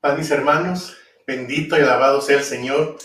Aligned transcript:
Paz, 0.00 0.16
mis 0.16 0.30
hermanos, 0.30 0.96
bendito 1.26 1.76
y 1.76 1.80
alabado 1.80 2.20
sea 2.20 2.36
el 2.36 2.44
Señor, 2.44 2.98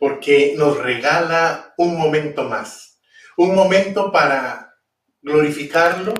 porque 0.00 0.54
nos 0.58 0.78
regala 0.78 1.74
un 1.76 1.96
momento 1.96 2.42
más, 2.42 2.98
un 3.36 3.54
momento 3.54 4.10
para 4.10 4.74
glorificarlo, 5.22 6.12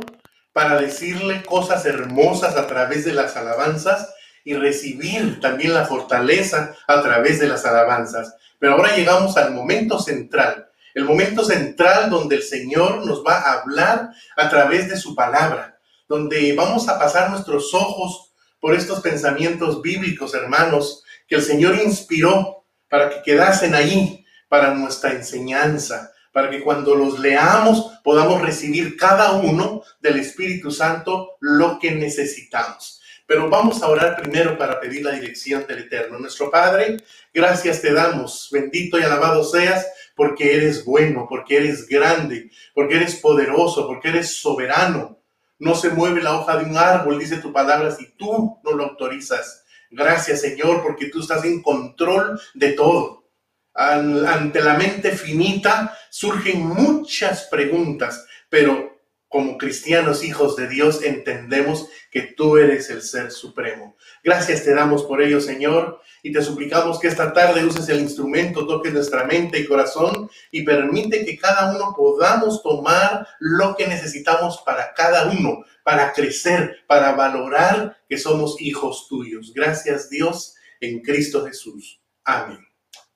para 0.52 0.80
decirle 0.80 1.42
cosas 1.42 1.84
hermosas 1.84 2.56
a 2.56 2.68
través 2.68 3.04
de 3.04 3.12
las 3.12 3.36
alabanzas 3.36 4.14
y 4.44 4.54
recibir 4.54 5.40
también 5.40 5.74
la 5.74 5.84
fortaleza 5.84 6.76
a 6.86 7.02
través 7.02 7.40
de 7.40 7.48
las 7.48 7.66
alabanzas. 7.66 8.36
Pero 8.60 8.74
ahora 8.74 8.94
llegamos 8.94 9.36
al 9.36 9.52
momento 9.52 9.98
central, 9.98 10.70
el 10.94 11.06
momento 11.06 11.44
central 11.44 12.08
donde 12.08 12.36
el 12.36 12.44
Señor 12.44 13.04
nos 13.04 13.24
va 13.26 13.34
a 13.34 13.62
hablar 13.62 14.10
a 14.36 14.48
través 14.48 14.88
de 14.88 14.96
su 14.96 15.16
palabra, 15.16 15.80
donde 16.08 16.54
vamos 16.54 16.88
a 16.88 17.00
pasar 17.00 17.30
nuestros 17.30 17.74
ojos 17.74 18.29
por 18.60 18.74
estos 18.74 19.00
pensamientos 19.00 19.80
bíblicos, 19.82 20.34
hermanos, 20.34 21.02
que 21.26 21.36
el 21.36 21.42
Señor 21.42 21.76
inspiró 21.76 22.66
para 22.88 23.08
que 23.08 23.22
quedasen 23.22 23.74
ahí 23.74 24.24
para 24.48 24.74
nuestra 24.74 25.12
enseñanza, 25.12 26.12
para 26.32 26.50
que 26.50 26.60
cuando 26.60 26.94
los 26.94 27.18
leamos 27.18 27.92
podamos 28.04 28.42
recibir 28.42 28.96
cada 28.96 29.32
uno 29.32 29.82
del 30.00 30.18
Espíritu 30.18 30.70
Santo 30.70 31.36
lo 31.40 31.78
que 31.78 31.92
necesitamos. 31.92 33.00
Pero 33.26 33.48
vamos 33.48 33.80
a 33.82 33.88
orar 33.88 34.20
primero 34.20 34.58
para 34.58 34.80
pedir 34.80 35.04
la 35.04 35.12
dirección 35.12 35.64
del 35.66 35.78
Eterno. 35.80 36.18
Nuestro 36.18 36.50
Padre, 36.50 36.96
gracias 37.32 37.80
te 37.80 37.92
damos. 37.92 38.48
Bendito 38.50 38.98
y 38.98 39.04
alabado 39.04 39.44
seas 39.44 39.86
porque 40.16 40.56
eres 40.56 40.84
bueno, 40.84 41.26
porque 41.28 41.58
eres 41.58 41.86
grande, 41.86 42.50
porque 42.74 42.96
eres 42.96 43.14
poderoso, 43.16 43.86
porque 43.86 44.08
eres 44.08 44.34
soberano 44.34 45.19
no 45.60 45.74
se 45.74 45.90
mueve 45.90 46.22
la 46.22 46.36
hoja 46.36 46.56
de 46.56 46.64
un 46.64 46.76
árbol, 46.76 47.18
dice 47.18 47.36
tu 47.36 47.52
palabra, 47.52 47.90
si 47.92 48.10
tú 48.16 48.58
no 48.64 48.72
lo 48.72 48.84
autorizas. 48.84 49.64
Gracias, 49.90 50.40
Señor, 50.40 50.82
porque 50.82 51.06
tú 51.06 51.20
estás 51.20 51.44
en 51.44 51.62
control 51.62 52.40
de 52.54 52.72
todo. 52.72 53.28
ante 53.74 54.60
la 54.60 54.74
mente 54.74 55.12
finita 55.12 55.96
surgen 56.10 56.66
muchas 56.66 57.44
preguntas, 57.44 58.26
pero 58.48 58.89
como 59.30 59.58
cristianos 59.58 60.24
hijos 60.24 60.56
de 60.56 60.66
Dios 60.66 61.04
entendemos 61.04 61.88
que 62.10 62.22
tú 62.22 62.58
eres 62.58 62.90
el 62.90 63.00
ser 63.00 63.30
supremo. 63.30 63.96
Gracias 64.24 64.64
te 64.64 64.74
damos 64.74 65.04
por 65.04 65.22
ello, 65.22 65.40
Señor, 65.40 66.00
y 66.24 66.32
te 66.32 66.42
suplicamos 66.42 66.98
que 66.98 67.06
esta 67.06 67.32
tarde 67.32 67.64
uses 67.64 67.88
el 67.88 68.00
instrumento, 68.00 68.66
toques 68.66 68.92
nuestra 68.92 69.24
mente 69.24 69.60
y 69.60 69.66
corazón 69.66 70.28
y 70.50 70.64
permite 70.64 71.24
que 71.24 71.38
cada 71.38 71.72
uno 71.72 71.94
podamos 71.96 72.60
tomar 72.60 73.24
lo 73.38 73.76
que 73.76 73.86
necesitamos 73.86 74.60
para 74.66 74.92
cada 74.94 75.30
uno, 75.30 75.64
para 75.84 76.12
crecer, 76.12 76.78
para 76.88 77.12
valorar 77.12 77.98
que 78.08 78.18
somos 78.18 78.60
hijos 78.60 79.06
tuyos. 79.08 79.52
Gracias, 79.54 80.10
Dios, 80.10 80.56
en 80.80 81.02
Cristo 81.02 81.46
Jesús. 81.46 82.00
Amén. 82.24 82.66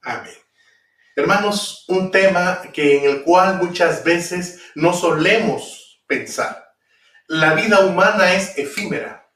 Amén. 0.01 0.35
Hermanos, 1.17 1.85
un 1.89 2.13
tema 2.13 2.63
que 2.73 2.99
en 2.99 3.05
el 3.11 3.25
cual 3.25 3.59
muchas 3.61 4.05
veces 4.05 4.61
no 4.77 4.93
solemos 4.93 5.84
pensar. 6.19 6.75
La 7.27 7.55
vida 7.55 7.81
humana 7.81 8.35
es 8.35 8.57
efímera. 8.57 9.29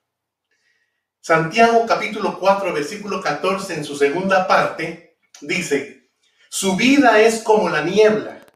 Santiago 1.20 1.84
capítulo 1.86 2.38
4, 2.38 2.72
versículo 2.72 3.20
14 3.20 3.74
en 3.74 3.84
su 3.84 3.96
segunda 3.96 4.46
parte 4.46 5.18
dice, 5.40 6.10
su 6.48 6.76
vida 6.76 7.20
es 7.20 7.42
como 7.42 7.68
la 7.68 7.82
niebla, 7.82 8.46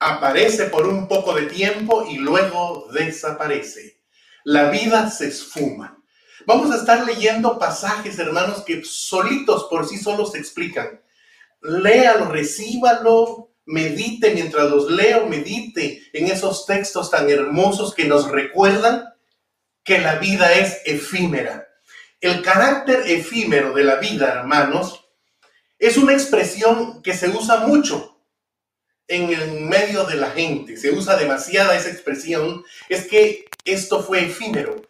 aparece 0.00 0.64
por 0.64 0.86
un 0.86 1.06
poco 1.06 1.34
de 1.34 1.46
tiempo 1.46 2.06
y 2.08 2.16
luego 2.16 2.88
desaparece. 2.92 4.02
La 4.44 4.70
vida 4.70 5.08
se 5.10 5.28
esfuma. 5.28 6.02
Vamos 6.46 6.70
a 6.72 6.76
estar 6.76 7.06
leyendo 7.06 7.58
pasajes, 7.58 8.18
hermanos, 8.18 8.64
que 8.64 8.82
solitos 8.84 9.68
por 9.70 9.88
sí 9.88 9.96
solos 9.96 10.32
se 10.32 10.38
explican. 10.38 11.00
Léalo, 11.62 12.26
recíbalo, 12.26 13.53
medite 13.66 14.34
mientras 14.34 14.70
los 14.70 14.90
leo, 14.90 15.26
medite 15.26 16.02
en 16.12 16.26
esos 16.26 16.66
textos 16.66 17.10
tan 17.10 17.30
hermosos 17.30 17.94
que 17.94 18.04
nos 18.04 18.30
recuerdan 18.30 19.04
que 19.82 19.98
la 19.98 20.16
vida 20.16 20.52
es 20.52 20.80
efímera. 20.84 21.68
El 22.20 22.42
carácter 22.42 23.02
efímero 23.06 23.74
de 23.74 23.84
la 23.84 23.96
vida, 23.96 24.28
hermanos, 24.28 25.04
es 25.78 25.96
una 25.96 26.12
expresión 26.14 27.02
que 27.02 27.14
se 27.14 27.28
usa 27.28 27.58
mucho 27.66 28.22
en 29.06 29.30
el 29.30 29.60
medio 29.60 30.04
de 30.04 30.16
la 30.16 30.30
gente. 30.30 30.76
Se 30.76 30.90
usa 30.90 31.16
demasiada 31.16 31.76
esa 31.76 31.90
expresión. 31.90 32.64
Es 32.88 33.06
que 33.06 33.44
esto 33.64 34.02
fue 34.02 34.24
efímero 34.24 34.80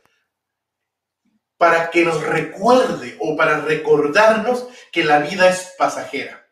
para 1.57 1.91
que 1.91 2.05
nos 2.05 2.23
recuerde 2.23 3.17
o 3.19 3.37
para 3.37 3.61
recordarnos 3.61 4.67
que 4.93 5.03
la 5.03 5.21
vida 5.21 5.49
es 5.49 5.73
pasajera 5.79 6.44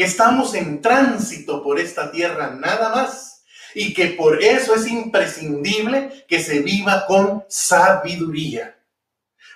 que 0.00 0.06
estamos 0.06 0.54
en 0.54 0.80
tránsito 0.80 1.62
por 1.62 1.78
esta 1.78 2.10
tierra 2.10 2.56
nada 2.58 2.88
más 2.88 3.42
y 3.74 3.92
que 3.92 4.06
por 4.06 4.42
eso 4.42 4.74
es 4.74 4.86
imprescindible 4.86 6.24
que 6.26 6.42
se 6.42 6.60
viva 6.60 7.04
con 7.04 7.44
sabiduría. 7.50 8.78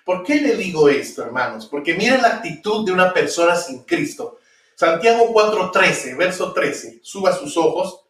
¿Por 0.05 0.23
qué 0.23 0.35
le 0.43 0.55
digo 0.55 0.91
esto, 0.91 1.23
hermanos? 1.23 1.67
Porque 1.67 1.95
miren 1.95 2.21
la 2.21 2.29
actitud 2.29 2.85
de 2.85 2.93
una 2.93 3.15
persona 3.15 3.57
sin 3.57 3.85
Cristo. 3.85 4.39
Santiago 4.75 5.33
4:13, 5.33 6.15
verso 6.15 6.53
13, 6.53 7.01
suba 7.03 7.35
sus 7.35 7.57
ojos. 7.57 8.03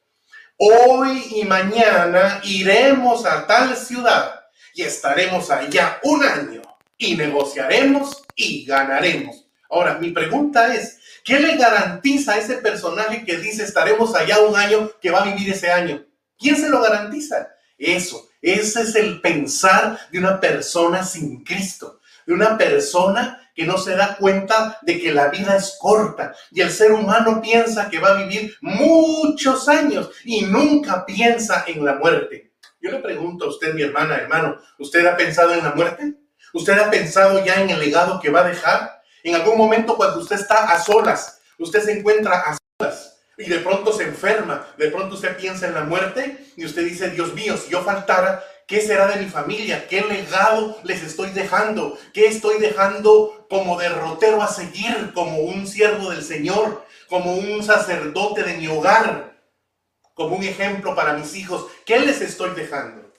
Hoy 0.56 1.36
y 1.36 1.44
mañana 1.44 2.40
iremos 2.42 3.26
a 3.26 3.46
tal 3.46 3.76
ciudad 3.76 4.40
y 4.74 4.82
estaremos 4.82 5.52
allá 5.52 6.00
un 6.02 6.24
año 6.24 6.62
y 6.98 7.14
negociaremos 7.14 8.24
y 8.34 8.64
ganaremos. 8.64 9.46
Ahora, 9.70 9.98
mi 9.98 10.10
pregunta 10.10 10.74
es, 10.74 10.98
¿Qué 11.24 11.40
le 11.40 11.56
garantiza 11.56 12.34
a 12.34 12.38
ese 12.38 12.58
personaje 12.58 13.24
que 13.24 13.38
dice 13.38 13.64
estaremos 13.64 14.14
allá 14.14 14.40
un 14.40 14.54
año 14.54 14.90
que 15.00 15.10
va 15.10 15.22
a 15.22 15.24
vivir 15.24 15.50
ese 15.50 15.72
año? 15.72 16.04
¿Quién 16.38 16.54
se 16.54 16.68
lo 16.68 16.82
garantiza? 16.82 17.48
Eso, 17.78 18.28
ese 18.42 18.82
es 18.82 18.94
el 18.94 19.22
pensar 19.22 19.98
de 20.12 20.18
una 20.18 20.38
persona 20.38 21.02
sin 21.02 21.42
Cristo, 21.42 22.00
de 22.26 22.34
una 22.34 22.58
persona 22.58 23.40
que 23.54 23.64
no 23.64 23.78
se 23.78 23.96
da 23.96 24.16
cuenta 24.16 24.78
de 24.82 25.00
que 25.00 25.14
la 25.14 25.28
vida 25.28 25.56
es 25.56 25.78
corta 25.80 26.34
y 26.50 26.60
el 26.60 26.70
ser 26.70 26.92
humano 26.92 27.40
piensa 27.40 27.88
que 27.88 28.00
va 28.00 28.10
a 28.10 28.22
vivir 28.22 28.54
muchos 28.60 29.66
años 29.66 30.10
y 30.24 30.42
nunca 30.42 31.06
piensa 31.06 31.64
en 31.66 31.86
la 31.86 31.94
muerte. 31.94 32.52
Yo 32.82 32.90
le 32.90 32.98
pregunto 32.98 33.46
a 33.46 33.48
usted, 33.48 33.72
mi 33.72 33.80
hermana, 33.80 34.16
hermano, 34.16 34.58
¿usted 34.78 35.06
ha 35.06 35.16
pensado 35.16 35.54
en 35.54 35.64
la 35.64 35.74
muerte? 35.74 36.16
¿Usted 36.52 36.78
ha 36.78 36.90
pensado 36.90 37.42
ya 37.42 37.62
en 37.62 37.70
el 37.70 37.78
legado 37.78 38.20
que 38.20 38.28
va 38.28 38.40
a 38.40 38.48
dejar? 38.48 38.93
En 39.24 39.34
algún 39.34 39.56
momento 39.56 39.96
cuando 39.96 40.20
usted 40.20 40.36
está 40.36 40.70
a 40.70 40.78
solas, 40.78 41.40
usted 41.58 41.82
se 41.82 41.98
encuentra 41.98 42.40
a 42.40 42.58
solas 42.78 43.16
y 43.38 43.48
de 43.48 43.58
pronto 43.60 43.90
se 43.90 44.04
enferma, 44.04 44.66
de 44.76 44.90
pronto 44.90 45.14
usted 45.14 45.34
piensa 45.38 45.66
en 45.66 45.72
la 45.72 45.82
muerte 45.82 46.52
y 46.56 46.66
usted 46.66 46.84
dice, 46.84 47.08
Dios 47.08 47.32
mío, 47.32 47.56
si 47.56 47.70
yo 47.70 47.82
faltara, 47.82 48.44
¿qué 48.66 48.82
será 48.82 49.08
de 49.08 49.22
mi 49.22 49.30
familia? 49.30 49.88
¿Qué 49.88 50.02
legado 50.02 50.76
les 50.84 51.02
estoy 51.02 51.30
dejando? 51.30 51.98
¿Qué 52.12 52.26
estoy 52.26 52.60
dejando 52.60 53.46
como 53.48 53.78
derrotero 53.78 54.42
a 54.42 54.48
seguir, 54.48 55.12
como 55.14 55.38
un 55.38 55.66
siervo 55.66 56.10
del 56.10 56.22
Señor, 56.22 56.84
como 57.08 57.34
un 57.34 57.64
sacerdote 57.64 58.42
de 58.42 58.58
mi 58.58 58.68
hogar, 58.68 59.40
como 60.12 60.36
un 60.36 60.44
ejemplo 60.44 60.94
para 60.94 61.14
mis 61.14 61.34
hijos? 61.34 61.64
¿Qué 61.86 61.98
les 61.98 62.20
estoy 62.20 62.50
dejando? 62.50 63.10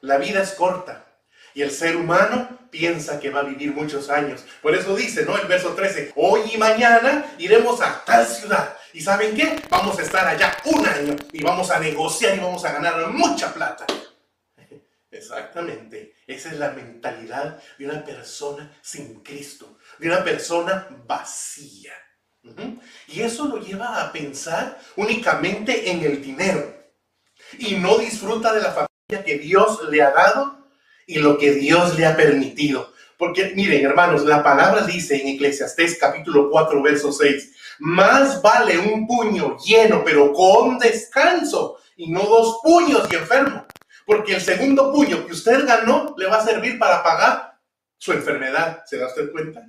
La 0.00 0.18
vida 0.18 0.42
es 0.42 0.50
corta 0.50 1.09
y 1.54 1.62
el 1.62 1.70
ser 1.70 1.96
humano 1.96 2.60
piensa 2.70 3.18
que 3.18 3.30
va 3.30 3.40
a 3.40 3.44
vivir 3.44 3.72
muchos 3.74 4.08
años. 4.10 4.44
Por 4.62 4.74
eso 4.74 4.94
dice, 4.94 5.24
¿no? 5.24 5.36
El 5.36 5.46
verso 5.46 5.74
13, 5.74 6.12
hoy 6.16 6.42
y 6.52 6.58
mañana 6.58 7.34
iremos 7.38 7.80
a 7.80 8.04
tal 8.04 8.26
ciudad. 8.26 8.76
¿Y 8.92 9.00
saben 9.00 9.34
qué? 9.34 9.60
Vamos 9.68 9.98
a 9.98 10.02
estar 10.02 10.26
allá 10.26 10.56
un 10.64 10.86
año 10.86 11.16
y 11.32 11.42
vamos 11.42 11.70
a 11.70 11.78
negociar 11.78 12.36
y 12.36 12.40
vamos 12.40 12.64
a 12.64 12.72
ganar 12.72 13.08
mucha 13.08 13.52
plata. 13.52 13.86
Exactamente. 15.10 16.14
Esa 16.26 16.50
es 16.50 16.58
la 16.58 16.70
mentalidad 16.70 17.60
de 17.78 17.84
una 17.86 18.04
persona 18.04 18.70
sin 18.80 19.20
Cristo, 19.22 19.78
de 19.98 20.08
una 20.08 20.22
persona 20.22 20.86
vacía. 21.06 21.92
Y 23.06 23.20
eso 23.20 23.46
lo 23.46 23.58
lleva 23.58 24.02
a 24.02 24.12
pensar 24.12 24.80
únicamente 24.96 25.90
en 25.90 26.02
el 26.02 26.22
dinero 26.22 26.74
y 27.58 27.74
no 27.76 27.98
disfruta 27.98 28.52
de 28.54 28.62
la 28.62 28.72
familia 28.72 29.24
que 29.24 29.38
Dios 29.38 29.80
le 29.90 30.02
ha 30.02 30.10
dado 30.10 30.59
y 31.10 31.18
lo 31.18 31.38
que 31.38 31.52
Dios 31.52 31.98
le 31.98 32.06
ha 32.06 32.16
permitido. 32.16 32.92
Porque 33.18 33.52
miren, 33.56 33.84
hermanos, 33.84 34.24
la 34.24 34.44
palabra 34.44 34.86
dice 34.86 35.20
en 35.20 35.26
Eclesiastés 35.34 35.98
capítulo 35.98 36.48
4, 36.50 36.80
verso 36.80 37.12
6, 37.12 37.50
más 37.80 38.40
vale 38.40 38.78
un 38.78 39.08
puño 39.08 39.56
lleno, 39.58 40.04
pero 40.04 40.32
con 40.32 40.78
descanso, 40.78 41.78
y 41.96 42.12
no 42.12 42.22
dos 42.22 42.60
puños 42.62 43.08
y 43.10 43.16
enfermo. 43.16 43.66
Porque 44.06 44.36
el 44.36 44.40
segundo 44.40 44.92
puño 44.92 45.26
que 45.26 45.32
usted 45.32 45.66
ganó 45.66 46.14
le 46.16 46.26
va 46.26 46.36
a 46.36 46.46
servir 46.46 46.78
para 46.78 47.02
pagar 47.02 47.58
su 47.98 48.12
enfermedad. 48.12 48.84
¿Se 48.86 48.96
da 48.96 49.08
usted 49.08 49.32
cuenta? 49.32 49.68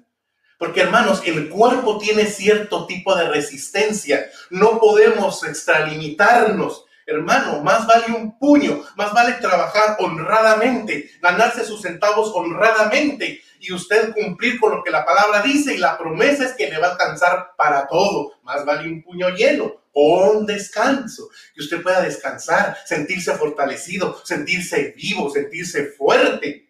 Porque 0.60 0.82
hermanos, 0.82 1.24
el 1.26 1.50
cuerpo 1.50 1.98
tiene 1.98 2.28
cierto 2.28 2.86
tipo 2.86 3.16
de 3.16 3.28
resistencia. 3.30 4.30
No 4.52 4.80
podemos 4.80 5.44
extralimitarnos 5.44 6.86
Hermano, 7.12 7.62
más 7.62 7.86
vale 7.86 8.14
un 8.14 8.38
puño, 8.40 8.84
más 8.96 9.14
vale 9.14 9.34
trabajar 9.34 9.98
honradamente, 10.00 11.12
ganarse 11.22 11.66
sus 11.66 11.82
centavos 11.82 12.32
honradamente 12.34 13.42
y 13.60 13.74
usted 13.74 14.14
cumplir 14.14 14.60
con 14.60 14.72
lo 14.72 14.84
que 14.84 14.92
la 14.92 15.06
palabra 15.06 15.42
dice 15.42 15.76
y 15.76 15.78
la 15.78 15.98
promesa 15.98 16.46
es 16.46 16.54
que 16.54 16.70
le 16.70 16.80
va 16.80 16.88
a 16.88 16.92
alcanzar 16.92 17.52
para 17.58 17.88
todo. 17.88 18.34
Más 18.44 18.66
vale 18.66 18.90
un 18.90 19.04
puño 19.04 19.30
lleno 19.30 19.82
con 19.94 20.46
descanso, 20.46 21.30
que 21.54 21.62
usted 21.62 21.84
pueda 21.84 22.02
descansar, 22.02 22.78
sentirse 22.86 23.34
fortalecido, 23.34 24.20
sentirse 24.26 24.94
vivo, 24.96 25.30
sentirse 25.30 25.88
fuerte 25.88 26.70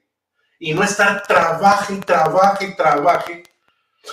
y 0.60 0.74
no 0.74 0.84
estar 0.84 1.24
trabaje, 1.24 1.96
trabaje, 2.06 2.74
trabaje, 2.76 3.44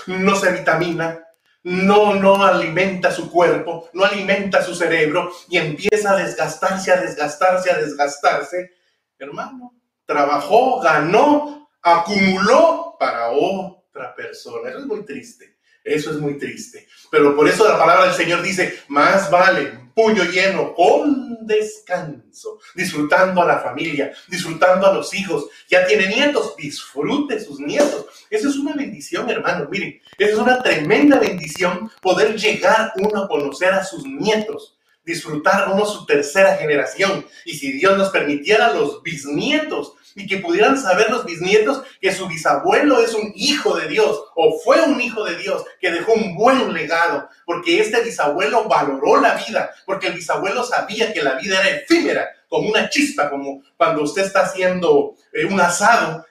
no 0.06 0.36
se 0.36 0.52
vitamina, 0.52 1.25
no, 1.62 2.14
no 2.14 2.43
alimenta 2.44 3.10
su 3.10 3.31
cuerpo, 3.31 3.90
no 3.93 4.05
alimenta 4.05 4.62
su 4.62 4.75
cerebro 4.75 5.31
y 5.49 5.58
empieza 5.58 6.12
a 6.12 6.16
desgastarse, 6.16 6.93
a 6.93 7.00
desgastarse, 7.00 7.70
a 7.70 7.78
desgastarse. 7.78 8.72
Hermano, 9.19 9.75
trabajó, 10.05 10.81
ganó, 10.81 11.69
acumuló 11.82 12.96
para 12.99 13.31
otra 13.31 14.14
persona. 14.14 14.70
Eso 14.70 14.78
es 14.78 14.87
muy 14.87 15.05
triste. 15.05 15.58
Eso 15.84 16.10
es 16.10 16.19
muy 16.19 16.38
triste. 16.38 16.87
Pero 17.10 17.34
por 17.34 17.49
eso 17.49 17.66
la 17.69 17.78
palabra 17.78 18.06
del 18.06 18.14
Señor 18.14 18.43
dice, 18.43 18.81
más 18.88 19.31
vale 19.31 19.77
puño 19.98 20.22
lleno 20.26 20.74
con 20.74 21.44
descanso, 21.44 22.60
disfrutando 22.76 23.42
a 23.42 23.46
la 23.46 23.58
familia, 23.58 24.12
disfrutando 24.28 24.86
a 24.86 24.94
los 24.94 25.12
hijos. 25.12 25.46
Ya 25.68 25.84
tiene 25.88 26.06
nietos, 26.06 26.54
disfrute 26.56 27.40
sus 27.40 27.58
nietos. 27.58 28.06
Eso 28.30 28.48
es 28.48 28.54
una 28.54 28.74
bendición, 28.74 29.28
hermano. 29.28 29.66
Miren, 29.68 30.00
eso 30.16 30.34
es 30.34 30.38
una 30.38 30.62
tremenda 30.62 31.18
bendición 31.18 31.90
poder 32.00 32.36
llegar 32.36 32.92
uno 32.94 33.24
a 33.24 33.28
conocer 33.28 33.72
a 33.72 33.82
sus 33.82 34.04
nietos 34.04 34.76
disfrutar 35.04 35.70
uno 35.72 35.86
su 35.86 36.04
tercera 36.04 36.56
generación. 36.58 37.24
Y 37.46 37.54
si 37.54 37.72
Dios 37.72 37.96
nos 37.96 38.10
permitiera 38.10 38.74
los 38.74 39.02
bisnietos, 39.02 39.94
y 40.18 40.26
que 40.26 40.38
pudieran 40.38 40.76
saber 40.76 41.10
los 41.10 41.24
bisnietos 41.24 41.84
que 42.00 42.12
su 42.12 42.26
bisabuelo 42.26 43.00
es 43.00 43.14
un 43.14 43.32
hijo 43.36 43.76
de 43.76 43.88
Dios 43.88 44.20
o 44.34 44.58
fue 44.64 44.82
un 44.82 45.00
hijo 45.00 45.24
de 45.24 45.36
Dios 45.36 45.64
que 45.80 45.92
dejó 45.92 46.12
un 46.12 46.34
buen 46.34 46.72
legado, 46.72 47.28
porque 47.46 47.80
este 47.80 48.02
bisabuelo 48.02 48.64
valoró 48.64 49.20
la 49.20 49.34
vida, 49.34 49.70
porque 49.86 50.08
el 50.08 50.14
bisabuelo 50.14 50.64
sabía 50.64 51.12
que 51.12 51.22
la 51.22 51.34
vida 51.34 51.60
era 51.60 51.76
efímera, 51.76 52.28
como 52.48 52.68
una 52.70 52.88
chispa, 52.88 53.30
como 53.30 53.62
cuando 53.76 54.02
usted 54.02 54.22
está 54.22 54.40
haciendo 54.40 55.14
eh, 55.32 55.44
un 55.44 55.60
asado 55.60 56.26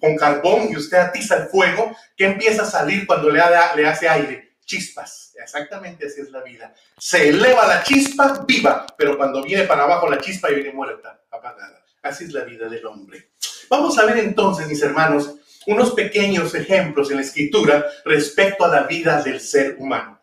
con 0.00 0.16
carbón 0.16 0.68
y 0.70 0.76
usted 0.76 0.98
atiza 0.98 1.36
el 1.36 1.48
fuego, 1.48 1.96
que 2.16 2.26
empieza 2.26 2.62
a 2.62 2.66
salir 2.66 3.06
cuando 3.06 3.30
le, 3.30 3.40
le 3.76 3.86
hace 3.86 4.08
aire 4.08 4.54
chispas. 4.64 5.34
Exactamente 5.36 6.06
así 6.06 6.20
es 6.20 6.30
la 6.30 6.42
vida. 6.42 6.72
Se 6.98 7.28
eleva 7.28 7.66
la 7.66 7.82
chispa 7.82 8.44
viva, 8.46 8.86
pero 8.96 9.16
cuando 9.16 9.42
viene 9.42 9.64
para 9.64 9.84
abajo 9.84 10.08
la 10.08 10.18
chispa 10.18 10.50
y 10.50 10.54
viene 10.54 10.72
muerta, 10.72 11.20
apagada. 11.30 11.83
Así 12.04 12.24
es 12.24 12.32
la 12.34 12.44
vida 12.44 12.68
del 12.68 12.84
hombre. 12.84 13.30
Vamos 13.70 13.98
a 13.98 14.04
ver 14.04 14.18
entonces, 14.18 14.68
mis 14.68 14.82
hermanos, 14.82 15.36
unos 15.66 15.92
pequeños 15.92 16.54
ejemplos 16.54 17.10
en 17.10 17.16
la 17.16 17.22
escritura 17.22 17.82
respecto 18.04 18.66
a 18.66 18.68
la 18.68 18.82
vida 18.82 19.22
del 19.22 19.40
ser 19.40 19.76
humano. 19.78 20.20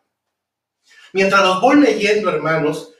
Mientras 1.11 1.41
los 1.41 1.59
voy 1.59 1.77
leyendo, 1.77 2.29
hermanos, 2.29 2.93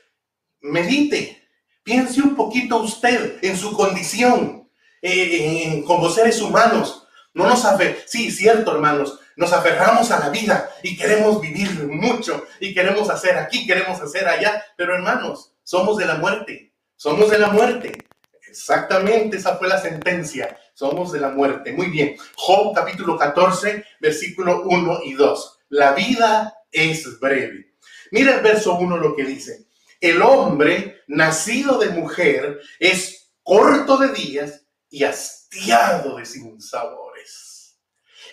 medite, 0.62 1.48
piense 1.84 2.20
un 2.22 2.34
poquito 2.34 2.78
usted 2.78 3.38
en 3.42 3.56
su 3.56 3.72
condición 3.72 4.68
eh, 5.00 5.84
como 5.86 6.10
seres 6.10 6.42
humanos. 6.42 7.06
No 7.34 7.46
nos 7.46 7.64
afe 7.64 8.02
sí, 8.06 8.32
cierto, 8.32 8.72
hermanos, 8.74 9.20
nos 9.36 9.52
aferramos 9.52 10.10
a 10.10 10.18
la 10.18 10.28
vida 10.28 10.68
y 10.82 10.96
queremos 10.96 11.40
vivir 11.40 11.86
mucho 11.86 12.46
y 12.58 12.74
queremos 12.74 13.08
hacer 13.10 13.38
aquí, 13.38 13.64
queremos 13.64 14.00
hacer 14.00 14.26
allá, 14.26 14.60
pero 14.76 14.96
hermanos, 14.96 15.54
somos 15.62 15.98
de 15.98 16.06
la 16.06 16.16
muerte, 16.16 16.74
somos 16.96 17.30
de 17.30 17.38
la 17.38 17.48
muerte. 17.48 18.11
Exactamente, 18.52 19.38
esa 19.38 19.56
fue 19.56 19.66
la 19.66 19.80
sentencia. 19.80 20.58
Somos 20.74 21.10
de 21.10 21.20
la 21.20 21.30
muerte. 21.30 21.72
Muy 21.72 21.86
bien. 21.86 22.16
Job 22.36 22.74
capítulo 22.74 23.16
14, 23.16 23.82
versículo 23.98 24.64
1 24.64 25.00
y 25.04 25.14
2. 25.14 25.58
La 25.70 25.92
vida 25.92 26.54
es 26.70 27.18
breve. 27.18 27.72
Mira 28.10 28.34
el 28.34 28.42
verso 28.42 28.74
1 28.74 28.98
lo 28.98 29.16
que 29.16 29.24
dice. 29.24 29.68
El 29.98 30.20
hombre 30.20 31.00
nacido 31.06 31.78
de 31.78 31.88
mujer 31.88 32.60
es 32.78 33.32
corto 33.42 33.96
de 33.96 34.12
días 34.12 34.66
y 34.90 35.04
hastiado 35.04 36.18
de 36.18 36.26
sinsabores. 36.26 37.78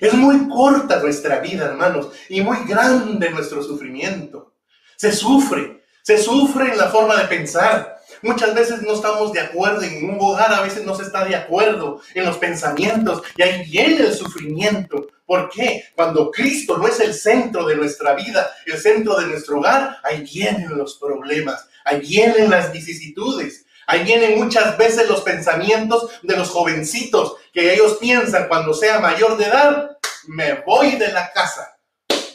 Es 0.02 0.14
muy 0.14 0.50
corta 0.50 1.00
nuestra 1.00 1.40
vida, 1.40 1.68
hermanos, 1.68 2.10
y 2.28 2.42
muy 2.42 2.58
grande 2.68 3.30
nuestro 3.30 3.64
sufrimiento. 3.64 4.58
Se 4.98 5.14
sufre, 5.14 5.86
se 6.04 6.18
sufre 6.18 6.74
en 6.74 6.78
la 6.78 6.90
forma 6.90 7.16
de 7.16 7.28
pensar, 7.30 7.99
Muchas 8.22 8.54
veces 8.54 8.82
no 8.82 8.94
estamos 8.94 9.32
de 9.32 9.40
acuerdo 9.40 9.82
en 9.82 10.10
un 10.10 10.18
hogar, 10.20 10.54
a 10.54 10.62
veces 10.62 10.86
no 10.86 10.94
se 10.94 11.04
está 11.04 11.24
de 11.24 11.36
acuerdo 11.36 12.02
en 12.14 12.26
los 12.26 12.38
pensamientos 12.38 13.24
y 13.38 13.42
ahí 13.42 13.64
viene 13.64 14.02
el 14.02 14.14
sufrimiento. 14.14 15.08
¿Por 15.26 15.50
qué? 15.50 15.86
Cuando 15.96 16.30
Cristo 16.32 16.78
no 16.78 16.88
es 16.88 17.00
el 17.00 17.14
centro 17.14 17.66
de 17.66 17.76
nuestra 17.76 18.16
vida, 18.16 18.50
el 18.66 18.78
centro 18.78 19.20
de 19.20 19.28
nuestro 19.28 19.60
hogar, 19.60 19.98
ahí 20.04 20.22
vienen 20.22 20.78
los 20.78 20.98
problemas, 20.98 21.68
ahí 21.86 22.02
vienen 22.02 22.50
las 22.50 22.72
vicisitudes. 22.72 23.66
Ahí 23.88 24.04
vienen 24.04 24.38
muchas 24.38 24.78
veces 24.78 25.10
los 25.10 25.22
pensamientos 25.22 26.12
de 26.22 26.36
los 26.36 26.50
jovencitos 26.50 27.38
que 27.52 27.74
ellos 27.74 27.98
piensan 28.00 28.48
cuando 28.48 28.74
sea 28.74 29.00
mayor 29.00 29.36
de 29.36 29.46
edad, 29.46 29.98
me 30.28 30.62
voy 30.62 30.92
de 30.92 31.12
la 31.12 31.32
casa, 31.32 31.80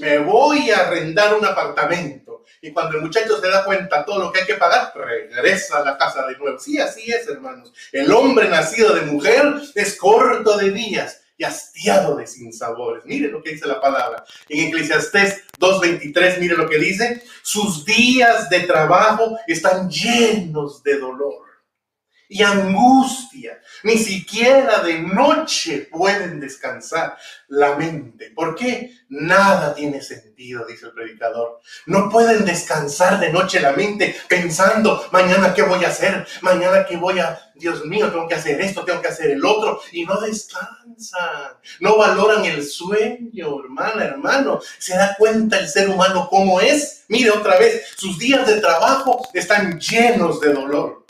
me 0.01 0.19
voy 0.19 0.73
a 0.73 0.81
arrendar 0.81 1.35
un 1.35 1.45
apartamento 1.45 2.24
y 2.65 2.73
cuando 2.73 2.97
el 2.97 3.03
muchacho 3.03 3.39
se 3.39 3.49
da 3.49 3.63
cuenta 3.63 4.07
todo 4.07 4.21
lo 4.21 4.33
que 4.33 4.41
hay 4.41 4.47
que 4.47 4.55
pagar, 4.55 4.91
regresa 4.95 5.81
a 5.81 5.85
la 5.85 5.99
casa 5.99 6.27
de 6.27 6.39
nuevo. 6.39 6.59
Sí, 6.59 6.79
así 6.79 7.13
es, 7.13 7.29
hermanos. 7.29 7.71
El 7.93 8.11
hombre 8.11 8.49
nacido 8.49 8.95
de 8.95 9.03
mujer 9.03 9.61
es 9.75 9.97
corto 9.97 10.57
de 10.57 10.71
días 10.71 11.21
y 11.37 11.45
hastiado 11.45 12.17
de 12.17 12.27
sinsabores. 12.27 13.05
Mire 13.05 13.29
lo 13.29 13.43
que 13.43 13.51
dice 13.51 13.67
la 13.67 13.83
palabra. 13.83 14.25
En 14.49 14.69
Eclesiastés 14.69 15.43
2.23, 15.61 16.39
mire 16.39 16.57
lo 16.57 16.67
que 16.67 16.79
dice. 16.79 17.23
Sus 17.43 17.85
días 17.85 18.49
de 18.49 18.61
trabajo 18.61 19.37
están 19.47 19.91
llenos 19.91 20.83
de 20.83 20.99
dolor 20.99 21.44
y 22.29 22.43
angustia. 22.43 23.61
Ni 23.82 23.99
siquiera 23.99 24.81
de 24.81 25.00
noche 25.00 25.88
pueden 25.91 26.41
descansar 26.41 27.17
la 27.49 27.76
mente. 27.76 28.32
¿Por 28.35 28.55
qué? 28.55 28.93
Nada 29.09 29.75
tiene 29.75 30.03
sentido, 30.03 30.67
dice 30.67 30.87
el 30.87 30.93
predicador. 30.93 31.61
No 31.87 32.09
pueden 32.09 32.44
descansar 32.44 33.21
de 33.21 33.31
noche 33.31 33.61
la 33.61 33.73
mente 33.73 34.17
pensando, 34.29 35.06
mañana 35.12 35.55
qué 35.55 35.62
voy 35.62 35.85
a 35.85 35.88
hacer, 35.88 36.26
mañana 36.41 36.85
qué 36.87 36.97
voy 36.97 37.19
a, 37.19 37.38
Dios 37.55 37.85
mío, 37.85 38.11
tengo 38.11 38.27
que 38.27 38.35
hacer 38.35 38.61
esto, 38.61 38.85
tengo 38.85 39.00
que 39.00 39.09
hacer 39.09 39.31
el 39.31 39.44
otro. 39.44 39.81
Y 39.93 40.05
no 40.05 40.20
descansan, 40.20 41.53
no 41.81 41.97
valoran 41.99 42.44
el 42.44 42.65
sueño, 42.65 43.60
hermana, 43.63 44.05
hermano. 44.05 44.60
¿Se 44.79 44.96
da 44.96 45.15
cuenta 45.17 45.58
el 45.58 45.69
ser 45.69 45.89
humano 45.89 46.29
cómo 46.29 46.60
es? 46.60 47.05
Mire 47.08 47.31
otra 47.31 47.58
vez, 47.58 47.82
sus 47.96 48.19
días 48.19 48.46
de 48.46 48.60
trabajo 48.60 49.29
están 49.34 49.79
llenos 49.79 50.41
de 50.41 50.53
dolor 50.53 51.04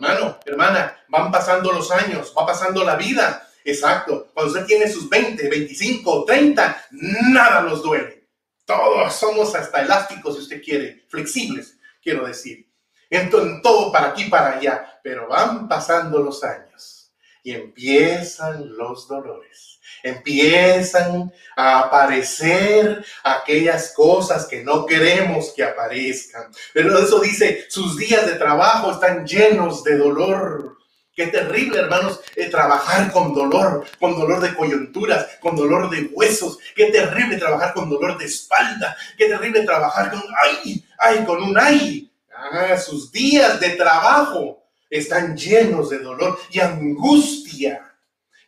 Hermano, 0.00 0.38
hermana, 0.46 1.04
van 1.08 1.30
pasando 1.30 1.72
los 1.72 1.90
años, 1.90 2.32
va 2.36 2.46
pasando 2.46 2.82
la 2.82 2.96
vida. 2.96 3.46
Exacto. 3.64 4.30
Cuando 4.32 4.52
usted 4.52 4.64
tiene 4.64 4.90
sus 4.90 5.10
20, 5.10 5.48
25, 5.48 6.24
30, 6.24 6.86
nada 7.32 7.60
nos 7.62 7.82
duele. 7.82 8.28
Todos 8.64 9.14
somos 9.14 9.54
hasta 9.54 9.82
elásticos, 9.82 10.36
si 10.36 10.42
usted 10.42 10.62
quiere, 10.62 11.04
flexibles, 11.08 11.78
quiero 12.02 12.26
decir. 12.26 12.66
Entonces, 13.10 13.60
todo 13.62 13.92
para 13.92 14.08
aquí, 14.08 14.24
para 14.24 14.56
allá. 14.56 15.00
Pero 15.02 15.28
van 15.28 15.68
pasando 15.68 16.20
los 16.22 16.42
años 16.44 17.12
y 17.42 17.52
empiezan 17.52 18.76
los 18.76 19.06
dolores 19.06 19.79
empiezan 20.02 21.32
a 21.56 21.80
aparecer 21.80 23.04
aquellas 23.22 23.92
cosas 23.92 24.46
que 24.46 24.62
no 24.62 24.86
queremos 24.86 25.52
que 25.54 25.64
aparezcan. 25.64 26.50
Pero 26.72 26.98
eso 26.98 27.20
dice, 27.20 27.66
sus 27.68 27.96
días 27.96 28.26
de 28.26 28.34
trabajo 28.34 28.92
están 28.92 29.26
llenos 29.26 29.84
de 29.84 29.96
dolor. 29.96 30.78
Qué 31.14 31.26
terrible, 31.26 31.80
hermanos, 31.80 32.20
eh, 32.36 32.48
trabajar 32.48 33.12
con 33.12 33.34
dolor, 33.34 33.84
con 33.98 34.18
dolor 34.18 34.40
de 34.40 34.54
coyunturas, 34.54 35.26
con 35.40 35.56
dolor 35.56 35.90
de 35.90 36.08
huesos. 36.12 36.58
Qué 36.74 36.86
terrible 36.86 37.36
trabajar 37.36 37.74
con 37.74 37.90
dolor 37.90 38.16
de 38.16 38.24
espalda. 38.24 38.96
Qué 39.18 39.26
terrible 39.26 39.64
trabajar 39.64 40.10
con, 40.10 40.22
ay, 40.42 40.84
ay, 40.98 41.24
con 41.24 41.42
un 41.42 41.58
ay. 41.58 42.10
Ah, 42.34 42.76
sus 42.78 43.12
días 43.12 43.60
de 43.60 43.70
trabajo 43.70 44.64
están 44.88 45.36
llenos 45.36 45.90
de 45.90 45.98
dolor 45.98 46.38
y 46.50 46.60
angustia 46.60 47.89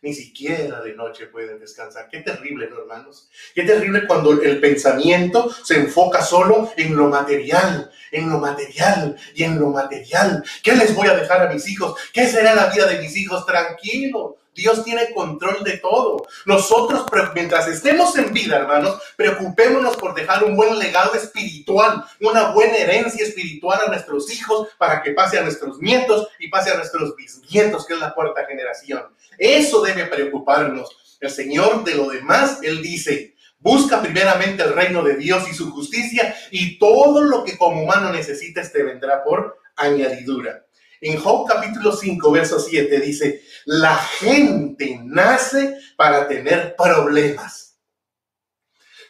ni 0.03 0.13
siquiera 0.13 0.81
de 0.81 0.93
noche 0.93 1.27
pueden 1.27 1.59
descansar. 1.59 2.09
Qué 2.09 2.19
terrible, 2.19 2.69
¿no, 2.69 2.79
hermanos? 2.79 3.29
Qué 3.55 3.63
terrible 3.63 4.05
cuando 4.05 4.33
el 4.41 4.59
pensamiento 4.59 5.49
se 5.63 5.75
enfoca 5.79 6.21
solo 6.21 6.71
en 6.75 6.95
lo 6.95 7.07
material, 7.07 7.89
en 8.11 8.29
lo 8.29 8.37
material 8.37 9.15
y 9.33 9.43
en 9.43 9.57
lo 9.57 9.69
material. 9.69 10.43
¿Qué 10.61 10.75
les 10.75 10.93
voy 10.93 11.07
a 11.07 11.15
dejar 11.15 11.47
a 11.47 11.53
mis 11.53 11.67
hijos? 11.69 11.97
¿Qué 12.11 12.27
será 12.27 12.53
la 12.53 12.67
vida 12.67 12.85
de 12.85 12.99
mis 12.99 13.15
hijos? 13.15 13.45
Tranquilo, 13.45 14.37
Dios 14.53 14.83
tiene 14.83 15.13
control 15.13 15.63
de 15.63 15.77
todo. 15.77 16.25
Nosotros, 16.45 17.05
mientras 17.33 17.67
estemos 17.67 18.17
en 18.17 18.33
vida, 18.33 18.57
hermanos, 18.57 18.99
preocupémonos 19.15 19.97
por 19.97 20.13
dejar 20.13 20.43
un 20.43 20.55
buen 20.55 20.77
legado 20.77 21.15
espiritual, 21.15 22.03
una 22.21 22.51
buena 22.51 22.77
herencia 22.77 23.25
espiritual 23.25 23.79
a 23.85 23.89
nuestros 23.89 24.31
hijos 24.31 24.69
para 24.77 25.01
que 25.01 25.11
pase 25.11 25.39
a 25.39 25.43
nuestros 25.43 25.79
nietos 25.79 26.27
y 26.39 26.49
pase 26.49 26.71
a 26.71 26.75
nuestros 26.75 27.15
bisnietos, 27.15 27.85
que 27.85 27.93
es 27.93 27.99
la 27.99 28.13
cuarta 28.13 28.45
generación. 28.45 29.03
Eso 29.37 29.81
debe 29.81 30.05
preocuparnos. 30.05 30.89
El 31.19 31.29
Señor 31.31 31.83
de 31.83 31.95
lo 31.95 32.09
demás, 32.09 32.59
Él 32.63 32.81
dice, 32.81 33.35
busca 33.59 34.01
primeramente 34.01 34.61
el 34.61 34.73
reino 34.73 35.01
de 35.03 35.15
Dios 35.15 35.47
y 35.49 35.53
su 35.53 35.71
justicia 35.71 36.35
y 36.51 36.77
todo 36.77 37.21
lo 37.21 37.43
que 37.43 37.57
como 37.57 37.81
humano 37.81 38.11
necesites 38.11 38.71
te 38.71 38.83
vendrá 38.83 39.23
por 39.23 39.57
añadidura. 39.75 40.65
En 41.05 41.19
Job 41.19 41.45
capítulo 41.45 41.91
5, 41.91 42.31
verso 42.31 42.57
7 42.57 42.99
dice, 43.01 43.43
la 43.65 43.97
gente 43.97 45.01
nace 45.03 45.77
para 45.97 46.29
tener 46.29 46.77
problemas. 46.77 47.77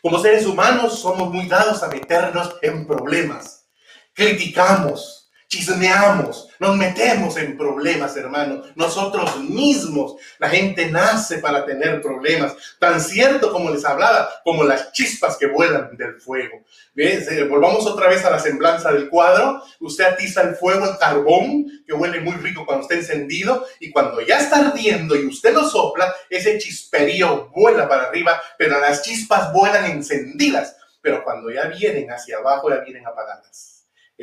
Como 0.01 0.17
seres 0.17 0.47
humanos 0.47 0.99
somos 0.99 1.31
muy 1.31 1.47
dados 1.47 1.83
a 1.83 1.89
meternos 1.89 2.55
en 2.63 2.87
problemas. 2.87 3.67
Criticamos, 4.11 5.22
chismeamos, 5.53 6.49
nos 6.57 6.75
metemos 6.77 7.37
en 7.37 7.55
problemas, 7.55 8.17
hermano. 8.17 8.63
Nosotros 8.75 9.39
mismos, 9.39 10.15
la 10.39 10.49
gente 10.49 10.89
nace 10.89 11.37
para 11.37 11.63
tener 11.63 12.01
problemas, 12.01 12.55
tan 12.79 12.99
cierto 12.99 13.51
como 13.51 13.69
les 13.69 13.85
hablaba, 13.85 14.29
como 14.43 14.63
las 14.63 14.91
chispas 14.93 15.37
que 15.37 15.45
vuelan 15.45 15.95
del 15.95 16.19
fuego. 16.19 16.63
¿Ves? 16.95 17.31
Eh, 17.31 17.43
volvamos 17.43 17.85
otra 17.85 18.09
vez 18.09 18.25
a 18.25 18.31
la 18.31 18.39
semblanza 18.39 18.91
del 18.91 19.09
cuadro. 19.09 19.61
Usted 19.79 20.05
atiza 20.05 20.41
el 20.41 20.55
fuego, 20.55 20.89
el 20.89 20.97
carbón, 20.97 21.67
que 21.85 21.93
huele 21.93 22.19
muy 22.21 22.35
rico 22.37 22.65
cuando 22.65 22.83
está 22.83 22.95
encendido, 22.95 23.63
y 23.79 23.91
cuando 23.91 24.21
ya 24.21 24.39
está 24.39 24.57
ardiendo 24.69 25.15
y 25.15 25.27
usted 25.27 25.53
lo 25.53 25.69
sopla, 25.69 26.15
ese 26.31 26.57
chisperío 26.57 27.49
vuela 27.55 27.87
para 27.87 28.05
arriba, 28.05 28.41
pero 28.57 28.79
las 28.79 29.03
chispas 29.03 29.53
vuelan 29.53 29.85
encendidas. 29.85 30.77
Pero 30.99 31.23
cuando 31.23 31.51
ya 31.51 31.67
vienen 31.67 32.09
hacia 32.09 32.37
abajo, 32.37 32.69
ya 32.71 32.77
vienen 32.77 33.05
apagadas. 33.05 33.72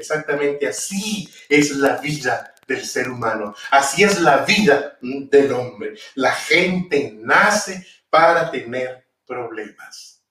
Exactamente 0.00 0.66
así 0.66 1.28
es 1.48 1.72
la 1.72 1.98
vida 1.98 2.54
del 2.66 2.84
ser 2.86 3.10
humano. 3.10 3.54
Así 3.70 4.02
es 4.02 4.20
la 4.20 4.38
vida 4.38 4.98
del 5.00 5.52
hombre. 5.52 5.94
La 6.14 6.32
gente 6.32 7.12
nace 7.20 7.86
para 8.08 8.50
tener 8.50 9.06
problemas. 9.26 10.22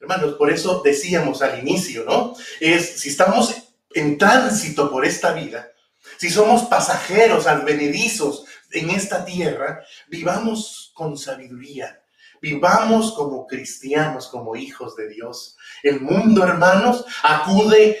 Hermanos, 0.00 0.34
por 0.34 0.50
eso 0.50 0.82
decíamos 0.84 1.42
al 1.42 1.58
inicio, 1.58 2.04
¿no? 2.04 2.36
Es 2.60 3.00
si 3.00 3.08
estamos 3.08 3.54
en 3.94 4.18
tránsito 4.18 4.90
por 4.90 5.04
esta 5.04 5.32
vida, 5.32 5.72
si 6.18 6.30
somos 6.30 6.64
pasajeros 6.64 7.46
advenedizos 7.46 8.44
en 8.70 8.90
esta 8.90 9.24
tierra, 9.24 9.82
vivamos 10.08 10.92
con 10.94 11.16
sabiduría, 11.16 12.02
vivamos 12.40 13.12
como 13.12 13.46
cristianos, 13.46 14.28
como 14.28 14.54
hijos 14.54 14.94
de 14.94 15.08
Dios. 15.08 15.56
El 15.82 16.00
mundo, 16.00 16.44
hermanos, 16.44 17.04
acude 17.22 17.98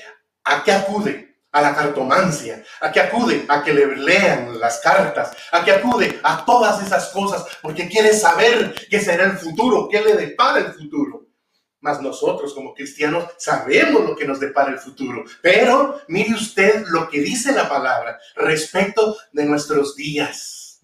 ¿A 0.48 0.64
qué 0.64 0.72
acude? 0.72 1.36
A 1.52 1.60
la 1.60 1.74
cartomancia. 1.74 2.64
¿A 2.80 2.90
qué 2.90 3.00
acude? 3.00 3.44
A 3.48 3.62
que 3.62 3.74
le 3.74 3.96
lean 3.96 4.58
las 4.58 4.80
cartas. 4.80 5.36
¿A 5.52 5.62
qué 5.62 5.72
acude? 5.72 6.18
A 6.22 6.42
todas 6.44 6.82
esas 6.82 7.08
cosas. 7.08 7.44
Porque 7.60 7.86
quiere 7.86 8.14
saber 8.14 8.74
qué 8.88 8.98
será 8.98 9.24
el 9.24 9.36
futuro, 9.36 9.88
qué 9.90 10.00
le 10.00 10.14
depara 10.14 10.60
el 10.60 10.72
futuro. 10.72 11.26
Mas 11.80 12.00
nosotros 12.00 12.54
como 12.54 12.72
cristianos 12.72 13.26
sabemos 13.36 14.04
lo 14.04 14.16
que 14.16 14.26
nos 14.26 14.40
depara 14.40 14.70
el 14.70 14.78
futuro. 14.78 15.22
Pero 15.42 16.00
mire 16.08 16.32
usted 16.32 16.86
lo 16.88 17.10
que 17.10 17.20
dice 17.20 17.52
la 17.52 17.68
palabra 17.68 18.18
respecto 18.34 19.16
de 19.32 19.44
nuestros 19.44 19.96
días. 19.96 20.80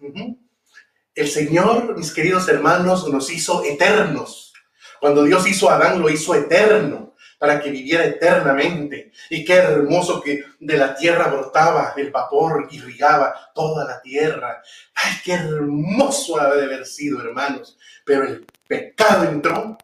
El 1.15 1.27
Señor, 1.27 1.97
mis 1.97 2.13
queridos 2.13 2.47
hermanos, 2.49 3.07
nos 3.09 3.31
hizo 3.31 3.63
eternos. 3.63 4.53
Cuando 4.99 5.23
Dios 5.23 5.47
hizo 5.47 5.69
a 5.69 5.75
Adán, 5.75 5.99
lo 5.99 6.09
hizo 6.09 6.35
eterno 6.35 7.14
para 7.37 7.59
que 7.59 7.69
viviera 7.69 8.05
eternamente. 8.05 9.11
Y 9.29 9.43
qué 9.45 9.55
hermoso 9.55 10.21
que 10.21 10.43
de 10.59 10.77
la 10.77 10.95
tierra 10.95 11.27
brotaba 11.27 11.93
el 11.97 12.11
vapor, 12.11 12.67
irrigaba 12.71 13.51
toda 13.53 13.85
la 13.85 14.01
tierra. 14.01 14.61
Ay, 14.95 15.13
qué 15.23 15.33
hermoso 15.33 16.39
ha 16.39 16.53
de 16.55 16.63
haber 16.63 16.85
sido, 16.85 17.21
hermanos. 17.21 17.77
Pero 18.05 18.23
el 18.23 18.45
pecado 18.67 19.25
entró 19.25 19.77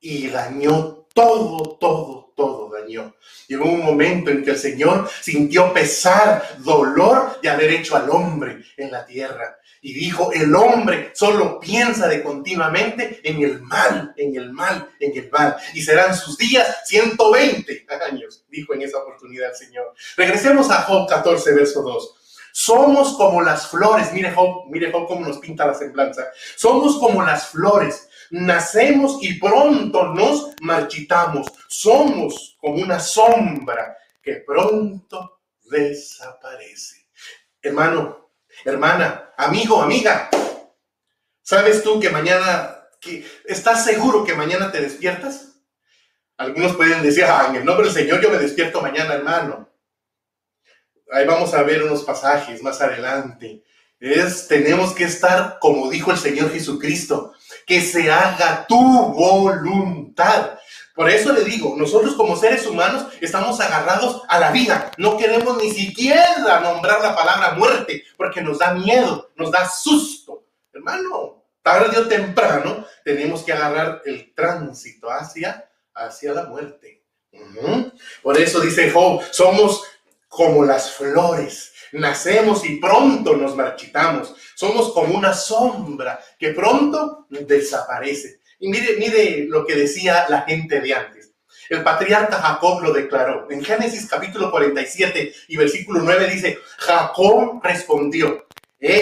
y 0.00 0.28
dañó 0.28 1.06
todo, 1.14 1.76
todo, 1.78 2.19
todo 2.34 2.70
dañó. 2.70 3.14
Llegó 3.48 3.64
un 3.64 3.84
momento 3.84 4.30
en 4.30 4.44
que 4.44 4.50
el 4.50 4.58
Señor 4.58 5.08
sintió 5.20 5.72
pesar, 5.72 6.56
dolor 6.58 7.40
de 7.40 7.48
haber 7.48 7.70
hecho 7.70 7.96
al 7.96 8.08
hombre 8.10 8.64
en 8.76 8.90
la 8.90 9.04
tierra. 9.04 9.56
Y 9.82 9.94
dijo, 9.94 10.30
el 10.32 10.54
hombre 10.54 11.10
solo 11.14 11.58
piensa 11.58 12.06
de 12.06 12.22
continuamente 12.22 13.20
en 13.24 13.42
el 13.42 13.62
mal, 13.62 14.12
en 14.16 14.36
el 14.36 14.52
mal, 14.52 14.90
en 15.00 15.16
el 15.16 15.30
mal. 15.30 15.56
Y 15.72 15.80
serán 15.80 16.14
sus 16.14 16.36
días 16.36 16.82
120 16.84 17.86
años, 18.10 18.44
dijo 18.50 18.74
en 18.74 18.82
esa 18.82 18.98
oportunidad 18.98 19.50
el 19.50 19.56
Señor. 19.56 19.94
Regresemos 20.16 20.70
a 20.70 20.82
Job 20.82 21.08
14, 21.08 21.54
verso 21.54 21.82
2. 21.82 22.16
Somos 22.52 23.16
como 23.16 23.40
las 23.40 23.68
flores, 23.68 24.12
mire 24.12 24.32
Job, 24.32 24.66
mire 24.68 24.92
Job 24.92 25.06
cómo 25.06 25.26
nos 25.26 25.38
pinta 25.38 25.66
la 25.66 25.74
semblanza. 25.74 26.26
Somos 26.56 26.98
como 26.98 27.22
las 27.22 27.48
flores, 27.48 28.09
nacemos 28.30 29.18
y 29.22 29.38
pronto 29.38 30.14
nos 30.14 30.54
marchitamos. 30.60 31.46
Somos 31.68 32.56
como 32.60 32.82
una 32.82 33.00
sombra 33.00 33.96
que 34.22 34.36
pronto 34.46 35.40
desaparece. 35.70 37.06
Hermano, 37.62 38.30
hermana, 38.64 39.32
amigo, 39.36 39.82
amiga, 39.82 40.28
¿sabes 41.42 41.82
tú 41.82 42.00
que 42.00 42.10
mañana, 42.10 42.88
que 43.00 43.26
estás 43.44 43.84
seguro 43.84 44.24
que 44.24 44.34
mañana 44.34 44.70
te 44.70 44.80
despiertas? 44.80 45.48
Algunos 46.36 46.74
pueden 46.74 47.02
decir, 47.02 47.24
ah, 47.24 47.46
en 47.50 47.56
el 47.56 47.64
nombre 47.64 47.84
del 47.84 47.94
Señor 47.94 48.20
yo 48.22 48.30
me 48.30 48.38
despierto 48.38 48.80
mañana, 48.80 49.14
hermano. 49.14 49.68
Ahí 51.12 51.26
vamos 51.26 51.52
a 51.52 51.62
ver 51.62 51.82
unos 51.82 52.02
pasajes 52.02 52.62
más 52.62 52.80
adelante. 52.80 53.62
Es, 53.98 54.48
tenemos 54.48 54.94
que 54.94 55.04
estar, 55.04 55.58
como 55.60 55.90
dijo 55.90 56.10
el 56.10 56.16
Señor 56.16 56.50
Jesucristo, 56.50 57.34
que 57.66 57.80
se 57.80 58.10
haga 58.10 58.66
tu 58.66 58.76
voluntad. 58.76 60.58
Por 60.94 61.08
eso 61.08 61.32
le 61.32 61.44
digo, 61.44 61.74
nosotros 61.76 62.14
como 62.14 62.36
seres 62.36 62.66
humanos 62.66 63.06
estamos 63.20 63.60
agarrados 63.60 64.22
a 64.28 64.38
la 64.38 64.50
vida. 64.50 64.90
No 64.98 65.16
queremos 65.16 65.56
ni 65.56 65.70
siquiera 65.70 66.60
nombrar 66.60 67.00
la 67.00 67.16
palabra 67.16 67.52
muerte 67.52 68.04
porque 68.16 68.42
nos 68.42 68.58
da 68.58 68.74
miedo, 68.74 69.30
nos 69.36 69.50
da 69.50 69.68
susto. 69.68 70.44
Hermano, 70.72 71.44
tarde 71.62 71.98
o 71.98 72.06
temprano 72.06 72.84
tenemos 73.04 73.42
que 73.42 73.52
agarrar 73.52 74.02
el 74.04 74.34
tránsito 74.34 75.10
hacia, 75.10 75.68
hacia 75.94 76.32
la 76.32 76.44
muerte. 76.44 77.02
Por 78.22 78.38
eso 78.38 78.60
dice 78.60 78.90
Job, 78.90 79.22
somos 79.30 79.82
como 80.28 80.64
las 80.64 80.92
flores. 80.92 81.69
Nacemos 81.92 82.64
y 82.64 82.76
pronto 82.76 83.36
nos 83.36 83.56
marchitamos. 83.56 84.34
Somos 84.54 84.92
como 84.92 85.16
una 85.16 85.34
sombra 85.34 86.20
que 86.38 86.50
pronto 86.50 87.26
desaparece. 87.30 88.40
Y 88.58 88.68
mire, 88.68 88.96
mire 88.98 89.46
lo 89.48 89.66
que 89.66 89.74
decía 89.74 90.26
la 90.28 90.42
gente 90.42 90.80
de 90.80 90.94
antes. 90.94 91.32
El 91.68 91.82
patriarca 91.82 92.36
Jacob 92.36 92.82
lo 92.82 92.92
declaró. 92.92 93.46
En 93.50 93.64
Génesis 93.64 94.06
capítulo 94.08 94.50
47 94.50 95.32
y 95.48 95.56
versículo 95.56 96.00
9 96.02 96.28
dice, 96.28 96.58
Jacob 96.78 97.60
respondió 97.62 98.46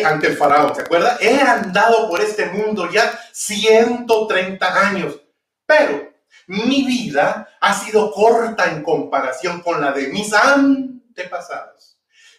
ante 0.05 0.27
el 0.27 0.37
faraón, 0.37 0.75
¿se 0.75 0.83
acuerda? 0.83 1.19
He 1.21 1.41
andado 1.41 2.09
por 2.09 2.21
este 2.21 2.47
mundo 2.47 2.91
ya 2.91 3.19
130 3.33 4.89
años, 4.89 5.21
pero 5.65 6.13
mi 6.49 6.85
vida 6.85 7.49
ha 7.61 7.75
sido 7.75 8.13
corta 8.13 8.71
en 8.71 8.83
comparación 8.83 9.61
con 9.63 9.81
la 9.81 9.93
de 9.93 10.09
mis 10.09 10.33
antepasados. 10.35 11.98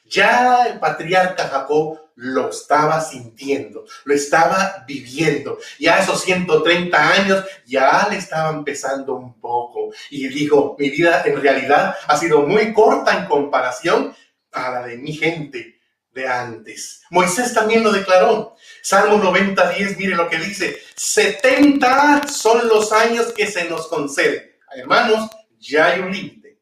Ya 0.09 0.65
el 0.65 0.79
patriarca 0.79 1.47
Jacob 1.47 1.99
lo 2.15 2.49
estaba 2.49 2.99
sintiendo, 2.99 3.85
lo 4.03 4.13
estaba 4.13 4.83
viviendo. 4.85 5.57
Ya 5.79 5.99
esos 5.99 6.21
130 6.21 7.09
años 7.11 7.45
ya 7.65 8.07
le 8.09 8.17
estaban 8.17 8.65
pesando 8.65 9.15
un 9.15 9.39
poco. 9.39 9.91
Y 10.09 10.27
dijo, 10.27 10.75
mi 10.77 10.89
vida 10.89 11.23
en 11.25 11.41
realidad 11.41 11.95
ha 12.07 12.17
sido 12.17 12.41
muy 12.41 12.73
corta 12.73 13.17
en 13.17 13.25
comparación 13.25 14.13
a 14.51 14.71
la 14.71 14.87
de 14.87 14.97
mi 14.97 15.13
gente 15.13 15.79
de 16.11 16.27
antes. 16.27 17.03
Moisés 17.09 17.53
también 17.53 17.83
lo 17.83 17.91
declaró. 17.91 18.55
Salmo 18.81 19.17
90, 19.17 19.71
10, 19.71 19.97
mire 19.97 20.15
lo 20.15 20.27
que 20.27 20.39
dice. 20.39 20.77
70 20.95 22.27
son 22.27 22.67
los 22.67 22.91
años 22.91 23.31
que 23.31 23.47
se 23.47 23.69
nos 23.69 23.87
conceden. 23.87 24.51
Hermanos, 24.75 25.29
ya 25.57 25.87
hay 25.87 26.01
un 26.01 26.11
límite. 26.11 26.59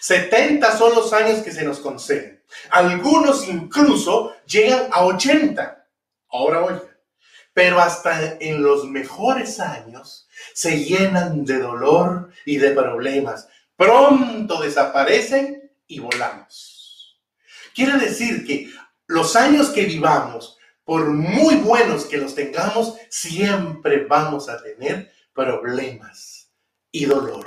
70 0.00 0.78
son 0.78 0.94
los 0.94 1.12
años 1.12 1.40
que 1.40 1.52
se 1.52 1.64
nos 1.64 1.78
conceden. 1.80 2.33
Algunos 2.70 3.48
incluso 3.48 4.34
llegan 4.46 4.88
a 4.92 5.04
80. 5.04 5.86
Ahora 6.30 6.64
oiga. 6.64 6.98
Pero 7.52 7.80
hasta 7.80 8.36
en 8.40 8.62
los 8.62 8.88
mejores 8.88 9.60
años 9.60 10.28
se 10.54 10.84
llenan 10.84 11.44
de 11.44 11.60
dolor 11.60 12.30
y 12.44 12.56
de 12.56 12.72
problemas. 12.72 13.48
Pronto 13.76 14.60
desaparecen 14.60 15.70
y 15.86 16.00
volamos. 16.00 17.20
Quiere 17.74 17.98
decir 17.98 18.44
que 18.44 18.70
los 19.06 19.36
años 19.36 19.70
que 19.70 19.84
vivamos 19.84 20.58
por 20.84 21.06
muy 21.06 21.56
buenos 21.56 22.04
que 22.04 22.18
los 22.18 22.34
tengamos, 22.34 22.94
siempre 23.08 24.04
vamos 24.04 24.48
a 24.48 24.62
tener 24.62 25.12
problemas 25.32 26.50
y 26.92 27.06
dolor, 27.06 27.44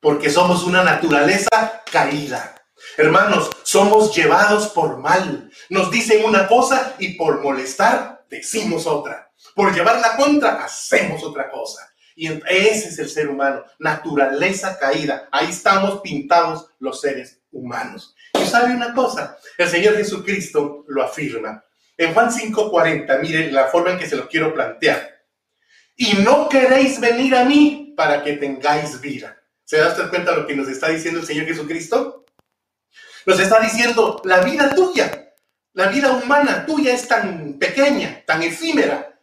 porque 0.00 0.30
somos 0.30 0.64
una 0.64 0.82
naturaleza 0.82 1.82
caída. 1.90 2.63
Hermanos, 2.96 3.50
somos 3.62 4.14
llevados 4.14 4.68
por 4.68 4.98
mal. 4.98 5.50
Nos 5.68 5.90
dicen 5.90 6.24
una 6.24 6.46
cosa 6.46 6.94
y 6.98 7.14
por 7.14 7.42
molestar 7.42 8.24
decimos 8.28 8.86
otra. 8.86 9.30
Por 9.54 9.74
llevar 9.74 10.00
la 10.00 10.16
contra 10.16 10.64
hacemos 10.64 11.22
otra 11.22 11.50
cosa. 11.50 11.90
Y 12.16 12.28
ese 12.48 12.88
es 12.88 12.98
el 12.98 13.08
ser 13.08 13.28
humano, 13.28 13.64
naturaleza 13.78 14.78
caída. 14.78 15.28
Ahí 15.32 15.50
estamos 15.50 16.00
pintados 16.00 16.68
los 16.78 17.00
seres 17.00 17.40
humanos. 17.50 18.14
Y 18.40 18.46
sabe 18.46 18.74
una 18.74 18.94
cosa, 18.94 19.36
el 19.58 19.68
Señor 19.68 19.96
Jesucristo 19.96 20.84
lo 20.86 21.02
afirma. 21.02 21.64
En 21.96 22.14
Juan 22.14 22.30
5:40, 22.30 23.18
miren 23.20 23.54
la 23.54 23.66
forma 23.66 23.92
en 23.92 23.98
que 23.98 24.08
se 24.08 24.16
lo 24.16 24.28
quiero 24.28 24.54
plantear. 24.54 25.22
Y 25.96 26.14
no 26.14 26.48
queréis 26.48 27.00
venir 27.00 27.34
a 27.36 27.44
mí 27.44 27.94
para 27.96 28.22
que 28.22 28.34
tengáis 28.34 29.00
vida. 29.00 29.40
¿Se 29.64 29.78
da 29.78 29.88
usted 29.88 30.08
cuenta 30.10 30.32
de 30.32 30.38
lo 30.38 30.46
que 30.46 30.56
nos 30.56 30.68
está 30.68 30.88
diciendo 30.88 31.20
el 31.20 31.26
Señor 31.26 31.46
Jesucristo? 31.46 32.23
Nos 33.26 33.40
está 33.40 33.60
diciendo, 33.60 34.20
la 34.24 34.40
vida 34.40 34.74
tuya, 34.74 35.32
la 35.72 35.88
vida 35.88 36.12
humana 36.12 36.64
tuya 36.66 36.94
es 36.94 37.08
tan 37.08 37.54
pequeña, 37.58 38.22
tan 38.26 38.42
efímera, 38.42 39.18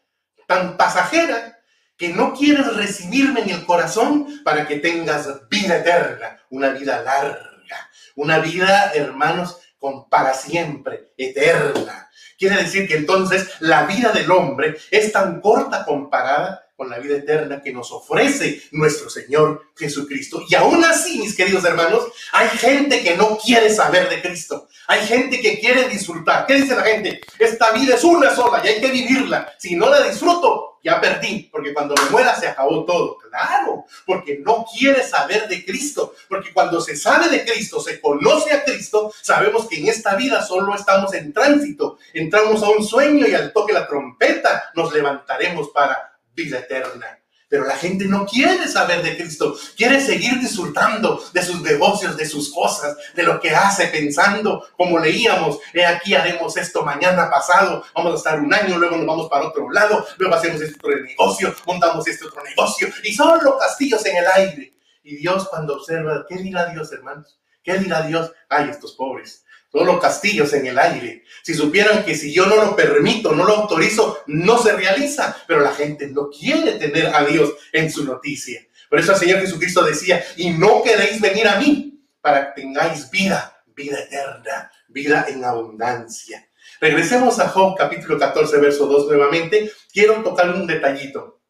tan 0.48 0.76
pasajera, 0.76 1.60
que 1.98 2.10
no 2.10 2.34
quieres 2.34 2.76
recibirme 2.76 3.42
en 3.42 3.52
el 3.52 3.66
corazón 3.66 4.42
para 4.44 4.68
que 4.68 4.78
tengas 4.78 5.48
vida 5.50 5.78
eterna, 5.78 6.40
una 6.50 6.70
vida 6.70 7.02
larga, 7.04 7.90
una 8.16 8.40
vida, 8.40 8.92
hermanos, 8.96 9.60
con 9.78 10.10
para 10.10 10.34
siempre, 10.34 11.14
eterna. 11.16 12.10
Quiere 12.38 12.58
decir 12.58 12.88
que 12.88 12.96
entonces 12.96 13.50
la 13.60 13.84
vida 13.84 14.12
del 14.12 14.32
hombre 14.32 14.78
es 14.90 15.12
tan 15.12 15.42
corta 15.42 15.86
comparada 15.86 16.66
con 16.82 16.90
la 16.90 16.98
vida 16.98 17.18
eterna 17.18 17.62
que 17.62 17.72
nos 17.72 17.92
ofrece 17.92 18.60
nuestro 18.72 19.08
Señor 19.08 19.68
Jesucristo. 19.78 20.42
Y 20.50 20.56
aún 20.56 20.84
así, 20.84 21.20
mis 21.20 21.36
queridos 21.36 21.64
hermanos, 21.64 22.06
hay 22.32 22.48
gente 22.58 23.04
que 23.04 23.16
no 23.16 23.38
quiere 23.38 23.70
saber 23.70 24.10
de 24.10 24.20
Cristo. 24.20 24.68
Hay 24.88 25.06
gente 25.06 25.40
que 25.40 25.60
quiere 25.60 25.88
disfrutar. 25.88 26.48
¿Qué 26.48 26.56
dice 26.56 26.76
la 26.76 26.82
gente? 26.82 27.22
Esta 27.38 27.70
vida 27.70 27.94
es 27.94 28.04
una 28.04 28.34
sola 28.34 28.64
y 28.66 28.70
hay 28.70 28.82
que 28.82 28.90
vivirla. 28.90 29.54
Si 29.60 29.76
no 29.76 29.92
la 29.92 30.02
disfruto, 30.02 30.80
ya 30.84 31.00
perdí, 31.00 31.50
porque 31.52 31.72
cuando 31.72 31.94
me 31.94 32.10
muera 32.10 32.36
se 32.36 32.48
acabó 32.48 32.84
todo. 32.84 33.20
Claro, 33.30 33.86
porque 34.08 34.40
no 34.40 34.66
quiere 34.76 35.04
saber 35.04 35.48
de 35.48 35.64
Cristo, 35.64 36.16
porque 36.28 36.52
cuando 36.52 36.82
se 36.82 36.96
sabe 36.96 37.30
de 37.30 37.46
Cristo, 37.46 37.80
se 37.80 38.02
conoce 38.02 38.54
a 38.54 38.64
Cristo, 38.64 39.14
sabemos 39.22 39.68
que 39.68 39.78
en 39.78 39.88
esta 39.88 40.16
vida 40.16 40.44
solo 40.44 40.74
estamos 40.74 41.14
en 41.14 41.32
tránsito, 41.32 42.00
entramos 42.12 42.64
a 42.64 42.70
un 42.70 42.84
sueño 42.84 43.28
y 43.28 43.36
al 43.36 43.54
toque 43.54 43.72
la 43.72 43.88
trompeta 43.88 44.72
nos 44.74 44.92
levantaremos 44.92 45.70
para 45.70 46.11
vida 46.34 46.60
eterna. 46.60 47.18
Pero 47.52 47.66
la 47.66 47.76
gente 47.76 48.06
no 48.06 48.26
quiere 48.26 48.66
saber 48.70 49.04
de 49.04 49.18
Cristo, 49.18 49.58
quiere 49.76 50.00
seguir 50.00 50.40
disfrutando 50.40 51.22
de 51.34 51.44
sus 51.44 51.62
negocios, 51.62 52.16
de 52.16 52.26
sus 52.26 52.54
cosas, 52.54 52.96
de 53.14 53.24
lo 53.24 53.42
que 53.42 53.50
hace, 53.50 53.88
pensando, 53.88 54.66
como 54.78 54.98
leíamos, 54.98 55.60
he 55.74 55.86
aquí 55.86 56.16
haremos 56.16 56.56
esto 56.56 56.84
mañana 56.84 57.30
pasado, 57.30 57.84
vamos 57.94 58.14
a 58.14 58.18
estar 58.18 58.40
un 58.40 58.54
año, 58.54 58.78
luego 58.78 58.96
nos 58.96 59.06
vamos 59.06 59.30
para 59.30 59.48
otro 59.48 59.70
lado, 59.70 60.08
luego 60.18 60.36
hacemos 60.36 60.62
este 60.62 60.78
otro 60.78 60.98
negocio, 61.02 61.54
montamos 61.66 62.08
este 62.08 62.26
otro 62.26 62.42
negocio, 62.42 62.88
y 63.04 63.14
son 63.14 63.44
los 63.44 63.58
castillos 63.60 64.06
en 64.06 64.16
el 64.16 64.26
aire. 64.34 64.74
Y 65.04 65.18
Dios 65.18 65.50
cuando 65.50 65.76
observa, 65.76 66.26
¿qué 66.30 66.38
dirá 66.38 66.68
Dios, 66.68 66.90
hermanos? 66.94 67.38
¿Qué 67.64 67.78
dirá 67.78 68.02
Dios? 68.04 68.32
Ay, 68.50 68.70
estos 68.70 68.94
pobres, 68.94 69.44
todos 69.72 70.00
castillos 70.02 70.54
en 70.54 70.68
el 70.68 70.78
aire. 70.78 71.24
Si 71.44 71.54
supieran 71.54 72.04
que 72.04 72.16
si 72.16 72.34
yo 72.34 72.46
no 72.46 72.56
lo 72.56 72.76
permito, 72.76 73.34
no 73.34 73.46
lo 73.46 73.56
autorizo, 73.56 74.24
no 74.28 74.58
se 74.58 74.74
realiza. 74.74 75.38
Pero 75.48 75.62
la 75.62 75.74
gente 75.74 76.08
no 76.08 76.30
quiere 76.30 76.74
tener 76.74 77.08
a 77.08 77.24
Dios 77.24 77.54
en 77.72 77.92
su 77.92 78.04
noticia. 78.04 78.66
Por 78.90 79.00
eso 79.00 79.14
el 79.14 79.20
Señor 79.20 79.40
Jesucristo 79.40 79.84
decía, 79.84 80.24
y 80.36 80.50
no 80.50 80.84
queréis 80.84 81.22
venir 81.22 81.48
a 81.48 81.60
mí 81.60 82.04
para 82.20 82.54
que 82.54 82.62
tengáis 82.62 83.10
vida, 83.10 83.64
vida 83.68 84.00
eterna, 84.00 84.72
vida 84.90 85.26
en 85.30 85.46
abundancia. 85.46 86.48
Regresemos 86.82 87.40
a 87.40 87.48
Job 87.48 87.78
capítulo 87.78 88.18
14, 88.18 88.58
verso 88.58 88.88
2 88.88 89.08
nuevamente. 89.08 89.72
Quiero 89.94 90.24
tocar 90.24 90.50
un 90.50 90.68
detallito. 90.68 91.42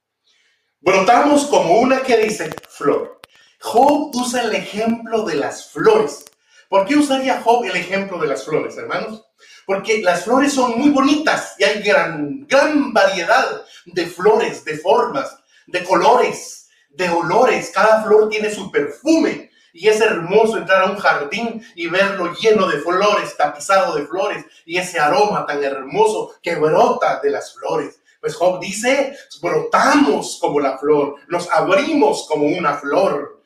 Brotamos 0.81 1.45
como 1.45 1.79
una 1.79 2.01
que 2.01 2.17
dice 2.17 2.49
flor. 2.69 3.20
Job 3.61 4.09
usa 4.15 4.41
el 4.41 4.55
ejemplo 4.55 5.23
de 5.23 5.35
las 5.35 5.69
flores. 5.69 6.25
¿Por 6.67 6.83
qué 6.85 6.95
usaría 6.95 7.41
Job 7.41 7.63
el 7.63 7.75
ejemplo 7.75 8.17
de 8.17 8.27
las 8.27 8.43
flores, 8.43 8.75
hermanos? 8.75 9.23
Porque 9.67 10.01
las 10.01 10.23
flores 10.23 10.53
son 10.53 10.79
muy 10.79 10.89
bonitas 10.89 11.53
y 11.59 11.63
hay 11.63 11.83
gran, 11.83 12.47
gran 12.47 12.91
variedad 12.91 13.61
de 13.85 14.07
flores, 14.07 14.65
de 14.65 14.79
formas, 14.79 15.37
de 15.67 15.83
colores, 15.83 16.69
de 16.89 17.07
olores. 17.09 17.71
Cada 17.71 18.03
flor 18.03 18.29
tiene 18.29 18.49
su 18.49 18.71
perfume. 18.71 19.51
Y 19.73 19.87
es 19.87 20.01
hermoso 20.01 20.57
entrar 20.57 20.83
a 20.83 20.91
un 20.91 20.97
jardín 20.97 21.63
y 21.75 21.87
verlo 21.87 22.33
lleno 22.33 22.67
de 22.67 22.79
flores, 22.79 23.37
tapizado 23.37 23.95
de 23.95 24.05
flores, 24.05 24.43
y 24.65 24.77
ese 24.77 24.99
aroma 24.99 25.45
tan 25.45 25.63
hermoso 25.63 26.33
que 26.41 26.55
brota 26.55 27.21
de 27.21 27.29
las 27.29 27.53
flores. 27.53 28.01
Pues 28.19 28.35
Job 28.35 28.59
dice, 28.59 29.15
brotamos 29.41 30.39
como 30.41 30.59
la 30.59 30.77
flor, 30.77 31.15
nos 31.27 31.49
abrimos 31.49 32.27
como 32.27 32.45
una 32.45 32.73
flor, 32.73 33.40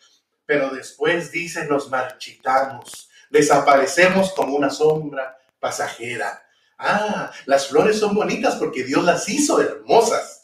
pero 0.45 0.69
después 0.69 1.31
dice, 1.31 1.65
nos 1.65 1.89
marchitamos, 1.89 3.09
desaparecemos 3.29 4.31
como 4.33 4.55
una 4.55 4.69
sombra 4.69 5.37
pasajera. 5.59 6.43
Ah, 6.77 7.31
las 7.45 7.67
flores 7.67 7.99
son 7.99 8.13
bonitas 8.13 8.55
porque 8.55 8.83
Dios 8.83 9.03
las 9.03 9.27
hizo 9.29 9.61
hermosas. 9.61 10.43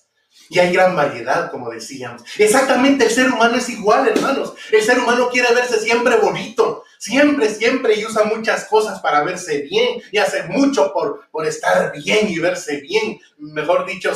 Y 0.50 0.60
hay 0.60 0.74
gran 0.74 0.96
variedad, 0.96 1.50
como 1.52 1.70
decíamos. 1.70 2.24
Exactamente, 2.38 3.06
el 3.06 3.12
ser 3.12 3.32
humano 3.32 3.56
es 3.56 3.70
igual, 3.70 4.08
hermanos. 4.08 4.54
El 4.72 4.82
ser 4.82 5.00
humano 5.00 5.30
quiere 5.30 5.54
verse 5.54 5.80
siempre 5.80 6.18
bonito, 6.18 6.84
siempre, 6.98 7.50
siempre, 7.50 7.96
y 7.96 8.06
usa 8.06 8.24
muchas 8.24 8.66
cosas 8.66 9.00
para 9.00 9.24
verse 9.24 9.62
bien, 9.62 10.02
y 10.12 10.18
hace 10.18 10.44
mucho 10.44 10.92
por, 10.94 11.30
por 11.32 11.46
estar 11.46 11.94
bien 11.94 12.30
y 12.30 12.40
verse 12.40 12.82
bien. 12.82 13.20
Mejor 13.38 13.86
dicho, 13.86 14.12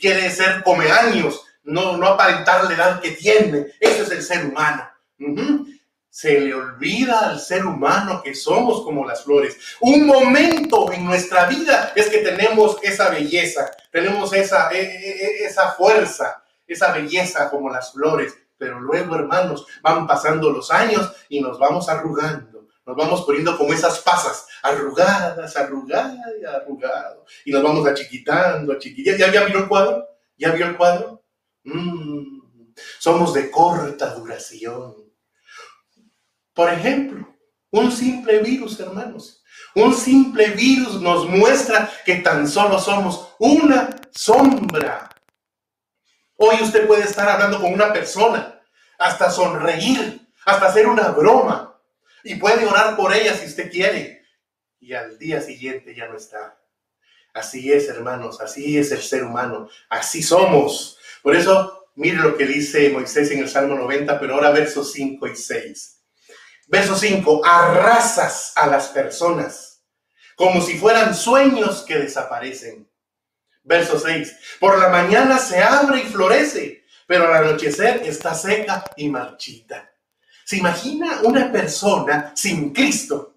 quiere 0.00 0.30
ser 0.30 0.62
come 0.64 0.86
no, 1.64 1.96
no 1.96 2.06
aparentar 2.06 2.64
la 2.64 2.74
edad 2.74 3.00
que 3.00 3.12
tiene. 3.12 3.66
Eso 3.78 4.02
es 4.04 4.10
el 4.10 4.22
ser 4.22 4.46
humano 4.46 4.88
se 6.18 6.40
le 6.40 6.52
olvida 6.52 7.30
al 7.30 7.38
ser 7.38 7.64
humano 7.64 8.22
que 8.22 8.34
somos 8.34 8.82
como 8.82 9.06
las 9.06 9.22
flores. 9.22 9.56
Un 9.80 10.04
momento 10.04 10.90
en 10.90 11.04
nuestra 11.04 11.46
vida 11.46 11.92
es 11.94 12.08
que 12.08 12.18
tenemos 12.18 12.78
esa 12.82 13.10
belleza, 13.10 13.70
tenemos 13.92 14.32
esa, 14.32 14.68
e, 14.72 14.80
e, 14.80 15.10
e, 15.10 15.46
esa 15.46 15.72
fuerza, 15.72 16.42
esa 16.66 16.92
belleza 16.92 17.48
como 17.50 17.70
las 17.70 17.92
flores. 17.92 18.36
Pero 18.56 18.80
luego, 18.80 19.14
hermanos, 19.14 19.64
van 19.80 20.08
pasando 20.08 20.50
los 20.50 20.72
años 20.72 21.12
y 21.28 21.40
nos 21.40 21.56
vamos 21.56 21.88
arrugando. 21.88 22.66
Nos 22.84 22.96
vamos 22.96 23.22
poniendo 23.22 23.56
como 23.56 23.72
esas 23.72 24.00
pasas, 24.00 24.48
arrugadas, 24.62 25.56
arrugadas 25.56 26.16
y 26.40 26.44
arrugado. 26.44 27.24
Y 27.44 27.52
nos 27.52 27.62
vamos 27.62 27.86
achiquitando, 27.86 28.72
achiquitando. 28.72 29.18
¿Ya, 29.18 29.30
ya 29.30 29.44
vio 29.44 29.58
el 29.58 29.68
cuadro? 29.68 30.04
¿Ya 30.36 30.50
vio 30.50 30.66
el 30.66 30.76
cuadro? 30.76 31.22
Mm, 31.62 32.40
somos 32.98 33.34
de 33.34 33.50
corta 33.50 34.14
duración 34.14 35.07
por 36.58 36.72
ejemplo, 36.72 37.24
un 37.70 37.92
simple 37.92 38.40
virus, 38.40 38.80
hermanos. 38.80 39.44
Un 39.76 39.94
simple 39.94 40.48
virus 40.48 41.00
nos 41.00 41.28
muestra 41.28 41.88
que 42.04 42.16
tan 42.16 42.48
solo 42.48 42.80
somos 42.80 43.32
una 43.38 43.90
sombra. 44.10 45.08
Hoy 46.34 46.56
usted 46.60 46.88
puede 46.88 47.04
estar 47.04 47.28
hablando 47.28 47.60
con 47.60 47.72
una 47.72 47.92
persona, 47.92 48.60
hasta 48.98 49.30
sonreír, 49.30 50.20
hasta 50.46 50.66
hacer 50.66 50.88
una 50.88 51.10
broma, 51.10 51.80
y 52.24 52.34
puede 52.34 52.66
orar 52.66 52.96
por 52.96 53.14
ella 53.14 53.36
si 53.36 53.46
usted 53.46 53.70
quiere, 53.70 54.26
y 54.80 54.94
al 54.94 55.16
día 55.16 55.40
siguiente 55.40 55.94
ya 55.94 56.08
no 56.08 56.16
está. 56.16 56.58
Así 57.34 57.72
es, 57.72 57.88
hermanos, 57.88 58.40
así 58.40 58.76
es 58.76 58.90
el 58.90 59.02
ser 59.02 59.22
humano, 59.22 59.68
así 59.88 60.24
somos. 60.24 60.98
Por 61.22 61.36
eso, 61.36 61.88
mire 61.94 62.16
lo 62.16 62.36
que 62.36 62.46
dice 62.46 62.90
Moisés 62.90 63.30
en 63.30 63.38
el 63.38 63.48
Salmo 63.48 63.76
90, 63.76 64.18
pero 64.18 64.34
ahora 64.34 64.50
versos 64.50 64.92
5 64.92 65.24
y 65.28 65.36
6. 65.36 65.97
Verso 66.68 66.94
5, 66.96 67.42
arrasas 67.44 68.52
a 68.54 68.66
las 68.66 68.88
personas 68.88 69.82
como 70.36 70.60
si 70.62 70.78
fueran 70.78 71.16
sueños 71.16 71.82
que 71.82 71.98
desaparecen. 71.98 72.88
Verso 73.64 73.98
6, 73.98 74.36
por 74.60 74.78
la 74.78 74.88
mañana 74.88 75.38
se 75.38 75.60
abre 75.60 76.02
y 76.02 76.04
florece, 76.04 76.84
pero 77.08 77.26
al 77.26 77.44
anochecer 77.44 78.02
está 78.04 78.34
seca 78.34 78.84
y 78.96 79.08
marchita. 79.08 79.90
¿Se 80.44 80.56
imagina 80.56 81.20
una 81.24 81.50
persona 81.50 82.32
sin 82.36 82.72
Cristo 82.72 83.34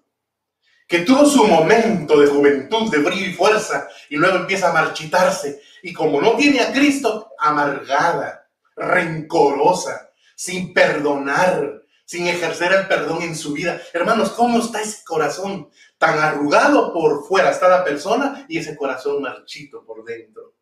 que 0.86 1.00
tuvo 1.00 1.24
su 1.24 1.44
momento 1.46 2.20
de 2.20 2.28
juventud, 2.28 2.90
de 2.90 2.98
brillo 2.98 3.26
y 3.26 3.34
fuerza, 3.34 3.88
y 4.10 4.16
luego 4.16 4.36
empieza 4.36 4.70
a 4.70 4.72
marchitarse, 4.72 5.60
y 5.82 5.92
como 5.92 6.20
no 6.20 6.36
tiene 6.36 6.60
a 6.60 6.70
Cristo, 6.70 7.32
amargada, 7.38 8.46
rencorosa, 8.76 10.12
sin 10.36 10.72
perdonar, 10.72 11.81
sin 12.12 12.26
ejercer 12.26 12.72
el 12.72 12.88
perdón 12.88 13.22
en 13.22 13.34
su 13.34 13.54
vida. 13.54 13.80
Hermanos, 13.94 14.32
¿cómo 14.32 14.58
está 14.58 14.82
ese 14.82 15.02
corazón 15.02 15.70
tan 15.96 16.18
arrugado 16.18 16.92
por 16.92 17.26
fuera? 17.26 17.50
Está 17.50 17.68
la 17.68 17.82
persona 17.82 18.44
y 18.50 18.58
ese 18.58 18.76
corazón 18.76 19.22
marchito 19.22 19.82
por 19.82 20.04
dentro. 20.04 20.52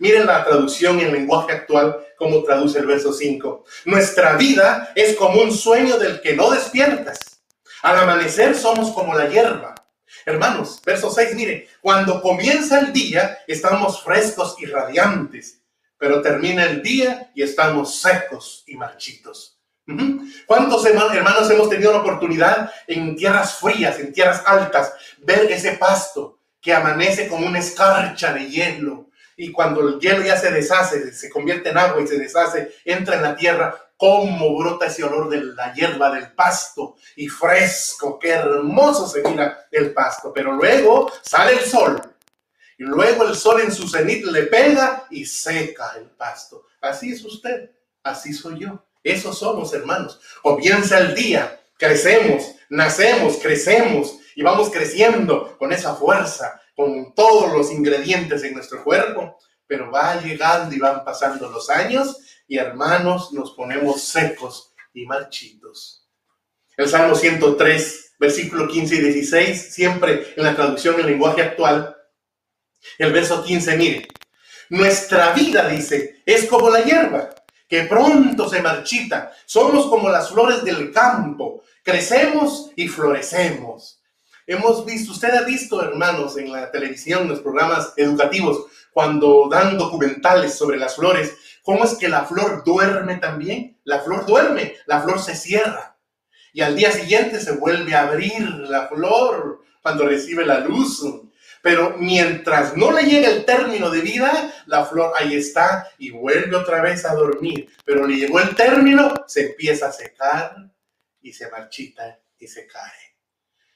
Miren 0.00 0.26
la 0.26 0.44
traducción 0.44 1.00
en 1.00 1.14
lenguaje 1.14 1.52
actual, 1.52 2.06
como 2.18 2.42
traduce 2.42 2.78
el 2.78 2.84
verso 2.84 3.14
5. 3.14 3.64
Nuestra 3.86 4.36
vida 4.36 4.92
es 4.94 5.16
como 5.16 5.40
un 5.40 5.50
sueño 5.50 5.96
del 5.96 6.20
que 6.20 6.36
no 6.36 6.50
despiertas. 6.50 7.40
Al 7.80 7.96
amanecer 8.00 8.54
somos 8.54 8.90
como 8.90 9.14
la 9.14 9.28
hierba. 9.28 9.74
Hermanos, 10.26 10.78
verso 10.84 11.10
6, 11.10 11.34
mire, 11.36 11.68
cuando 11.80 12.20
comienza 12.20 12.80
el 12.80 12.92
día 12.92 13.38
estamos 13.46 14.02
frescos 14.02 14.56
y 14.58 14.66
radiantes, 14.66 15.62
pero 15.96 16.20
termina 16.20 16.64
el 16.64 16.82
día 16.82 17.32
y 17.34 17.42
estamos 17.42 17.98
secos 17.98 18.62
y 18.66 18.76
marchitos. 18.76 19.57
¿Cuántos 20.46 20.84
hermanos 20.86 21.50
hemos 21.50 21.68
tenido 21.70 21.92
la 21.92 22.00
oportunidad 22.00 22.70
en 22.86 23.16
tierras 23.16 23.54
frías, 23.54 23.98
en 23.98 24.12
tierras 24.12 24.42
altas, 24.44 24.92
ver 25.18 25.50
ese 25.50 25.72
pasto 25.72 26.38
que 26.60 26.74
amanece 26.74 27.28
como 27.28 27.46
una 27.46 27.58
escarcha 27.58 28.32
de 28.32 28.48
hielo? 28.48 29.08
Y 29.36 29.52
cuando 29.52 29.86
el 29.86 30.00
hielo 30.00 30.22
ya 30.24 30.36
se 30.36 30.50
deshace, 30.50 31.12
se 31.12 31.30
convierte 31.30 31.70
en 31.70 31.78
agua 31.78 32.02
y 32.02 32.06
se 32.06 32.18
deshace, 32.18 32.74
entra 32.84 33.16
en 33.16 33.22
la 33.22 33.36
tierra, 33.36 33.88
cómo 33.96 34.56
brota 34.56 34.86
ese 34.86 35.04
olor 35.04 35.28
de 35.28 35.42
la 35.42 35.72
hierba, 35.72 36.10
del 36.10 36.32
pasto, 36.32 36.96
y 37.16 37.28
fresco, 37.28 38.18
qué 38.18 38.30
hermoso 38.30 39.06
se 39.06 39.22
mira 39.22 39.66
el 39.70 39.92
pasto. 39.92 40.32
Pero 40.32 40.52
luego 40.52 41.10
sale 41.22 41.52
el 41.52 41.60
sol, 41.60 42.00
y 42.78 42.84
luego 42.84 43.24
el 43.24 43.34
sol 43.34 43.60
en 43.60 43.72
su 43.72 43.88
cenit 43.88 44.24
le 44.24 44.44
pega 44.44 45.06
y 45.10 45.24
seca 45.24 45.94
el 45.96 46.06
pasto. 46.10 46.66
Así 46.80 47.12
es 47.12 47.24
usted, 47.24 47.70
así 48.02 48.32
soy 48.32 48.60
yo. 48.60 48.84
Esos 49.08 49.38
somos, 49.38 49.72
hermanos. 49.72 50.20
Comienza 50.42 50.98
el 50.98 51.14
día, 51.14 51.58
crecemos, 51.78 52.54
nacemos, 52.68 53.38
crecemos 53.38 54.18
y 54.36 54.42
vamos 54.42 54.68
creciendo 54.68 55.56
con 55.56 55.72
esa 55.72 55.94
fuerza, 55.94 56.60
con 56.76 57.14
todos 57.14 57.50
los 57.52 57.72
ingredientes 57.72 58.44
en 58.44 58.52
nuestro 58.52 58.84
cuerpo, 58.84 59.38
pero 59.66 59.90
va 59.90 60.20
llegando 60.20 60.74
y 60.74 60.78
van 60.78 61.06
pasando 61.06 61.48
los 61.48 61.70
años 61.70 62.18
y 62.46 62.58
hermanos 62.58 63.32
nos 63.32 63.52
ponemos 63.52 64.02
secos 64.02 64.74
y 64.92 65.06
marchitos. 65.06 66.06
El 66.76 66.86
Salmo 66.86 67.14
103, 67.14 68.14
versículo 68.18 68.68
15 68.68 68.94
y 68.94 69.00
16, 69.00 69.72
siempre 69.72 70.34
en 70.36 70.44
la 70.44 70.54
traducción 70.54 71.00
en 71.00 71.06
lenguaje 71.06 71.40
actual, 71.40 71.96
el 72.98 73.12
verso 73.12 73.42
15, 73.42 73.76
mire, 73.78 74.08
nuestra 74.68 75.32
vida, 75.32 75.66
dice, 75.66 76.22
es 76.26 76.44
como 76.44 76.68
la 76.68 76.82
hierba 76.82 77.30
que 77.68 77.82
pronto 77.82 78.48
se 78.48 78.62
marchita. 78.62 79.32
Somos 79.44 79.86
como 79.86 80.08
las 80.08 80.30
flores 80.30 80.64
del 80.64 80.90
campo, 80.92 81.62
crecemos 81.82 82.70
y 82.74 82.88
florecemos. 82.88 84.02
Hemos 84.46 84.86
visto, 84.86 85.12
usted 85.12 85.34
ha 85.34 85.42
visto, 85.42 85.82
hermanos, 85.82 86.38
en 86.38 86.50
la 86.50 86.70
televisión, 86.70 87.22
en 87.22 87.28
los 87.28 87.40
programas 87.40 87.92
educativos, 87.96 88.64
cuando 88.94 89.46
dan 89.50 89.76
documentales 89.76 90.54
sobre 90.54 90.78
las 90.78 90.96
flores, 90.96 91.36
cómo 91.62 91.84
es 91.84 91.94
que 91.94 92.08
la 92.08 92.24
flor 92.24 92.64
duerme 92.64 93.16
también. 93.16 93.78
La 93.84 94.00
flor 94.00 94.24
duerme, 94.24 94.74
la 94.86 95.02
flor 95.02 95.20
se 95.20 95.36
cierra. 95.36 95.98
Y 96.54 96.62
al 96.62 96.74
día 96.74 96.90
siguiente 96.90 97.40
se 97.40 97.52
vuelve 97.52 97.94
a 97.94 98.08
abrir 98.08 98.48
la 98.48 98.88
flor 98.88 99.62
cuando 99.82 100.06
recibe 100.06 100.46
la 100.46 100.60
luz. 100.60 101.04
Pero 101.68 101.96
mientras 101.98 102.78
no 102.78 102.90
le 102.92 103.02
llega 103.02 103.28
el 103.28 103.44
término 103.44 103.90
de 103.90 104.00
vida, 104.00 104.54
la 104.64 104.86
flor 104.86 105.12
ahí 105.14 105.36
está 105.36 105.86
y 105.98 106.08
vuelve 106.08 106.56
otra 106.56 106.80
vez 106.80 107.04
a 107.04 107.14
dormir. 107.14 107.68
Pero 107.84 108.06
le 108.06 108.16
llegó 108.16 108.40
el 108.40 108.54
término, 108.56 109.12
se 109.26 109.50
empieza 109.50 109.88
a 109.88 109.92
secar 109.92 110.56
y 111.20 111.30
se 111.30 111.50
marchita 111.50 112.20
y 112.38 112.46
se 112.46 112.66
cae. 112.66 113.18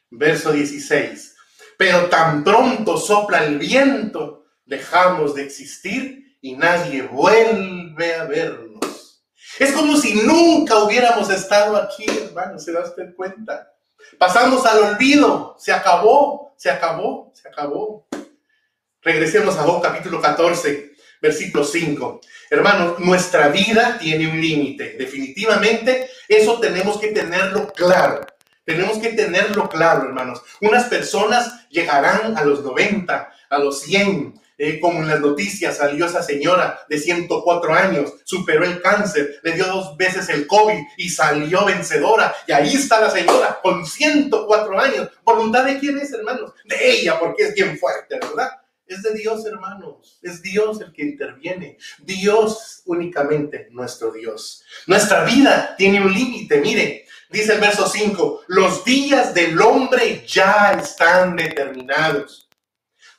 Verso 0.09 0.52
16. 0.52 1.37
Pero 1.76 2.07
tan 2.07 2.42
pronto 2.42 2.96
sopla 2.96 3.44
el 3.44 3.59
viento, 3.59 4.46
dejamos 4.64 5.35
de 5.35 5.42
existir 5.42 6.38
y 6.40 6.57
nadie 6.57 7.02
vuelve 7.02 8.14
a 8.14 8.24
vernos. 8.24 9.22
Es 9.59 9.72
como 9.72 9.98
si 9.98 10.14
nunca 10.14 10.78
hubiéramos 10.78 11.28
estado 11.28 11.76
aquí, 11.76 12.07
hermano, 12.09 12.59
¿se 12.59 12.72
da 12.72 12.85
usted 12.85 13.14
cuenta? 13.14 13.70
Pasamos 14.18 14.64
al 14.64 14.78
olvido, 14.78 15.57
se 15.59 15.74
acabó, 15.74 16.41
se 16.62 16.70
acabó, 16.70 17.33
se 17.35 17.48
acabó. 17.48 18.07
Regresemos 19.01 19.59
a 19.59 19.64
Job 19.64 19.83
capítulo 19.83 20.20
14, 20.20 20.92
versículo 21.20 21.64
5. 21.64 22.20
Hermanos, 22.51 23.01
nuestra 23.01 23.48
vida 23.48 23.98
tiene 23.98 24.29
un 24.29 24.40
límite. 24.40 24.94
Definitivamente, 24.96 26.09
eso 26.29 26.61
tenemos 26.61 27.01
que 27.01 27.09
tenerlo 27.09 27.66
claro. 27.72 28.25
Tenemos 28.64 28.98
que 28.98 29.09
tenerlo 29.09 29.68
claro, 29.68 30.05
hermanos. 30.05 30.40
Unas 30.61 30.85
personas 30.85 31.68
llegarán 31.68 32.38
a 32.38 32.44
los 32.44 32.62
90, 32.62 33.33
a 33.51 33.59
los 33.59 33.81
100, 33.81 34.40
eh, 34.59 34.79
como 34.81 35.01
en 35.01 35.09
las 35.09 35.21
noticias 35.21 35.79
salió 35.79 36.07
esa 36.07 36.23
señora 36.23 36.81
de 36.88 36.99
104 36.99 37.75
años, 37.75 38.12
superó 38.25 38.65
el 38.65 38.81
cáncer, 38.81 39.41
le 39.43 39.53
dio 39.53 39.67
dos 39.67 39.97
veces 39.97 40.29
el 40.29 40.47
COVID 40.47 40.79
y 40.97 41.09
salió 41.09 41.65
vencedora. 41.65 42.35
Y 42.47 42.53
ahí 42.53 42.75
está 42.75 43.01
la 43.01 43.11
señora 43.11 43.59
con 43.62 43.87
104 43.87 44.81
años. 44.81 45.11
¿Voluntad 45.25 45.65
de 45.65 45.79
quién 45.79 45.99
es, 45.99 46.12
hermanos? 46.12 46.53
De 46.65 46.91
ella, 46.91 47.19
porque 47.19 47.45
es 47.45 47.55
bien 47.55 47.79
fuerte, 47.79 48.19
¿verdad? 48.21 48.51
Es 48.87 49.03
de 49.03 49.15
Dios, 49.15 49.47
hermanos. 49.47 50.19
Es 50.23 50.43
Dios 50.43 50.81
el 50.81 50.93
que 50.93 51.03
interviene. 51.03 51.79
Dios 52.01 52.83
únicamente, 52.85 53.69
nuestro 53.71 54.12
Dios. 54.12 54.62
Nuestra 54.87 55.25
vida 55.25 55.75
tiene 55.77 56.01
un 56.01 56.12
límite. 56.12 56.61
Mire, 56.61 57.07
dice 57.31 57.55
el 57.55 57.61
verso 57.61 57.88
5, 57.88 58.43
los 58.49 58.85
días 58.85 59.33
del 59.33 59.61
hombre 59.61 60.25
ya 60.27 60.73
están 60.73 61.37
determinados. 61.37 62.49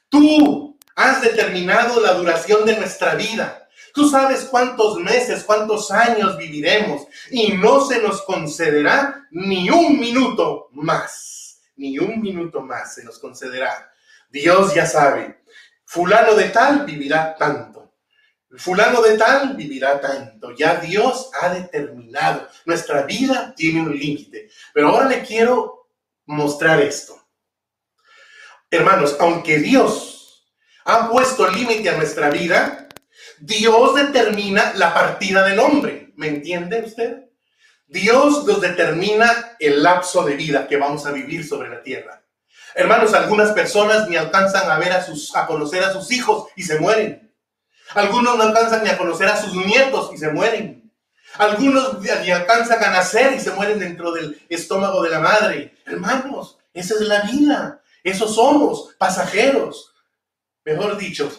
Tú 0.09 0.72
Has 0.95 1.21
determinado 1.21 1.99
la 1.99 2.13
duración 2.13 2.65
de 2.65 2.77
nuestra 2.77 3.15
vida. 3.15 3.67
Tú 3.93 4.09
sabes 4.09 4.45
cuántos 4.45 4.97
meses, 4.99 5.43
cuántos 5.43 5.91
años 5.91 6.37
viviremos 6.37 7.03
y 7.29 7.53
no 7.53 7.85
se 7.85 8.01
nos 8.01 8.23
concederá 8.23 9.27
ni 9.31 9.69
un 9.69 9.99
minuto 9.99 10.69
más. 10.71 11.61
Ni 11.75 11.99
un 11.99 12.21
minuto 12.21 12.61
más 12.61 12.95
se 12.95 13.03
nos 13.03 13.19
concederá. 13.19 13.91
Dios 14.29 14.73
ya 14.73 14.85
sabe. 14.85 15.43
Fulano 15.85 16.33
de 16.35 16.49
tal 16.49 16.85
vivirá 16.85 17.35
tanto. 17.35 17.93
Fulano 18.57 19.01
de 19.01 19.17
tal 19.17 19.55
vivirá 19.55 19.99
tanto. 19.99 20.55
Ya 20.55 20.75
Dios 20.75 21.29
ha 21.39 21.49
determinado. 21.49 22.47
Nuestra 22.65 23.03
vida 23.03 23.53
tiene 23.55 23.81
un 23.81 23.97
límite. 23.97 24.49
Pero 24.73 24.89
ahora 24.89 25.07
le 25.07 25.23
quiero 25.23 25.89
mostrar 26.25 26.81
esto. 26.81 27.19
Hermanos, 28.71 29.15
aunque 29.19 29.59
Dios 29.59 30.22
han 30.85 31.09
puesto 31.09 31.47
límite 31.49 31.89
a 31.89 31.97
nuestra 31.97 32.29
vida, 32.29 32.87
Dios 33.39 33.95
determina 33.95 34.73
la 34.75 34.93
partida 34.93 35.45
del 35.45 35.59
hombre. 35.59 36.11
¿Me 36.15 36.27
entiende 36.27 36.83
usted? 36.85 37.25
Dios 37.87 38.45
nos 38.45 38.61
determina 38.61 39.55
el 39.59 39.83
lapso 39.83 40.23
de 40.23 40.35
vida 40.35 40.67
que 40.67 40.77
vamos 40.77 41.05
a 41.05 41.11
vivir 41.11 41.47
sobre 41.47 41.69
la 41.69 41.83
tierra. 41.83 42.23
Hermanos, 42.75 43.13
algunas 43.13 43.51
personas 43.51 44.09
ni 44.09 44.15
alcanzan 44.15 44.69
a 44.69 44.79
ver 44.79 44.93
a 44.93 45.03
sus, 45.03 45.35
a 45.35 45.45
conocer 45.45 45.83
a 45.83 45.93
sus 45.93 46.11
hijos 46.11 46.47
y 46.55 46.63
se 46.63 46.79
mueren. 46.79 47.31
Algunos 47.93 48.35
no 48.35 48.43
alcanzan 48.43 48.83
ni 48.83 48.89
a 48.89 48.97
conocer 48.97 49.27
a 49.27 49.37
sus 49.37 49.53
nietos 49.53 50.09
y 50.13 50.17
se 50.17 50.31
mueren. 50.31 50.91
Algunos 51.35 51.99
ni 52.01 52.31
alcanzan 52.31 52.83
a 52.83 52.91
nacer 52.91 53.33
y 53.33 53.39
se 53.39 53.51
mueren 53.51 53.79
dentro 53.79 54.11
del 54.11 54.41
estómago 54.49 55.03
de 55.03 55.09
la 55.09 55.19
madre. 55.19 55.75
Hermanos, 55.85 56.57
esa 56.73 56.95
es 56.95 57.01
la 57.01 57.21
vida. 57.21 57.81
Esos 58.03 58.35
somos 58.35 58.95
pasajeros. 58.97 59.92
Mejor 60.65 60.97
dicho, 60.97 61.29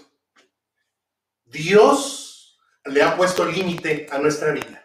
Dios 1.44 2.58
le 2.84 3.02
ha 3.02 3.16
puesto 3.16 3.44
límite 3.44 4.06
a 4.10 4.18
nuestra 4.18 4.52
vida. 4.52 4.84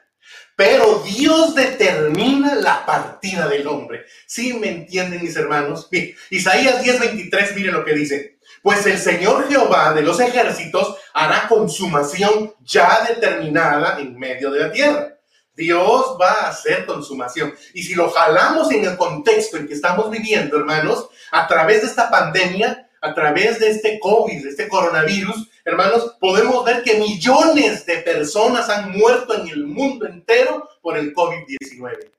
Pero 0.56 1.02
Dios 1.06 1.56
determina 1.56 2.56
la 2.56 2.86
partida 2.86 3.48
del 3.48 3.66
hombre. 3.68 4.06
¿Sí 4.28 4.54
me 4.54 4.70
entienden 4.70 5.22
mis 5.22 5.36
hermanos? 5.36 5.90
Bien, 5.90 6.14
Isaías 6.30 6.84
10:23, 6.84 7.56
mire 7.56 7.72
lo 7.72 7.86
que 7.86 7.94
dice. 7.94 8.40
Pues 8.62 8.86
el 8.86 8.98
Señor 8.98 9.48
Jehová 9.48 9.94
de 9.94 10.02
los 10.02 10.20
ejércitos 10.20 10.98
hará 11.14 11.48
consumación 11.48 12.54
ya 12.62 13.06
determinada 13.08 14.00
en 14.00 14.18
medio 14.18 14.52
de 14.52 14.60
la 14.60 14.72
tierra. 14.72 15.16
Dios 15.56 16.18
va 16.20 16.32
a 16.32 16.50
hacer 16.50 16.86
consumación. 16.86 17.54
Y 17.74 17.84
si 17.84 17.96
lo 17.96 18.10
jalamos 18.10 18.72
en 18.72 18.86
el 18.86 18.98
contexto 18.98 19.58
en 19.58 19.68
que 19.68 19.74
estamos 19.74 20.10
viviendo, 20.10 20.58
hermanos, 20.58 21.08
a 21.32 21.48
través 21.48 21.82
de 21.82 21.88
esta 21.88 22.10
pandemia, 22.10 22.89
a 23.02 23.14
través 23.14 23.60
de 23.60 23.70
este 23.70 24.00
COVID, 24.00 24.44
de 24.44 24.50
este 24.50 24.68
coronavirus, 24.68 25.50
hermanos, 25.66 26.16
podemos 26.20 26.66
ver 26.66 26.84
que 26.84 27.00
millones 27.00 27.86
de 27.86 27.98
personas 27.98 28.70
han 28.70 28.92
muerto 28.92 29.36
en 29.40 29.48
el 29.48 29.66
mundo 29.66 30.06
entero 30.06 30.70
por 30.82 30.98
el 30.98 31.14
COVID-19. 31.14 32.10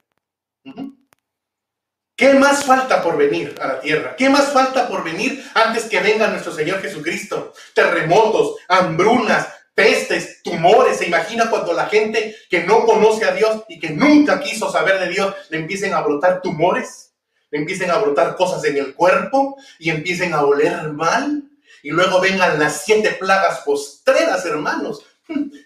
¿Qué 2.17 2.35
más 2.35 2.65
falta 2.65 3.03
por 3.03 3.17
venir 3.17 3.55
a 3.61 3.67
la 3.67 3.81
tierra? 3.81 4.15
¿Qué 4.15 4.29
más 4.29 4.53
falta 4.53 4.87
por 4.87 5.03
venir 5.03 5.43
antes 5.55 5.85
que 5.85 6.01
venga 6.01 6.29
nuestro 6.29 6.53
Señor 6.53 6.83
Jesucristo? 6.83 7.55
Terremotos, 7.75 8.57
hambrunas, 8.69 9.49
pestes, 9.75 10.43
tumores. 10.43 10.99
Se 10.99 11.07
imagina 11.07 11.49
cuando 11.49 11.73
la 11.73 11.87
gente 11.87 12.37
que 12.51 12.65
no 12.65 12.85
conoce 12.85 13.25
a 13.25 13.33
Dios 13.33 13.65
y 13.71 13.79
que 13.79 13.91
nunca 13.91 14.39
quiso 14.39 14.71
saber 14.71 14.99
de 15.01 15.09
Dios 15.09 15.35
le 15.49 15.61
empiecen 15.61 15.95
a 15.95 16.03
brotar 16.03 16.43
tumores, 16.43 17.10
empiecen 17.51 17.91
a 17.91 17.99
brotar 17.99 18.37
cosas 18.37 18.65
en 18.65 18.77
el 18.77 18.95
cuerpo 18.95 19.57
y 19.79 19.91
empiecen 19.91 20.33
a 20.33 20.43
oler 20.43 20.93
mal. 20.93 21.45
Y 21.83 21.91
luego 21.91 22.21
vengan 22.21 22.59
las 22.59 22.85
siete 22.85 23.13
plagas 23.13 23.61
postreras, 23.61 24.45
hermanos. 24.45 25.05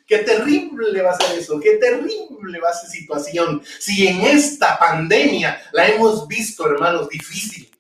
Qué 0.06 0.18
terrible 0.18 1.02
va 1.02 1.12
a 1.12 1.18
ser 1.18 1.38
eso, 1.38 1.58
qué 1.58 1.76
terrible 1.76 2.60
va 2.60 2.68
a 2.68 2.74
ser 2.74 2.90
situación. 2.90 3.62
Si 3.78 4.06
en 4.06 4.20
esta 4.20 4.78
pandemia 4.78 5.60
la 5.72 5.88
hemos 5.88 6.28
visto, 6.28 6.66
hermanos, 6.66 7.08
difícil. 7.08 7.70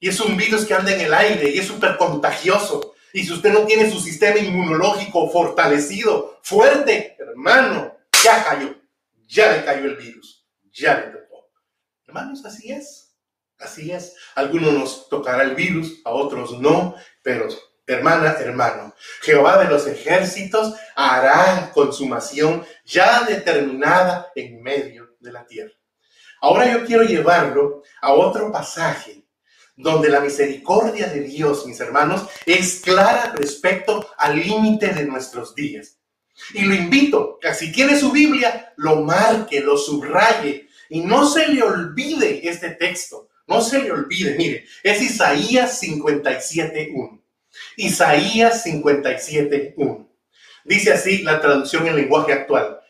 Y 0.00 0.08
es 0.08 0.20
un 0.20 0.36
virus 0.36 0.64
que 0.64 0.74
anda 0.74 0.94
en 0.94 1.02
el 1.02 1.14
aire 1.14 1.50
y 1.50 1.58
es 1.58 1.66
súper 1.66 1.96
contagioso. 1.96 2.94
Y 3.12 3.22
si 3.22 3.32
usted 3.32 3.52
no 3.52 3.64
tiene 3.64 3.90
su 3.90 4.00
sistema 4.00 4.38
inmunológico 4.38 5.30
fortalecido, 5.30 6.40
fuerte, 6.42 7.16
hermano, 7.18 7.96
ya 8.22 8.44
cayó. 8.44 8.74
Ya 9.28 9.52
le 9.52 9.64
cayó 9.64 9.84
el 9.84 9.96
virus. 9.96 10.44
Ya 10.72 10.96
le 10.96 11.06
tocó. 11.06 11.50
Hermanos, 12.06 12.44
así 12.44 12.72
es. 12.72 13.03
Así 13.64 13.90
es. 13.90 14.14
A 14.34 14.40
algunos 14.40 14.72
nos 14.72 15.08
tocará 15.08 15.42
el 15.42 15.54
virus, 15.54 16.00
a 16.04 16.10
otros 16.10 16.58
no. 16.60 16.94
Pero 17.22 17.48
hermana, 17.86 18.36
hermano, 18.38 18.94
Jehová 19.22 19.58
de 19.58 19.70
los 19.70 19.86
ejércitos 19.86 20.74
hará 20.94 21.70
consumación 21.72 22.64
ya 22.84 23.24
determinada 23.24 24.30
en 24.34 24.62
medio 24.62 25.16
de 25.18 25.32
la 25.32 25.46
tierra. 25.46 25.72
Ahora 26.40 26.70
yo 26.70 26.84
quiero 26.84 27.04
llevarlo 27.04 27.82
a 28.02 28.12
otro 28.12 28.52
pasaje 28.52 29.24
donde 29.76 30.08
la 30.08 30.20
misericordia 30.20 31.08
de 31.08 31.20
Dios, 31.20 31.66
mis 31.66 31.80
hermanos, 31.80 32.26
es 32.46 32.80
clara 32.80 33.32
respecto 33.34 34.08
al 34.18 34.38
límite 34.38 34.88
de 34.88 35.04
nuestros 35.04 35.54
días. 35.54 35.98
Y 36.52 36.62
lo 36.62 36.74
invito, 36.74 37.38
que 37.40 37.54
si 37.54 37.72
tiene 37.72 37.98
su 37.98 38.12
Biblia, 38.12 38.72
lo 38.76 38.96
marque, 38.96 39.60
lo 39.60 39.76
subraye 39.76 40.68
y 40.88 41.00
no 41.00 41.26
se 41.26 41.48
le 41.48 41.62
olvide 41.62 42.48
este 42.48 42.70
texto. 42.70 43.23
No 43.46 43.60
se 43.60 43.82
le 43.82 43.92
olvide, 43.92 44.36
mire, 44.36 44.66
es 44.82 45.02
Isaías 45.02 45.82
57.1. 45.82 47.20
Isaías 47.76 48.64
57.1. 48.64 50.08
Dice 50.64 50.92
así 50.92 51.18
la 51.22 51.40
traducción 51.40 51.86
en 51.86 51.96
lenguaje 51.96 52.32
actual. 52.32 52.80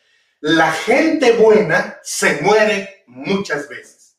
La 0.41 0.73
gente 0.73 1.33
buena 1.33 1.99
se 2.03 2.41
muere 2.43 3.05
muchas 3.07 3.69
veces. 3.69 4.17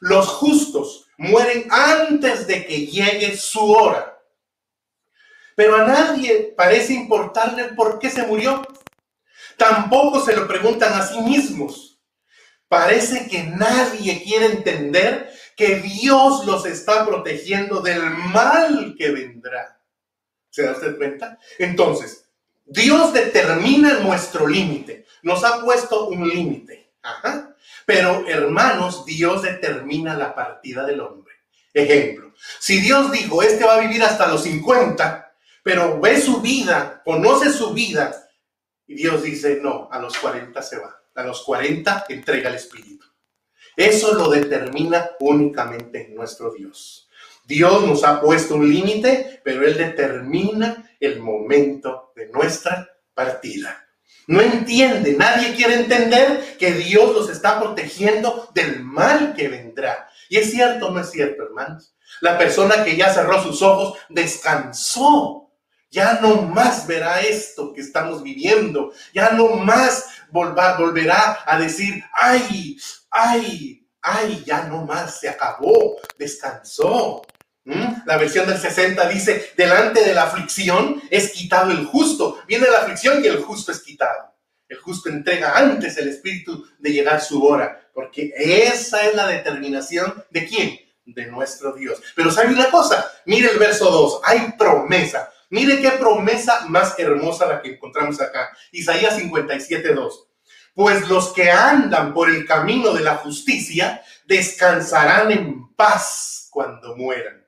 Los 0.00 0.28
justos 0.28 1.06
mueren 1.18 1.66
antes 1.70 2.46
de 2.46 2.64
que 2.66 2.86
llegue 2.86 3.36
su 3.36 3.72
hora. 3.72 4.18
Pero 5.56 5.76
a 5.76 5.84
nadie 5.84 6.54
parece 6.56 6.94
importarle 6.94 7.64
por 7.74 7.98
qué 7.98 8.10
se 8.10 8.26
murió. 8.26 8.66
Tampoco 9.56 10.24
se 10.24 10.34
lo 10.34 10.48
preguntan 10.48 10.92
a 10.94 11.06
sí 11.06 11.20
mismos. 11.20 12.00
Parece 12.68 13.28
que 13.28 13.44
nadie 13.44 14.22
quiere 14.24 14.46
entender 14.46 15.32
que 15.56 15.76
Dios 15.76 16.44
los 16.46 16.66
está 16.66 17.06
protegiendo 17.06 17.80
del 17.80 18.02
mal 18.02 18.94
que 18.96 19.10
vendrá. 19.10 19.80
¿Se 20.50 20.62
da 20.62 20.76
cuenta? 20.96 21.38
Entonces, 21.58 22.28
Dios 22.64 23.12
determina 23.12 24.00
nuestro 24.00 24.46
límite. 24.46 25.06
Nos 25.22 25.44
ha 25.44 25.62
puesto 25.62 26.08
un 26.08 26.28
límite. 26.28 26.92
Pero, 27.86 28.26
hermanos, 28.26 29.04
Dios 29.04 29.42
determina 29.42 30.14
la 30.14 30.34
partida 30.34 30.84
del 30.86 31.00
hombre. 31.00 31.34
Ejemplo, 31.72 32.32
si 32.60 32.80
Dios 32.80 33.10
dijo, 33.10 33.42
este 33.42 33.64
va 33.64 33.74
a 33.74 33.80
vivir 33.80 34.02
hasta 34.02 34.28
los 34.28 34.44
50, 34.44 35.34
pero 35.64 36.00
ve 36.00 36.20
su 36.20 36.40
vida, 36.40 37.02
conoce 37.04 37.50
su 37.50 37.74
vida, 37.74 38.24
y 38.86 38.94
Dios 38.94 39.22
dice, 39.22 39.58
no, 39.60 39.88
a 39.90 39.98
los 39.98 40.16
40 40.18 40.62
se 40.62 40.78
va. 40.78 41.00
A 41.16 41.22
los 41.24 41.42
40 41.42 42.06
entrega 42.08 42.48
el 42.48 42.56
Espíritu. 42.56 42.93
Eso 43.76 44.14
lo 44.14 44.30
determina 44.30 45.10
únicamente 45.20 46.08
nuestro 46.14 46.52
Dios. 46.52 47.08
Dios 47.44 47.86
nos 47.86 48.04
ha 48.04 48.20
puesto 48.20 48.56
un 48.56 48.68
límite, 48.68 49.40
pero 49.44 49.66
Él 49.66 49.76
determina 49.76 50.90
el 50.98 51.20
momento 51.20 52.12
de 52.16 52.28
nuestra 52.28 52.88
partida. 53.12 53.84
No 54.26 54.40
entiende, 54.40 55.14
nadie 55.18 55.54
quiere 55.54 55.74
entender 55.74 56.56
que 56.58 56.72
Dios 56.72 57.14
los 57.14 57.28
está 57.28 57.60
protegiendo 57.60 58.48
del 58.54 58.82
mal 58.82 59.34
que 59.34 59.48
vendrá. 59.48 60.08
Y 60.30 60.38
es 60.38 60.50
cierto, 60.50 60.90
no 60.90 61.00
es 61.00 61.10
cierto, 61.10 61.42
hermanos. 61.42 61.94
La 62.20 62.38
persona 62.38 62.84
que 62.84 62.96
ya 62.96 63.12
cerró 63.12 63.42
sus 63.42 63.60
ojos 63.60 63.98
descansó. 64.08 65.50
Ya 65.90 66.18
no 66.20 66.42
más 66.42 66.86
verá 66.86 67.20
esto 67.20 67.72
que 67.72 67.82
estamos 67.82 68.22
viviendo. 68.22 68.92
Ya 69.12 69.30
no 69.30 69.50
más 69.50 70.06
volverá 70.30 71.40
a 71.46 71.58
decir, 71.58 72.02
ay, 72.20 72.76
ay, 73.14 73.88
ay, 74.02 74.42
ya 74.44 74.64
no 74.64 74.84
más, 74.84 75.20
se 75.20 75.28
acabó, 75.28 75.96
descansó. 76.18 77.22
¿Mm? 77.64 78.02
La 78.04 78.18
versión 78.18 78.46
del 78.46 78.58
60 78.58 79.08
dice, 79.08 79.52
delante 79.56 80.04
de 80.04 80.12
la 80.12 80.24
aflicción 80.24 81.00
es 81.08 81.30
quitado 81.30 81.70
el 81.70 81.86
justo. 81.86 82.38
Viene 82.46 82.68
la 82.68 82.78
aflicción 82.78 83.24
y 83.24 83.28
el 83.28 83.42
justo 83.42 83.72
es 83.72 83.80
quitado. 83.80 84.34
El 84.68 84.78
justo 84.78 85.08
entrega 85.08 85.56
antes 85.56 85.96
el 85.96 86.08
espíritu 86.08 86.66
de 86.78 86.92
llegar 86.92 87.20
su 87.20 87.42
hora, 87.44 87.88
porque 87.94 88.32
esa 88.36 89.06
es 89.06 89.14
la 89.14 89.26
determinación 89.26 90.24
de 90.30 90.46
quién? 90.46 90.80
De 91.06 91.26
nuestro 91.26 91.72
Dios. 91.72 92.02
Pero 92.16 92.30
sabe 92.30 92.52
una 92.52 92.70
cosa, 92.70 93.10
mire 93.26 93.50
el 93.50 93.58
verso 93.58 93.90
2, 93.90 94.20
hay 94.24 94.52
promesa. 94.58 95.30
Mire 95.50 95.80
qué 95.80 95.90
promesa 95.92 96.66
más 96.66 96.98
hermosa 96.98 97.46
la 97.46 97.62
que 97.62 97.74
encontramos 97.74 98.20
acá. 98.20 98.50
Isaías 98.72 99.16
57, 99.16 99.94
2. 99.94 100.28
Pues 100.74 101.08
los 101.08 101.32
que 101.32 101.50
andan 101.50 102.12
por 102.12 102.28
el 102.28 102.44
camino 102.44 102.92
de 102.92 103.02
la 103.02 103.16
justicia 103.16 104.02
descansarán 104.26 105.30
en 105.30 105.74
paz 105.74 106.48
cuando 106.50 106.96
mueran. 106.96 107.44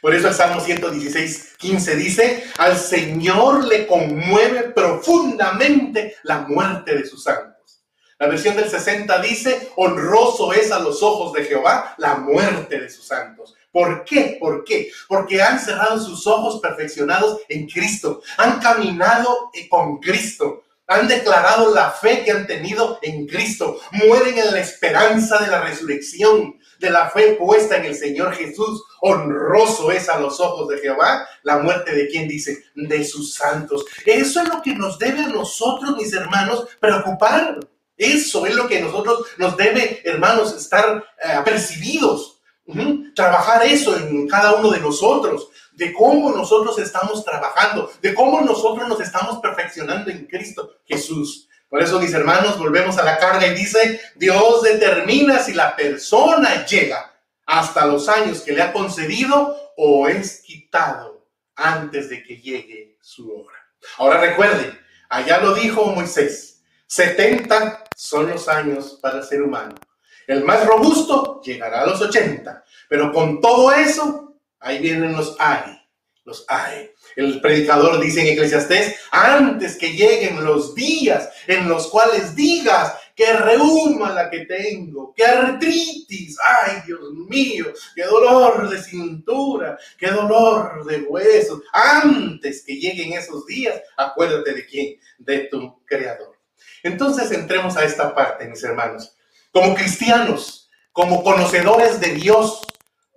Por 0.00 0.14
eso 0.14 0.28
el 0.28 0.34
Salmo 0.34 0.60
116, 0.60 1.56
15 1.58 1.96
dice, 1.96 2.44
al 2.58 2.76
Señor 2.76 3.64
le 3.64 3.86
conmueve 3.86 4.70
profundamente 4.70 6.16
la 6.22 6.40
muerte 6.40 6.96
de 6.96 7.06
sus 7.06 7.24
santos. 7.24 7.84
La 8.18 8.26
versión 8.26 8.56
del 8.56 8.68
60 8.68 9.22
dice, 9.22 9.70
honroso 9.76 10.52
es 10.52 10.70
a 10.70 10.78
los 10.78 11.02
ojos 11.02 11.32
de 11.32 11.44
Jehová 11.44 11.94
la 11.96 12.16
muerte 12.16 12.78
de 12.78 12.90
sus 12.90 13.06
santos. 13.06 13.54
¿Por 13.72 14.04
qué? 14.04 14.36
¿Por 14.38 14.64
qué? 14.64 14.90
Porque 15.08 15.40
han 15.40 15.58
cerrado 15.58 15.98
sus 15.98 16.26
ojos 16.26 16.60
perfeccionados 16.60 17.40
en 17.48 17.66
Cristo, 17.66 18.20
han 18.36 18.58
caminado 18.60 19.50
con 19.70 19.98
Cristo, 19.98 20.64
han 20.90 21.06
declarado 21.06 21.72
la 21.72 21.92
fe 21.92 22.24
que 22.24 22.32
han 22.32 22.48
tenido 22.48 22.98
en 23.00 23.24
Cristo, 23.28 23.78
mueren 23.92 24.36
en 24.36 24.50
la 24.50 24.58
esperanza 24.58 25.38
de 25.38 25.46
la 25.46 25.60
resurrección, 25.60 26.58
de 26.80 26.90
la 26.90 27.08
fe 27.10 27.34
puesta 27.34 27.76
en 27.76 27.84
el 27.84 27.94
Señor 27.94 28.34
Jesús. 28.34 28.82
Honroso 29.00 29.92
es 29.92 30.08
a 30.08 30.18
los 30.18 30.40
ojos 30.40 30.68
de 30.68 30.78
Jehová 30.78 31.24
la 31.44 31.58
muerte 31.58 31.94
de 31.94 32.08
quien 32.08 32.26
dice, 32.26 32.64
de 32.74 33.04
sus 33.04 33.34
santos. 33.34 33.84
Eso 34.04 34.42
es 34.42 34.48
lo 34.48 34.60
que 34.62 34.74
nos 34.74 34.98
debe 34.98 35.20
a 35.20 35.28
nosotros, 35.28 35.96
mis 35.96 36.12
hermanos, 36.12 36.66
preocupar. 36.80 37.60
Eso 37.96 38.44
es 38.46 38.56
lo 38.56 38.66
que 38.66 38.80
nosotros 38.80 39.26
nos 39.38 39.56
debe, 39.56 40.02
hermanos, 40.04 40.56
estar 40.56 41.04
eh, 41.24 41.30
apercibidos. 41.30 42.40
Trabajar 43.14 43.64
eso 43.64 43.96
en 43.96 44.28
cada 44.28 44.54
uno 44.54 44.70
de 44.70 44.80
nosotros, 44.80 45.48
de 45.80 45.94
cómo 45.94 46.30
nosotros 46.30 46.78
estamos 46.78 47.24
trabajando, 47.24 47.90
de 48.02 48.14
cómo 48.14 48.42
nosotros 48.42 48.86
nos 48.86 49.00
estamos 49.00 49.40
perfeccionando 49.40 50.10
en 50.10 50.26
Cristo 50.26 50.76
Jesús. 50.84 51.48
Por 51.70 51.82
eso, 51.82 51.98
mis 51.98 52.12
hermanos, 52.12 52.58
volvemos 52.58 52.98
a 52.98 53.02
la 53.02 53.16
carga 53.16 53.46
y 53.46 53.54
dice, 53.54 53.98
Dios 54.14 54.62
determina 54.62 55.38
si 55.38 55.54
la 55.54 55.74
persona 55.74 56.66
llega 56.66 57.10
hasta 57.46 57.86
los 57.86 58.10
años 58.10 58.42
que 58.42 58.52
le 58.52 58.60
ha 58.60 58.74
concedido 58.74 59.56
o 59.78 60.06
es 60.06 60.42
quitado 60.42 61.26
antes 61.56 62.10
de 62.10 62.22
que 62.24 62.36
llegue 62.36 62.98
su 63.00 63.32
hora. 63.32 63.56
Ahora 63.96 64.20
recuerde, 64.20 64.78
allá 65.08 65.40
lo 65.40 65.54
dijo 65.54 65.86
Moisés, 65.86 66.62
70 66.88 67.84
son 67.96 68.28
los 68.28 68.48
años 68.48 68.98
para 69.00 69.20
el 69.20 69.24
ser 69.24 69.40
humano. 69.40 69.76
El 70.26 70.44
más 70.44 70.66
robusto 70.66 71.40
llegará 71.42 71.80
a 71.80 71.86
los 71.86 72.02
80, 72.02 72.64
pero 72.86 73.10
con 73.14 73.40
todo 73.40 73.72
eso, 73.72 74.29
ahí 74.60 74.78
vienen 74.78 75.12
los 75.12 75.36
hay, 75.38 75.78
los 76.24 76.44
hay. 76.48 76.90
El 77.16 77.40
predicador 77.40 78.00
dice 78.00 78.20
en 78.20 78.28
Eclesiastés, 78.28 78.96
antes 79.10 79.76
que 79.76 79.92
lleguen 79.92 80.44
los 80.44 80.74
días 80.74 81.28
en 81.46 81.68
los 81.68 81.88
cuales 81.88 82.36
digas, 82.36 82.94
que 83.20 83.34
reuma 83.34 84.14
la 84.14 84.30
que 84.30 84.46
tengo, 84.46 85.12
que 85.14 85.24
artritis, 85.24 86.38
ay 86.42 86.82
Dios 86.86 87.12
mío, 87.28 87.66
qué 87.94 88.04
dolor 88.04 88.70
de 88.70 88.82
cintura, 88.82 89.78
qué 89.98 90.06
dolor 90.06 90.86
de 90.86 91.02
huesos. 91.02 91.60
Antes 91.70 92.64
que 92.64 92.76
lleguen 92.76 93.12
esos 93.12 93.44
días, 93.44 93.78
acuérdate 93.98 94.54
de 94.54 94.64
quién, 94.64 94.98
de 95.18 95.40
tu 95.50 95.84
creador. 95.84 96.38
Entonces 96.82 97.30
entremos 97.32 97.76
a 97.76 97.84
esta 97.84 98.14
parte, 98.14 98.48
mis 98.48 98.64
hermanos. 98.64 99.14
Como 99.52 99.74
cristianos, 99.74 100.70
como 100.92 101.22
conocedores 101.22 102.00
de 102.00 102.14
Dios, 102.14 102.62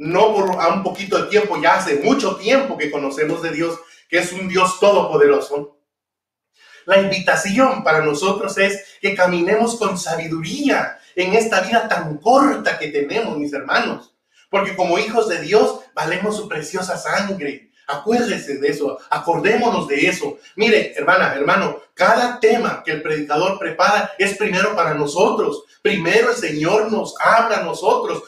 no 0.04 0.34
por 0.34 0.62
a 0.62 0.68
un 0.68 0.84
poquito 0.84 1.18
de 1.18 1.30
tiempo, 1.30 1.60
ya 1.62 1.76
hace 1.76 2.00
mucho 2.00 2.36
tiempo 2.36 2.78
que 2.78 2.92
conocemos 2.92 3.42
de 3.42 3.52
Dios, 3.52 3.80
que 4.10 4.20
es 4.20 4.34
un 4.34 4.50
Dios 4.50 4.80
todopoderoso. 4.80 5.80
La 6.86 7.00
invitación 7.00 7.84
para 7.84 8.04
nosotros 8.04 8.58
es 8.58 8.98
que 9.00 9.16
caminemos 9.16 9.78
con 9.78 9.98
sabiduría 9.98 11.00
en 11.16 11.34
esta 11.34 11.62
vida 11.62 11.88
tan 11.88 12.18
corta 12.18 12.78
que 12.78 12.90
tenemos, 12.90 13.38
mis 13.38 13.54
hermanos. 13.54 14.14
Porque 14.50 14.76
como 14.76 15.00
hijos 15.00 15.30
de 15.30 15.40
Dios 15.40 15.80
valemos 15.96 16.36
su 16.36 16.50
preciosa 16.50 16.98
sangre. 16.98 17.63
Acuérdese 17.88 18.58
de 18.58 18.68
eso, 18.70 18.98
acordémonos 19.10 19.88
de 19.88 20.08
eso. 20.08 20.38
Mire, 20.56 20.94
hermana, 20.96 21.34
hermano, 21.36 21.82
cada 21.94 22.40
tema 22.40 22.82
que 22.84 22.92
el 22.92 23.02
predicador 23.02 23.60
prepara 23.60 24.12
es 24.18 24.38
primero 24.38 24.76
para 24.76 24.94
nosotros. 24.94 25.64
Primero 25.82 26.30
el 26.30 26.36
Señor 26.36 26.92
nos 26.92 27.14
habla 27.20 27.58
a 27.58 27.64
nosotros, 27.64 28.24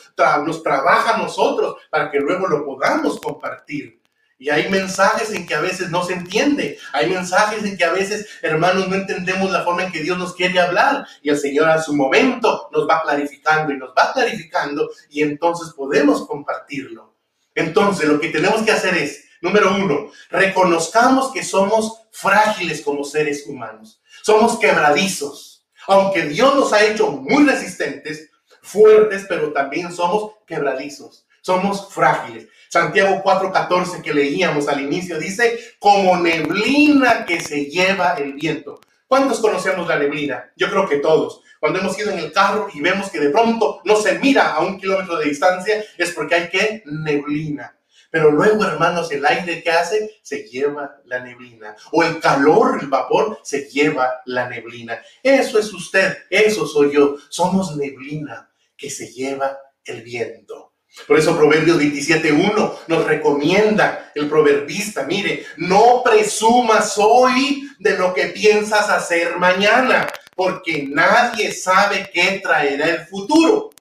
nos 0.46 0.62
trabaja 0.62 1.16
a 1.16 1.18
nosotros 1.18 1.78
para 1.90 2.12
que 2.12 2.20
luego 2.20 2.48
lo 2.48 2.66
podamos 2.66 3.20
compartir. 3.20 4.02
Y 4.38 4.50
hay 4.50 4.70
mensajes 4.70 5.32
en 5.32 5.48
que 5.48 5.56
a 5.56 5.62
veces 5.62 5.90
no 5.90 6.04
se 6.04 6.14
entiende. 6.14 6.78
Hay 6.92 7.10
mensajes 7.10 7.64
en 7.64 7.78
que 7.78 7.86
a 7.86 7.94
veces, 7.94 8.28
hermanos, 8.42 8.90
no 8.90 8.96
entendemos 8.96 9.50
la 9.50 9.64
forma 9.64 9.84
en 9.84 9.92
que 9.92 10.04
Dios 10.04 10.18
nos 10.18 10.36
quiere 10.36 10.60
hablar. 10.60 11.08
Y 11.22 11.30
el 11.30 11.38
Señor 11.38 11.70
a 11.70 11.82
su 11.82 11.96
momento 11.96 12.70
nos 12.74 12.88
va 12.88 13.02
clarificando 13.02 13.74
y 13.74 13.78
nos 13.78 13.92
va 13.92 14.12
clarificando 14.14 14.90
y 15.10 15.22
entonces 15.24 15.74
podemos 15.74 16.28
compartirlo. 16.28 17.16
Entonces, 17.54 18.10
lo 18.10 18.20
que 18.20 18.30
tenemos 18.30 18.62
que 18.64 18.72
hacer 18.74 18.96
es 18.96 19.25
Número 19.46 19.76
uno, 19.76 20.10
reconozcamos 20.32 21.32
que 21.32 21.44
somos 21.44 22.02
frágiles 22.12 22.82
como 22.82 23.04
seres 23.04 23.46
humanos. 23.46 24.02
Somos 24.24 24.58
quebradizos. 24.58 25.68
Aunque 25.86 26.24
Dios 26.24 26.56
nos 26.56 26.74
ha 26.74 26.84
hecho 26.84 27.12
muy 27.12 27.46
resistentes, 27.46 28.32
fuertes, 28.64 29.28
pero 29.30 29.54
también 29.54 29.94
somos 29.94 30.32
quebradizos. 30.48 31.28
Somos 31.44 31.94
frágiles. 31.94 32.48
Santiago 32.70 33.22
4:14 33.24 34.02
que 34.02 34.16
leíamos 34.16 34.68
al 34.68 34.82
inicio 34.82 35.20
dice, 35.20 35.60
como 35.78 36.18
neblina 36.18 37.24
que 37.24 37.40
se 37.40 37.66
lleva 37.66 38.16
el 38.16 38.34
viento. 38.34 38.80
¿Cuántos 39.08 39.40
conocemos 39.42 39.88
la 39.88 40.00
neblina? 40.00 40.52
Yo 40.56 40.72
creo 40.72 40.90
que 40.90 40.98
todos. 40.98 41.42
Cuando 41.60 41.78
hemos 41.78 42.00
ido 42.00 42.10
en 42.10 42.18
el 42.18 42.34
carro 42.34 42.68
y 42.74 42.82
vemos 42.82 43.12
que 43.12 43.20
de 43.20 43.30
pronto 43.30 43.82
no 43.86 43.96
se 43.96 44.18
mira 44.18 44.56
a 44.56 44.62
un 44.62 44.80
kilómetro 44.80 45.18
de 45.18 45.30
distancia, 45.30 45.86
es 46.00 46.12
porque 46.14 46.34
hay 46.34 46.50
que 46.50 46.82
neblina. 46.88 47.75
Pero 48.16 48.32
luego, 48.32 48.64
hermanos, 48.64 49.12
el 49.12 49.26
aire 49.26 49.62
que 49.62 49.70
hace 49.70 50.22
se 50.22 50.44
lleva 50.44 51.02
la 51.04 51.20
neblina. 51.20 51.76
O 51.92 52.02
el 52.02 52.22
calor, 52.22 52.80
el 52.80 52.88
vapor, 52.88 53.40
se 53.44 53.70
lleva 53.70 54.22
la 54.24 54.48
neblina. 54.48 55.02
Eso 55.22 55.60
es 55.60 55.74
usted, 55.74 56.20
eso 56.30 56.66
soy 56.66 56.94
yo. 56.94 57.18
Somos 57.28 57.76
neblina 57.76 58.50
que 58.78 58.90
se 58.90 59.12
lleva 59.12 59.58
el 59.84 60.02
viento. 60.02 60.76
Por 61.06 61.20
eso 61.20 61.36
Proverbios 61.36 61.78
27.1 61.78 62.78
nos 62.88 63.06
recomienda 63.06 64.14
el 64.16 64.30
proverbista, 64.30 65.04
mire, 65.04 65.46
no 65.58 66.02
presumas 66.02 66.98
hoy 66.98 67.70
de 67.80 67.98
lo 67.98 68.14
que 68.14 68.28
piensas 68.28 68.90
hacer 68.90 69.36
mañana, 69.36 70.08
porque 70.38 70.88
nadie 70.90 71.52
sabe 71.52 72.10
qué 72.14 72.40
traerá 72.42 72.92
el 72.92 73.06
futuro. 73.08 73.72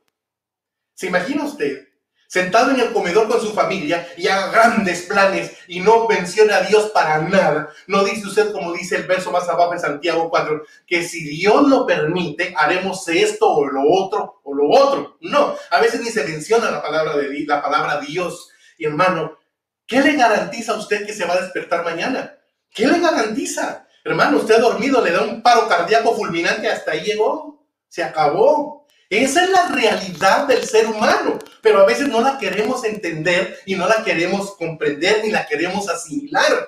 ¿Se 0.93 1.07
imagina 1.07 1.45
usted 1.45 1.94
sentado 2.35 2.73
en 2.73 2.81
el 2.81 2.93
comedor 2.93 3.29
con 3.29 3.41
su 3.41 3.53
familia 3.53 4.09
y 4.17 4.27
haga 4.27 4.51
grandes 4.51 5.03
planes 5.03 5.53
y 5.69 5.79
no 5.79 6.09
mencione 6.09 6.53
a 6.53 6.63
Dios 6.63 6.91
para 6.91 7.19
nada. 7.19 7.69
No 7.87 8.03
dice 8.03 8.27
usted, 8.27 8.51
como 8.51 8.73
dice 8.73 8.97
el 8.97 9.05
verso 9.05 9.31
más 9.31 9.49
abajo 9.49 9.73
en 9.73 9.79
Santiago 9.79 10.29
4, 10.31 10.65
que 10.85 11.05
si 11.05 11.23
Dios 11.23 11.69
lo 11.69 11.87
permite, 11.87 12.53
haremos 12.57 13.07
esto 13.07 13.49
o 13.49 13.65
lo 13.67 13.83
otro 13.89 14.41
o 14.43 14.53
lo 14.53 14.69
otro. 14.69 15.17
No, 15.21 15.55
a 15.71 15.81
veces 15.81 16.01
ni 16.01 16.09
se 16.09 16.25
menciona 16.25 16.73
la 16.73 16.83
palabra, 16.83 17.17
de, 17.17 17.45
la 17.47 17.63
palabra 17.63 18.01
Dios. 18.01 18.51
Y 18.79 18.87
hermano, 18.87 19.39
¿qué 19.87 20.01
le 20.01 20.17
garantiza 20.17 20.73
a 20.73 20.79
usted 20.79 21.07
que 21.07 21.13
se 21.15 21.27
va 21.27 21.35
a 21.35 21.41
despertar 21.41 21.85
mañana? 21.85 22.37
¿Qué 22.69 22.89
le 22.89 22.99
garantiza? 22.99 23.87
Hermano, 24.03 24.39
usted 24.39 24.57
ha 24.57 24.61
dormido, 24.61 25.01
le 25.05 25.13
da 25.13 25.23
un 25.23 25.41
paro 25.41 25.69
cardíaco 25.69 26.17
fulminante, 26.17 26.69
hasta 26.69 26.91
ahí 26.91 27.05
llegó, 27.05 27.65
se 27.87 28.03
acabó. 28.03 28.84
Esa 29.15 29.45
es 29.45 29.51
la 29.51 29.69
realidad 29.69 30.49
del 30.49 30.65
ser 30.65 30.89
humano, 30.89 31.39
pero 31.63 31.81
a 31.81 31.87
veces 31.87 32.09
no 32.09 32.21
la 32.21 32.37
queremos 32.37 32.83
entender 32.83 33.61
y 33.65 33.77
no 33.77 33.87
la 33.87 34.03
queremos 34.03 34.57
comprender 34.57 35.21
ni 35.23 35.31
la 35.31 35.47
queremos 35.47 35.89
asimilar. 35.89 36.67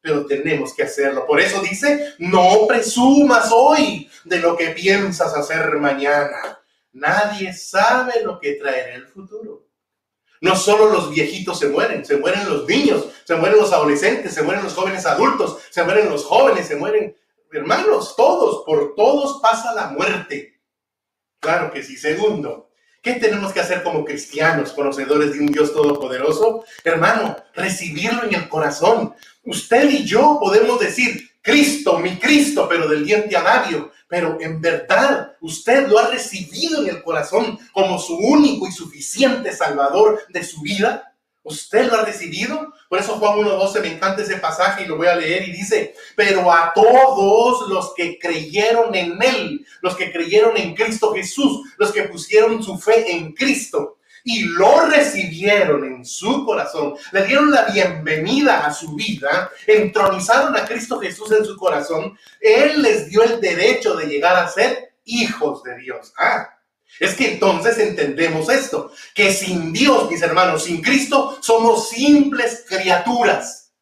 Pero 0.00 0.24
tenemos 0.24 0.72
que 0.72 0.84
hacerlo. 0.84 1.26
Por 1.26 1.42
eso 1.42 1.60
dice, 1.60 2.14
no 2.18 2.66
presumas 2.66 3.50
hoy 3.52 4.10
de 4.24 4.38
lo 4.38 4.56
que 4.56 4.70
piensas 4.70 5.34
hacer 5.34 5.72
mañana. 5.76 6.58
Nadie 6.92 7.52
sabe 7.52 8.22
lo 8.22 8.40
que 8.40 8.54
traerá 8.54 8.94
el 8.94 9.06
futuro. 9.06 9.66
No 10.40 10.56
solo 10.56 10.90
los 10.90 11.10
viejitos 11.10 11.58
se 11.58 11.68
mueren, 11.68 12.02
se 12.02 12.16
mueren 12.16 12.48
los 12.48 12.66
niños, 12.66 13.08
se 13.24 13.34
mueren 13.34 13.58
los 13.58 13.72
adolescentes, 13.74 14.32
se 14.32 14.42
mueren 14.42 14.64
los 14.64 14.72
jóvenes 14.72 15.04
adultos, 15.04 15.58
se 15.68 15.82
mueren 15.82 16.08
los 16.08 16.24
jóvenes, 16.24 16.66
se 16.66 16.76
mueren 16.76 17.14
hermanos, 17.52 18.16
todos, 18.16 18.64
por 18.64 18.94
todos 18.94 19.40
pasa 19.42 19.74
la 19.74 19.88
muerte. 19.88 20.53
Claro 21.44 21.70
que 21.70 21.82
sí. 21.82 21.98
Segundo, 21.98 22.70
¿qué 23.02 23.12
tenemos 23.14 23.52
que 23.52 23.60
hacer 23.60 23.82
como 23.82 24.02
cristianos, 24.02 24.72
conocedores 24.72 25.34
de 25.34 25.40
un 25.40 25.48
Dios 25.48 25.74
todopoderoso? 25.74 26.64
Hermano, 26.82 27.36
recibirlo 27.54 28.24
en 28.24 28.34
el 28.34 28.48
corazón. 28.48 29.14
Usted 29.44 29.90
y 29.90 30.04
yo 30.04 30.38
podemos 30.40 30.80
decir, 30.80 31.30
Cristo, 31.42 31.98
mi 31.98 32.16
Cristo, 32.16 32.66
pero 32.66 32.88
del 32.88 33.04
diente 33.04 33.36
a 33.36 33.42
labio. 33.42 33.92
Pero 34.08 34.38
en 34.40 34.58
verdad, 34.58 35.36
usted 35.42 35.86
lo 35.86 35.98
ha 35.98 36.08
recibido 36.08 36.82
en 36.82 36.88
el 36.88 37.02
corazón 37.02 37.58
como 37.74 37.98
su 37.98 38.16
único 38.16 38.66
y 38.66 38.72
suficiente 38.72 39.52
Salvador 39.52 40.22
de 40.30 40.42
su 40.42 40.62
vida. 40.62 41.13
¿Usted 41.44 41.90
lo 41.90 41.96
ha 41.96 42.04
recibido? 42.06 42.72
Por 42.88 42.98
eso 42.98 43.18
Juan 43.18 43.38
1.12 43.38 43.80
me 43.82 43.92
encanta 43.92 44.22
ese 44.22 44.38
pasaje 44.38 44.82
y 44.84 44.86
lo 44.86 44.96
voy 44.96 45.08
a 45.08 45.14
leer 45.14 45.46
y 45.46 45.52
dice, 45.52 45.94
pero 46.16 46.50
a 46.50 46.72
todos 46.74 47.68
los 47.68 47.92
que 47.94 48.18
creyeron 48.18 48.94
en 48.94 49.22
Él, 49.22 49.66
los 49.82 49.94
que 49.94 50.10
creyeron 50.10 50.56
en 50.56 50.74
Cristo 50.74 51.12
Jesús, 51.12 51.60
los 51.76 51.92
que 51.92 52.04
pusieron 52.04 52.62
su 52.62 52.78
fe 52.78 53.12
en 53.12 53.34
Cristo 53.34 53.98
y 54.24 54.44
lo 54.44 54.86
recibieron 54.86 55.84
en 55.84 56.06
su 56.06 56.46
corazón, 56.46 56.94
le 57.12 57.26
dieron 57.26 57.50
la 57.50 57.66
bienvenida 57.66 58.64
a 58.64 58.72
su 58.72 58.94
vida, 58.94 59.50
entronizaron 59.66 60.56
a 60.56 60.64
Cristo 60.64 60.98
Jesús 60.98 61.30
en 61.30 61.44
su 61.44 61.58
corazón, 61.58 62.18
Él 62.40 62.80
les 62.80 63.10
dio 63.10 63.22
el 63.22 63.38
derecho 63.38 63.94
de 63.94 64.06
llegar 64.06 64.34
a 64.36 64.48
ser 64.48 64.94
hijos 65.04 65.62
de 65.62 65.76
Dios. 65.76 66.14
Ah, 66.16 66.53
es 67.00 67.14
que 67.14 67.32
entonces 67.32 67.78
entendemos 67.78 68.48
esto, 68.48 68.92
que 69.14 69.32
sin 69.32 69.72
Dios, 69.72 70.10
mis 70.10 70.22
hermanos, 70.22 70.64
sin 70.64 70.80
Cristo, 70.80 71.38
somos 71.40 71.88
simples 71.90 72.64
criaturas. 72.68 73.72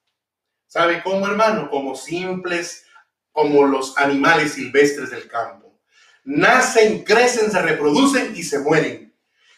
¿Sabe 0.66 1.02
cómo, 1.02 1.26
hermano? 1.26 1.68
Como 1.70 1.94
simples, 1.94 2.84
como 3.30 3.66
los 3.66 3.96
animales 3.98 4.52
silvestres 4.52 5.10
del 5.10 5.28
campo. 5.28 5.78
Nacen, 6.24 7.02
crecen, 7.04 7.50
se 7.50 7.60
reproducen 7.60 8.32
y 8.36 8.42
se 8.42 8.60
mueren. 8.60 9.14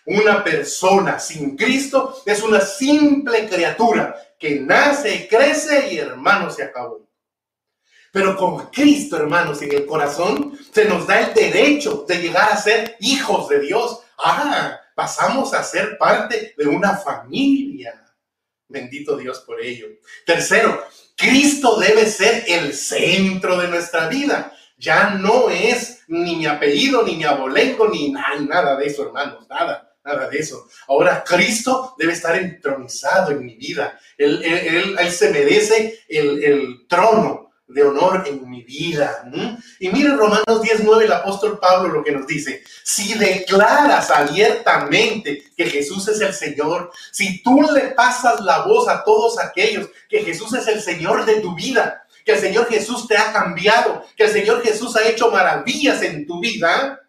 Una 0.06 0.44
persona 0.44 1.18
sin 1.18 1.56
Cristo 1.56 2.22
es 2.26 2.42
una 2.42 2.60
simple 2.60 3.48
criatura 3.48 4.14
que 4.38 4.60
nace, 4.60 5.26
crece 5.28 5.92
y 5.92 5.98
hermano 5.98 6.50
se 6.50 6.62
acabó. 6.62 7.08
Pero 8.14 8.37
con 8.37 8.66
Cristo, 8.66 9.16
hermanos, 9.16 9.61
en 9.61 9.72
el 9.72 9.87
corazón, 9.87 10.57
se 10.72 10.85
nos 10.85 11.05
da 11.05 11.18
el 11.18 11.35
derecho 11.35 12.05
de 12.07 12.18
llegar 12.18 12.53
a 12.53 12.57
ser 12.57 12.96
hijos 13.00 13.48
de 13.48 13.59
Dios. 13.59 14.03
Ah, 14.24 14.79
pasamos 14.94 15.53
a 15.53 15.64
ser 15.64 15.98
parte 15.98 16.55
de 16.57 16.64
una 16.68 16.96
familia. 16.96 18.05
Bendito 18.68 19.16
Dios 19.16 19.40
por 19.40 19.61
ello. 19.61 19.88
Tercero, 20.24 20.87
Cristo 21.16 21.77
debe 21.81 22.07
ser 22.07 22.44
el 22.46 22.72
centro 22.72 23.59
de 23.59 23.66
nuestra 23.66 24.07
vida. 24.07 24.53
Ya 24.79 25.11
no 25.11 25.50
es 25.50 26.05
ni 26.07 26.37
mi 26.37 26.46
apellido, 26.46 27.03
ni 27.03 27.16
mi 27.16 27.24
abolengo, 27.24 27.88
ni 27.88 28.12
nada, 28.12 28.77
de 28.77 28.87
eso, 28.87 29.07
hermanos, 29.07 29.44
nada 29.48 29.90
nada 30.05 30.29
de 30.29 30.38
eso. 30.38 30.68
Ahora 30.87 31.24
Cristo 31.27 31.94
debe 31.98 32.12
estar 32.12 32.37
entronizado 32.37 33.33
en 33.33 33.42
mi 33.42 33.57
vida. 33.57 33.98
Él, 34.18 34.44
él, 34.44 35.11
se 35.11 35.31
merece 35.31 36.00
el, 36.11 36.44
el, 36.44 36.87
trono 36.87 37.43
de 37.66 37.83
honor 37.83 38.24
en 38.27 38.48
mi 38.48 38.62
vida. 38.62 39.24
Y 39.81 39.88
mire 39.88 40.11
Romanos 40.11 40.62
19, 40.62 41.05
el 41.05 41.12
apóstol 41.12 41.59
Pablo 41.59 41.92
lo 41.92 42.05
que 42.05 42.12
nos 42.12 42.27
dice, 42.27 42.62
si 42.83 43.14
declaras 43.14 44.11
abiertamente 44.11 45.44
que 45.57 45.66
Jesús 45.66 46.07
es 46.09 46.20
el 46.20 46.35
Señor, 46.35 46.92
si 47.11 47.42
tú 47.42 47.62
le 47.72 47.92
pasas 47.92 48.40
la 48.40 48.64
voz 48.64 48.88
a 48.88 49.03
todos 49.05 49.38
aquellos 49.38 49.88
que 50.09 50.22
Jesús 50.22 50.53
es 50.55 50.66
el 50.68 50.81
Señor 50.81 51.24
de 51.24 51.40
tu 51.40 51.55
vida, 51.55 52.07
que 52.24 52.33
el 52.33 52.40
Señor 52.40 52.68
Jesús 52.68 53.07
te 53.07 53.16
ha 53.16 53.33
cambiado, 53.33 54.05
que 54.16 54.24
el 54.24 54.31
Señor 54.31 54.62
Jesús 54.62 54.96
ha 54.96 55.07
hecho 55.09 55.31
maravillas 55.31 56.03
en 56.03 56.27
tu 56.27 56.40
vida, 56.40 57.00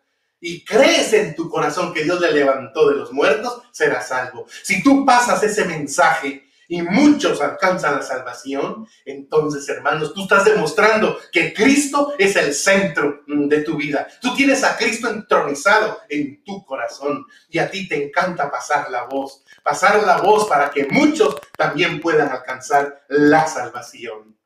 y 0.46 0.64
crees 0.64 1.12
en 1.14 1.36
tu 1.36 1.50
corazón 1.50 1.92
que 1.92 2.04
Dios 2.04 2.20
le 2.22 2.32
levantó 2.32 2.88
de 2.90 2.98
los 2.98 3.12
muertos, 3.12 3.64
serás 3.72 4.10
salvo. 4.10 4.46
Si 4.64 4.84
tú 4.84 5.04
pasas 5.04 5.42
ese 5.42 5.66
mensaje 5.66 6.45
y 6.68 6.82
muchos 6.82 7.42
alcanzan 7.42 7.96
la 7.96 8.02
salvación, 8.02 8.88
entonces, 9.06 9.68
hermanos, 9.70 10.14
tú 10.14 10.24
estás 10.24 10.46
demostrando 10.46 11.18
que 11.32 11.54
Cristo 11.54 12.14
es 12.18 12.36
el 12.36 12.54
centro 12.54 13.24
de 13.28 13.62
tu 13.62 13.78
vida. 13.78 14.08
Tú 14.22 14.36
tienes 14.36 14.64
a 14.64 14.78
Cristo 14.78 15.10
entronizado 15.10 16.00
en 16.10 16.44
tu 16.44 16.66
corazón 16.66 17.26
y 17.50 17.60
a 17.60 17.70
ti 17.70 17.88
te 17.88 18.04
encanta 18.04 18.50
pasar 18.50 18.90
la 18.90 19.04
voz, 19.04 19.44
pasar 19.64 20.04
la 20.04 20.22
voz 20.22 20.48
para 20.48 20.70
que 20.70 20.88
muchos 20.88 21.36
también 21.58 22.00
puedan 22.00 22.30
alcanzar 22.30 23.06
la 23.10 23.48
salvación. 23.48 24.38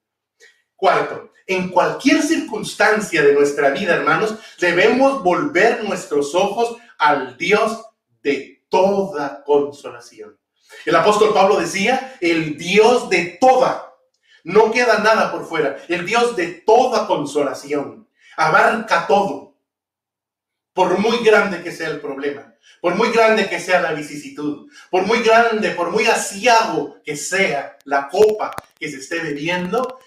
Cuarto, 0.76 1.34
en 1.45 1.70
cualquier 1.70 2.22
circunstancia 2.22 3.22
de 3.22 3.34
nuestra 3.34 3.72
vida, 3.72 3.95
hermanos, 3.95 4.36
debemos 4.59 5.24
volver 5.24 5.84
nuestros 5.84 6.36
ojos 6.36 6.78
al 6.97 7.36
Dios 7.38 7.86
de 8.22 8.63
toda 8.70 9.43
consolación. 9.43 10.38
El 10.86 10.95
apóstol 10.95 11.34
Pablo 11.34 11.59
decía, 11.59 12.17
el 12.22 12.57
Dios 12.57 13.09
de 13.09 13.38
toda, 13.39 13.93
no 14.43 14.72
queda 14.72 14.99
nada 14.99 15.32
por 15.32 15.45
fuera, 15.45 15.78
el 15.88 16.05
Dios 16.05 16.36
de 16.36 16.47
toda 16.47 17.07
consolación, 17.07 18.07
abarca 18.38 19.07
todo, 19.07 19.55
por 20.74 20.97
muy 20.97 21.24
grande 21.24 21.61
que 21.61 21.72
sea 21.72 21.89
el 21.89 21.99
problema, 21.99 22.55
por 22.82 22.95
muy 22.95 23.11
grande 23.11 23.49
que 23.49 23.59
sea 23.59 23.82
la 23.82 23.93
vicisitud, 23.93 24.72
por 24.89 25.05
muy 25.05 25.22
grande, 25.22 25.72
por 25.72 25.91
muy 25.91 26.05
asiago 26.05 26.97
que 27.03 27.17
sea 27.17 27.78
la 27.84 28.07
copa 28.07 28.51
que 28.80 28.89
se 28.89 28.97
esté 28.97 29.20
bebiendo, 29.20 29.99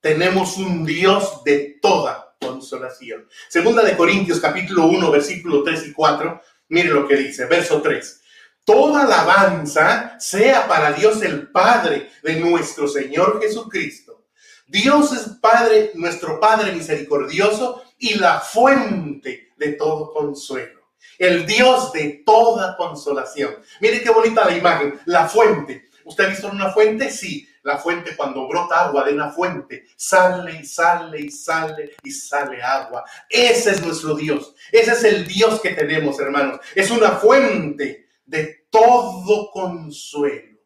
tenemos 0.00 0.56
un 0.56 0.84
Dios 0.84 1.42
de 1.44 1.78
toda 1.80 2.36
consolación. 2.40 3.28
Segunda 3.48 3.82
de 3.82 3.96
Corintios 3.96 4.40
capítulo 4.40 4.86
1, 4.86 5.10
versículo 5.10 5.62
3 5.62 5.88
y 5.88 5.92
4, 5.92 6.42
mire 6.68 6.88
lo 6.88 7.06
que 7.06 7.16
dice, 7.16 7.46
verso 7.46 7.80
3. 7.80 8.19
Toda 8.64 9.02
alabanza 9.02 10.16
sea 10.20 10.68
para 10.68 10.92
Dios 10.92 11.22
el 11.22 11.50
Padre 11.50 12.10
de 12.22 12.36
nuestro 12.36 12.86
Señor 12.86 13.40
Jesucristo. 13.42 14.26
Dios 14.66 15.12
es 15.12 15.22
Padre, 15.40 15.90
nuestro 15.94 16.38
Padre 16.38 16.72
misericordioso 16.72 17.82
y 17.98 18.14
la 18.14 18.40
fuente 18.40 19.52
de 19.56 19.72
todo 19.72 20.12
consuelo. 20.12 20.80
El 21.18 21.46
Dios 21.46 21.92
de 21.92 22.22
toda 22.24 22.76
consolación. 22.76 23.56
Mire 23.80 24.02
qué 24.02 24.10
bonita 24.10 24.44
la 24.44 24.56
imagen, 24.56 25.00
la 25.06 25.28
fuente. 25.28 25.88
¿Usted 26.04 26.24
ha 26.24 26.28
visto 26.28 26.48
una 26.48 26.70
fuente? 26.70 27.10
Sí, 27.10 27.48
la 27.62 27.78
fuente 27.78 28.16
cuando 28.16 28.48
brota 28.48 28.84
agua 28.84 29.04
de 29.04 29.12
una 29.12 29.30
fuente, 29.30 29.86
sale 29.96 30.60
y 30.60 30.64
sale 30.64 31.20
y 31.20 31.30
sale 31.30 31.96
y 32.02 32.10
sale 32.10 32.62
agua. 32.62 33.04
Ese 33.28 33.72
es 33.72 33.82
nuestro 33.82 34.14
Dios. 34.14 34.54
Ese 34.72 34.92
es 34.92 35.04
el 35.04 35.26
Dios 35.26 35.60
que 35.60 35.70
tenemos, 35.70 36.18
hermanos. 36.20 36.60
Es 36.74 36.90
una 36.90 37.10
fuente 37.12 38.09
de 38.30 38.66
todo 38.70 39.50
consuelo. 39.50 40.60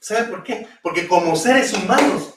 ¿Sabe 0.00 0.28
por 0.28 0.42
qué? 0.42 0.66
Porque 0.82 1.06
como 1.06 1.36
seres 1.36 1.74
humanos, 1.74 2.34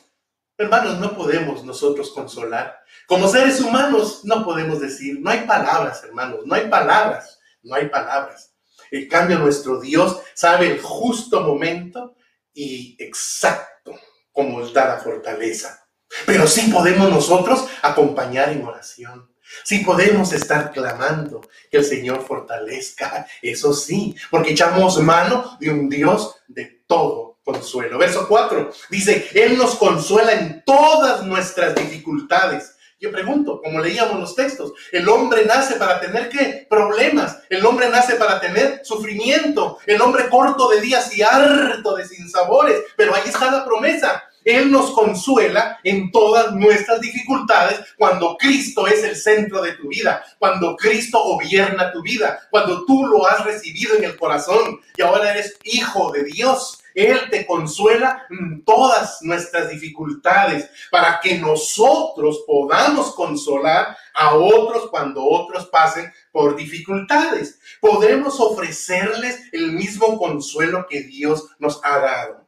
hermanos, 0.58 1.00
no 1.00 1.16
podemos 1.16 1.64
nosotros 1.64 2.12
consolar. 2.12 2.78
Como 3.08 3.30
seres 3.30 3.62
humanos 3.62 4.22
no 4.26 4.44
podemos 4.44 4.82
decir, 4.82 5.20
no 5.22 5.30
hay 5.30 5.48
palabras, 5.48 6.04
hermanos, 6.04 6.42
no 6.46 6.54
hay 6.54 6.68
palabras, 6.68 7.40
no 7.64 7.76
hay 7.76 7.88
palabras. 7.88 8.54
En 8.92 9.08
cambio, 9.08 9.40
nuestro 9.40 9.80
Dios 9.80 10.20
sabe 10.34 10.72
el 10.72 10.82
justo 10.82 11.42
momento 11.42 12.16
y 12.54 12.98
exacto 13.00 13.98
como 14.34 14.68
da 14.68 14.88
la 14.88 14.98
fortaleza. 14.98 15.88
Pero 16.26 16.46
sí 16.48 16.70
podemos 16.70 17.10
nosotros 17.10 17.66
acompañar 17.82 18.50
en 18.50 18.66
oración. 18.66 19.31
Sí 19.64 19.80
podemos 19.80 20.34
estar 20.34 20.72
clamando 20.72 21.42
que 21.70 21.78
el 21.78 21.86
Señor 21.86 22.26
fortalezca, 22.26 23.28
eso 23.42 23.74
sí, 23.74 24.16
porque 24.30 24.52
echamos 24.52 25.00
mano 25.00 25.58
de 25.60 25.70
un 25.70 25.90
Dios 25.90 26.36
de 26.48 26.84
todo 26.88 27.40
consuelo. 27.44 27.98
Verso 27.98 28.28
4 28.28 28.72
dice, 28.90 29.28
Él 29.34 29.58
nos 29.58 29.76
consuela 29.76 30.34
en 30.34 30.64
todas 30.66 31.24
nuestras 31.24 31.76
dificultades. 31.76 32.76
Yo 33.00 33.12
pregunto, 33.12 33.60
como 33.64 33.80
leíamos 33.80 34.20
los 34.20 34.36
textos, 34.36 34.74
el 34.92 35.10
hombre 35.10 35.44
nace 35.46 35.76
para 35.76 36.00
tener 36.00 36.30
qué? 36.30 36.68
Problemas. 36.70 37.40
El 37.50 37.66
hombre 37.66 37.90
nace 37.90 38.14
para 38.14 38.40
tener 38.40 38.82
sufrimiento. 38.84 39.80
El 39.88 40.00
hombre 40.02 40.30
corto 40.30 40.70
de 40.70 40.82
días 40.82 41.16
y 41.18 41.24
harto 41.24 41.96
de 41.96 42.08
sinsabores. 42.08 42.80
Pero 42.96 43.16
ahí 43.16 43.24
está 43.26 43.50
la 43.50 43.66
promesa. 43.66 44.24
Él 44.44 44.72
nos 44.72 44.92
consuela 44.92 45.80
en 45.84 46.12
todas 46.12 46.54
nuestras 46.54 47.00
dificultades 47.02 47.80
cuando 47.98 48.38
Cristo 48.38 48.88
es 48.88 49.04
el 49.04 49.16
centro 49.16 49.62
de 49.62 49.74
tu 49.74 49.90
vida, 49.90 50.24
cuando 50.40 50.76
Cristo 50.76 51.24
gobierna 51.24 51.92
tu 51.92 52.02
vida, 52.02 52.40
cuando 52.50 52.86
tú 52.86 53.06
lo 53.06 53.28
has 53.28 53.44
recibido 53.46 53.96
en 53.96 54.06
el 54.06 54.18
corazón 54.18 54.80
y 54.98 55.02
ahora 55.02 55.32
eres 55.32 55.58
hijo 55.64 56.12
de 56.12 56.24
Dios. 56.24 56.78
Él 56.94 57.30
te 57.30 57.46
consuela 57.46 58.26
en 58.30 58.66
todas 58.66 59.22
nuestras 59.22 59.70
dificultades 59.70 60.70
para 60.90 61.20
que 61.22 61.38
nosotros 61.38 62.44
podamos 62.46 63.16
consolar 63.16 63.96
a 64.14 64.36
otros 64.36 64.90
cuando 64.90 65.24
otros 65.24 65.68
pasen 65.68 66.12
por 66.32 66.56
dificultades. 66.56 67.60
Podemos 67.80 68.40
ofrecerles 68.40 69.40
el 69.54 69.72
mismo 69.72 70.18
consuelo 70.18 70.86
que 70.90 71.04
Dios 71.04 71.48
nos 71.60 71.80
ha 71.84 72.00
dado. 72.00 72.41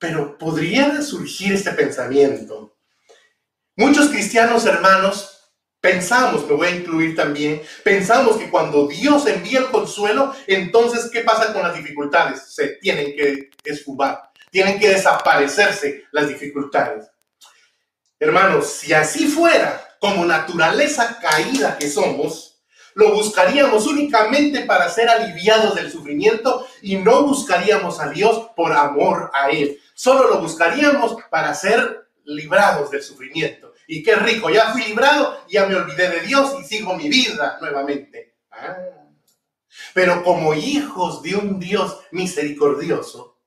Pero 0.00 0.36
podría 0.36 1.00
surgir 1.02 1.52
este 1.52 1.70
pensamiento. 1.70 2.76
Muchos 3.76 4.08
cristianos 4.08 4.66
hermanos 4.66 5.40
pensamos, 5.80 6.46
me 6.46 6.54
voy 6.54 6.68
a 6.68 6.76
incluir 6.76 7.14
también, 7.16 7.62
pensamos 7.84 8.36
que 8.36 8.50
cuando 8.50 8.86
Dios 8.86 9.26
envía 9.26 9.60
el 9.60 9.70
consuelo, 9.70 10.34
entonces, 10.46 11.08
¿qué 11.10 11.20
pasa 11.20 11.52
con 11.52 11.62
las 11.62 11.74
dificultades? 11.74 12.52
Se 12.52 12.68
tienen 12.76 13.16
que 13.16 13.50
esfumar, 13.64 14.30
tienen 14.50 14.78
que 14.78 14.88
desaparecerse 14.88 16.04
las 16.12 16.28
dificultades. 16.28 17.06
Hermanos, 18.18 18.68
si 18.68 18.92
así 18.92 19.26
fuera, 19.28 19.96
como 19.98 20.24
naturaleza 20.26 21.18
caída 21.20 21.78
que 21.78 21.88
somos, 21.88 22.62
lo 22.94 23.14
buscaríamos 23.14 23.86
únicamente 23.86 24.62
para 24.62 24.88
ser 24.90 25.08
aliviados 25.08 25.74
del 25.74 25.90
sufrimiento 25.90 26.66
y 26.82 26.96
no 26.96 27.22
buscaríamos 27.22 28.00
a 28.00 28.08
Dios 28.10 28.50
por 28.56 28.72
amor 28.72 29.30
a 29.32 29.50
Él. 29.50 29.78
Solo 30.00 30.30
lo 30.30 30.40
buscaríamos 30.40 31.14
para 31.28 31.52
ser 31.52 32.08
librados 32.24 32.90
del 32.90 33.02
sufrimiento. 33.02 33.74
Y 33.86 34.02
qué 34.02 34.14
rico, 34.14 34.48
ya 34.48 34.72
fui 34.72 34.82
librado, 34.84 35.44
ya 35.46 35.66
me 35.66 35.74
olvidé 35.74 36.08
de 36.08 36.20
Dios 36.20 36.56
y 36.58 36.64
sigo 36.64 36.96
mi 36.96 37.10
vida 37.10 37.58
nuevamente. 37.60 38.34
Ah. 38.50 38.78
Pero 39.92 40.24
como 40.24 40.54
hijos 40.54 41.22
de 41.22 41.36
un 41.36 41.60
Dios 41.60 41.98
misericordioso, 42.12 43.42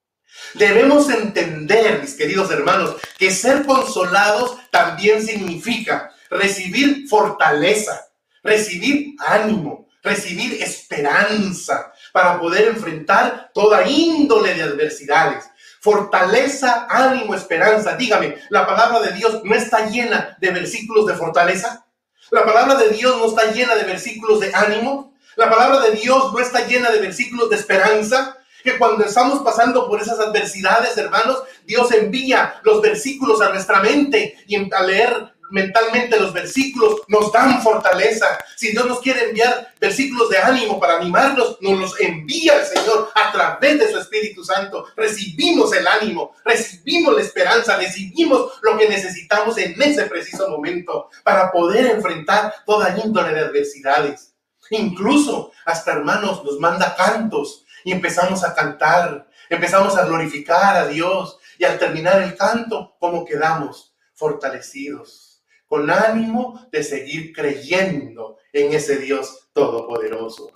debemos 0.53 1.09
entender, 1.09 1.99
mis 1.99 2.13
queridos 2.13 2.51
hermanos, 2.51 2.97
que 3.17 3.31
ser 3.31 3.65
consolados 3.65 4.55
también 4.69 5.25
significa 5.25 6.13
recibir 6.29 7.07
fortaleza, 7.09 8.09
recibir 8.43 9.15
ánimo, 9.17 9.89
recibir 10.03 10.61
esperanza 10.61 11.91
para 12.11 12.39
poder 12.39 12.67
enfrentar 12.67 13.49
toda 13.55 13.87
índole 13.87 14.53
de 14.53 14.61
adversidades. 14.61 15.45
Fortaleza, 15.83 16.87
ánimo, 16.89 17.35
esperanza. 17.35 17.97
Dígame, 17.97 18.37
¿la 18.49 18.65
palabra 18.65 19.01
de 19.01 19.11
Dios 19.11 19.41
no 19.43 19.53
está 19.53 19.89
llena 19.89 20.37
de 20.39 20.51
versículos 20.51 21.05
de 21.07 21.15
fortaleza? 21.15 21.85
¿La 22.31 22.45
palabra 22.45 22.75
de 22.75 22.91
Dios 22.91 23.17
no 23.17 23.25
está 23.25 23.51
llena 23.51 23.75
de 23.75 23.83
versículos 23.83 24.39
de 24.39 24.55
ánimo? 24.55 25.13
¿La 25.35 25.49
palabra 25.49 25.81
de 25.81 25.91
Dios 25.91 26.31
no 26.31 26.39
está 26.39 26.65
llena 26.65 26.89
de 26.89 27.01
versículos 27.01 27.49
de 27.49 27.57
esperanza? 27.57 28.37
que 28.63 28.77
cuando 28.77 29.03
estamos 29.03 29.43
pasando 29.43 29.89
por 29.89 30.01
esas 30.01 30.19
adversidades, 30.19 30.97
hermanos, 30.97 31.43
Dios 31.65 31.91
envía 31.91 32.61
los 32.63 32.81
versículos 32.81 33.41
a 33.41 33.49
nuestra 33.49 33.81
mente 33.81 34.37
y 34.47 34.55
al 34.73 34.87
leer 34.87 35.32
mentalmente 35.53 36.19
los 36.19 36.33
versículos 36.33 37.01
nos 37.07 37.31
dan 37.31 37.61
fortaleza. 37.61 38.25
Si 38.55 38.71
Dios 38.71 38.87
nos 38.87 38.99
quiere 39.01 39.29
enviar 39.29 39.71
versículos 39.79 40.29
de 40.29 40.39
ánimo 40.39 40.79
para 40.79 40.97
animarnos, 40.97 41.57
nos 41.61 41.79
los 41.79 41.99
envía 41.99 42.59
el 42.59 42.65
Señor 42.65 43.11
a 43.13 43.31
través 43.31 43.77
de 43.77 43.91
su 43.91 43.99
Espíritu 43.99 44.43
Santo. 44.43 44.87
Recibimos 44.95 45.71
el 45.73 45.85
ánimo, 45.85 46.35
recibimos 46.43 47.13
la 47.13 47.21
esperanza, 47.21 47.77
recibimos 47.77 48.53
lo 48.63 48.75
que 48.79 48.89
necesitamos 48.89 49.55
en 49.59 49.79
ese 49.79 50.05
preciso 50.05 50.49
momento 50.49 51.09
para 51.23 51.51
poder 51.51 51.85
enfrentar 51.85 52.51
toda 52.65 52.97
índole 52.97 53.35
de 53.35 53.41
adversidades. 53.41 54.33
Incluso 54.71 55.51
hasta 55.65 55.91
hermanos 55.91 56.43
nos 56.43 56.59
manda 56.59 56.95
cantos 56.95 57.63
y 57.83 57.91
empezamos 57.91 58.43
a 58.43 58.55
cantar, 58.55 59.27
empezamos 59.51 59.95
a 59.97 60.05
glorificar 60.05 60.77
a 60.77 60.87
Dios 60.87 61.37
y 61.59 61.65
al 61.65 61.77
terminar 61.77 62.23
el 62.23 62.35
canto, 62.35 62.95
¿cómo 62.97 63.23
quedamos? 63.23 63.93
Fortalecidos 64.15 65.32
con 65.73 65.89
ánimo 65.89 66.67
de 66.71 66.83
seguir 66.83 67.33
creyendo 67.33 68.37
en 68.51 68.73
ese 68.73 68.97
Dios 68.97 69.49
todopoderoso. 69.53 70.51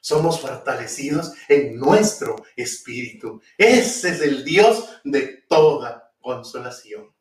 Somos 0.00 0.40
fortalecidos 0.40 1.32
en 1.48 1.76
nuestro 1.76 2.36
espíritu. 2.54 3.42
Ese 3.58 4.10
es 4.10 4.20
el 4.20 4.44
Dios 4.44 4.88
de 5.02 5.42
toda 5.48 6.12
consolación. 6.20 7.12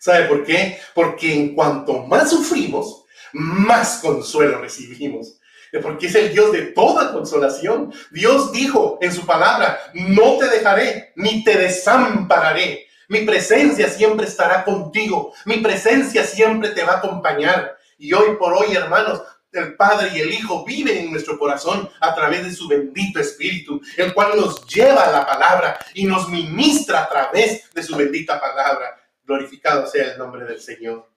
¿Sabe 0.00 0.24
por 0.24 0.42
qué? 0.42 0.80
Porque 0.96 1.32
en 1.32 1.54
cuanto 1.54 2.04
más 2.06 2.30
sufrimos, 2.30 3.04
más 3.32 3.98
consuelo 3.98 4.60
recibimos. 4.60 5.38
Porque 5.80 6.08
es 6.08 6.16
el 6.16 6.32
Dios 6.32 6.50
de 6.50 6.62
toda 6.72 7.12
consolación. 7.12 7.94
Dios 8.10 8.50
dijo 8.50 8.98
en 9.00 9.12
su 9.12 9.24
palabra, 9.24 9.78
no 9.94 10.38
te 10.38 10.48
dejaré 10.48 11.12
ni 11.14 11.44
te 11.44 11.56
desampararé. 11.56 12.87
Mi 13.08 13.22
presencia 13.22 13.88
siempre 13.88 14.26
estará 14.26 14.64
contigo. 14.64 15.32
Mi 15.46 15.58
presencia 15.58 16.24
siempre 16.24 16.70
te 16.70 16.84
va 16.84 16.94
a 16.94 16.98
acompañar. 16.98 17.76
Y 17.96 18.12
hoy 18.12 18.36
por 18.36 18.52
hoy, 18.52 18.76
hermanos, 18.76 19.22
el 19.50 19.76
Padre 19.76 20.10
y 20.14 20.20
el 20.20 20.30
Hijo 20.30 20.62
viven 20.64 20.98
en 20.98 21.10
nuestro 21.10 21.38
corazón 21.38 21.88
a 22.00 22.14
través 22.14 22.44
de 22.44 22.52
su 22.52 22.68
bendito 22.68 23.18
Espíritu, 23.18 23.80
el 23.96 24.12
cual 24.12 24.32
nos 24.36 24.66
lleva 24.66 25.04
a 25.04 25.10
la 25.10 25.26
palabra 25.26 25.78
y 25.94 26.04
nos 26.04 26.28
ministra 26.28 27.04
a 27.04 27.08
través 27.08 27.72
de 27.72 27.82
su 27.82 27.96
bendita 27.96 28.38
palabra. 28.38 29.00
Glorificado 29.24 29.86
sea 29.86 30.12
el 30.12 30.18
nombre 30.18 30.44
del 30.44 30.60
Señor. 30.60 31.10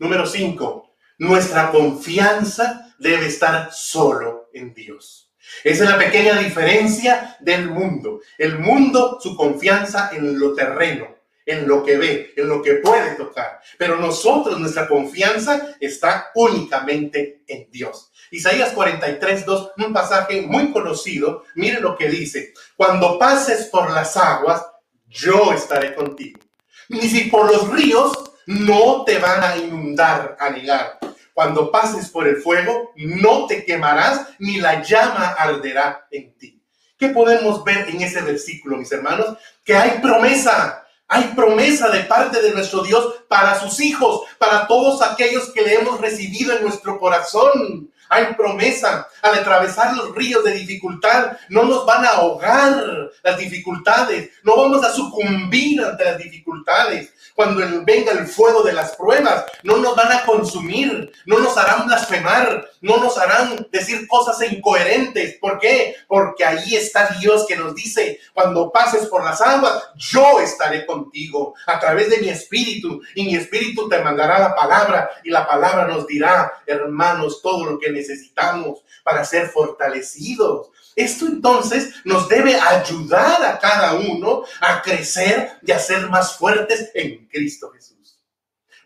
Número 0.00 0.26
5. 0.26 0.96
Nuestra 1.18 1.70
confianza 1.70 2.92
debe 2.98 3.26
estar 3.26 3.70
solo 3.72 4.50
en 4.52 4.74
Dios. 4.74 5.32
Esa 5.62 5.84
es 5.84 5.90
la 5.90 5.98
pequeña 5.98 6.38
diferencia 6.40 7.36
del 7.38 7.70
mundo. 7.70 8.20
El 8.36 8.58
mundo, 8.58 9.18
su 9.20 9.36
confianza 9.36 10.10
en 10.12 10.40
lo 10.40 10.54
terreno, 10.54 11.15
en 11.46 11.68
lo 11.68 11.84
que 11.84 11.96
ve, 11.96 12.34
en 12.36 12.48
lo 12.48 12.60
que 12.60 12.74
puede 12.74 13.14
tocar. 13.14 13.60
Pero 13.78 13.96
nosotros, 13.96 14.58
nuestra 14.58 14.88
confianza 14.88 15.76
está 15.80 16.30
únicamente 16.34 17.44
en 17.46 17.70
Dios. 17.70 18.12
Isaías 18.32 18.72
43, 18.72 19.46
2, 19.46 19.70
un 19.78 19.92
pasaje 19.92 20.42
muy 20.42 20.72
conocido. 20.72 21.44
Miren 21.54 21.82
lo 21.82 21.96
que 21.96 22.08
dice. 22.08 22.52
Cuando 22.76 23.18
pases 23.18 23.66
por 23.66 23.90
las 23.90 24.16
aguas, 24.16 24.66
yo 25.08 25.52
estaré 25.52 25.94
contigo. 25.94 26.40
Ni 26.88 27.02
si 27.02 27.30
por 27.30 27.50
los 27.50 27.70
ríos 27.70 28.32
no 28.46 29.04
te 29.04 29.18
van 29.18 29.42
a 29.42 29.56
inundar, 29.56 30.36
a 30.38 30.50
negar. 30.50 30.98
Cuando 31.32 31.70
pases 31.70 32.08
por 32.08 32.26
el 32.26 32.36
fuego, 32.36 32.92
no 32.96 33.46
te 33.46 33.64
quemarás, 33.64 34.28
ni 34.38 34.58
la 34.58 34.82
llama 34.82 35.28
arderá 35.38 36.06
en 36.10 36.36
ti. 36.38 36.62
¿Qué 36.98 37.10
podemos 37.10 37.62
ver 37.62 37.88
en 37.90 38.00
ese 38.00 38.22
versículo, 38.22 38.78
mis 38.78 38.90
hermanos? 38.90 39.36
Que 39.62 39.76
hay 39.76 40.00
promesa, 40.00 40.85
hay 41.08 41.24
promesa 41.36 41.88
de 41.88 42.00
parte 42.00 42.42
de 42.42 42.52
nuestro 42.52 42.82
Dios 42.82 43.14
para 43.28 43.58
sus 43.60 43.80
hijos, 43.80 44.22
para 44.38 44.66
todos 44.66 45.02
aquellos 45.02 45.50
que 45.52 45.62
le 45.62 45.74
hemos 45.74 46.00
recibido 46.00 46.56
en 46.56 46.62
nuestro 46.62 46.98
corazón. 46.98 47.90
Hay 48.08 48.34
promesa. 48.34 49.08
Al 49.22 49.34
atravesar 49.34 49.96
los 49.96 50.14
ríos 50.14 50.44
de 50.44 50.52
dificultad, 50.52 51.36
no 51.48 51.64
nos 51.64 51.84
van 51.84 52.04
a 52.04 52.10
ahogar 52.10 53.10
las 53.22 53.38
dificultades. 53.38 54.30
No 54.42 54.56
vamos 54.56 54.84
a 54.84 54.92
sucumbir 54.92 55.82
ante 55.82 56.04
las 56.04 56.18
dificultades 56.18 57.12
cuando 57.36 57.62
venga 57.84 58.12
el 58.12 58.26
fuego 58.26 58.62
de 58.62 58.72
las 58.72 58.96
pruebas, 58.96 59.44
no 59.62 59.76
nos 59.76 59.94
van 59.94 60.10
a 60.10 60.24
consumir, 60.24 61.12
no 61.26 61.38
nos 61.38 61.56
harán 61.58 61.86
blasfemar, 61.86 62.66
no 62.80 62.96
nos 62.96 63.18
harán 63.18 63.68
decir 63.70 64.08
cosas 64.08 64.40
incoherentes. 64.50 65.36
¿Por 65.38 65.58
qué? 65.58 65.96
Porque 66.08 66.44
ahí 66.44 66.74
está 66.74 67.08
Dios 67.20 67.44
que 67.46 67.56
nos 67.56 67.74
dice, 67.74 68.18
cuando 68.32 68.72
pases 68.72 69.06
por 69.06 69.22
las 69.22 69.40
aguas, 69.42 69.84
yo 69.96 70.40
estaré 70.40 70.86
contigo 70.86 71.54
a 71.66 71.78
través 71.78 72.08
de 72.08 72.18
mi 72.18 72.30
espíritu 72.30 73.02
y 73.14 73.24
mi 73.24 73.36
espíritu 73.36 73.86
te 73.86 74.00
mandará 74.00 74.38
la 74.38 74.54
palabra 74.54 75.10
y 75.22 75.30
la 75.30 75.46
palabra 75.46 75.86
nos 75.86 76.06
dirá, 76.06 76.62
hermanos, 76.66 77.42
todo 77.42 77.66
lo 77.66 77.78
que 77.78 77.90
necesitamos 77.96 78.84
para 79.02 79.24
ser 79.24 79.48
fortalecidos. 79.48 80.70
Esto 80.94 81.26
entonces 81.26 81.94
nos 82.04 82.28
debe 82.28 82.54
ayudar 82.54 83.44
a 83.44 83.58
cada 83.58 83.94
uno 83.94 84.44
a 84.60 84.82
crecer 84.82 85.58
y 85.62 85.72
a 85.72 85.78
ser 85.78 86.08
más 86.08 86.36
fuertes 86.36 86.90
en 86.94 87.26
Cristo 87.26 87.70
Jesús. 87.70 87.96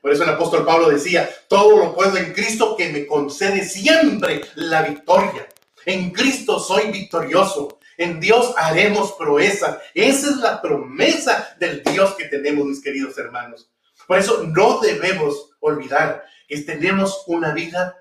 Por 0.00 0.12
eso 0.12 0.22
el 0.22 0.30
apóstol 0.30 0.64
Pablo 0.64 0.88
decía, 0.88 1.28
todo 1.48 1.76
lo 1.76 1.94
puedo 1.94 2.16
en 2.16 2.32
Cristo 2.32 2.74
que 2.76 2.88
me 2.88 3.06
concede 3.06 3.64
siempre 3.64 4.40
la 4.54 4.82
victoria. 4.82 5.46
En 5.84 6.10
Cristo 6.10 6.58
soy 6.58 6.90
victorioso. 6.90 7.78
En 7.98 8.18
Dios 8.18 8.54
haremos 8.56 9.12
proeza. 9.12 9.80
Esa 9.92 10.30
es 10.30 10.36
la 10.36 10.62
promesa 10.62 11.54
del 11.58 11.82
Dios 11.82 12.14
que 12.14 12.24
tenemos, 12.24 12.66
mis 12.66 12.82
queridos 12.82 13.18
hermanos. 13.18 13.70
Por 14.06 14.18
eso 14.18 14.42
no 14.44 14.80
debemos 14.80 15.50
olvidar 15.60 16.24
que 16.48 16.58
tenemos 16.62 17.22
una 17.26 17.52
vida 17.52 17.99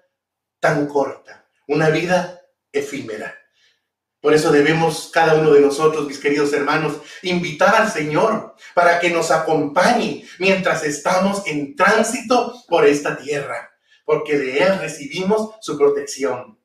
tan 0.60 0.88
corta, 0.88 1.48
una 1.68 1.90
vida 1.90 2.42
efímera. 2.72 3.36
Por 4.22 4.34
eso 4.34 4.52
debemos 4.52 5.10
cada 5.14 5.36
uno 5.36 5.52
de 5.52 5.62
nosotros, 5.62 6.06
mis 6.06 6.20
queridos 6.20 6.52
hermanos, 6.52 6.98
invitar 7.22 7.74
al 7.76 7.90
Señor 7.90 8.56
para 8.74 9.00
que 9.00 9.10
nos 9.10 9.32
acompañe 9.32 10.28
mientras 10.40 10.84
estamos 10.84 11.48
en 11.48 11.76
tránsito 11.76 12.54
por 12.68 12.86
esta 12.86 13.18
tierra, 13.18 13.72
porque 14.04 14.38
de 14.38 14.60
Él 14.60 14.80
recibimos 14.80 15.56
su 15.62 15.78
protección. 15.78 16.60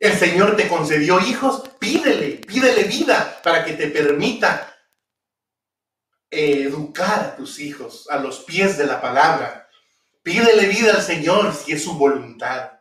El 0.00 0.18
Señor 0.18 0.56
te 0.56 0.66
concedió 0.66 1.20
hijos, 1.20 1.62
pídele, 1.78 2.40
pídele 2.46 2.84
vida 2.84 3.40
para 3.44 3.64
que 3.64 3.74
te 3.74 3.86
permita 3.88 4.74
educar 6.30 7.20
a 7.20 7.36
tus 7.36 7.58
hijos 7.60 8.08
a 8.08 8.16
los 8.16 8.40
pies 8.40 8.78
de 8.78 8.86
la 8.86 9.00
palabra. 9.00 9.68
Pídele 10.22 10.66
vida 10.66 10.94
al 10.94 11.02
Señor 11.02 11.54
si 11.54 11.72
es 11.72 11.84
su 11.84 11.94
voluntad. 11.94 12.79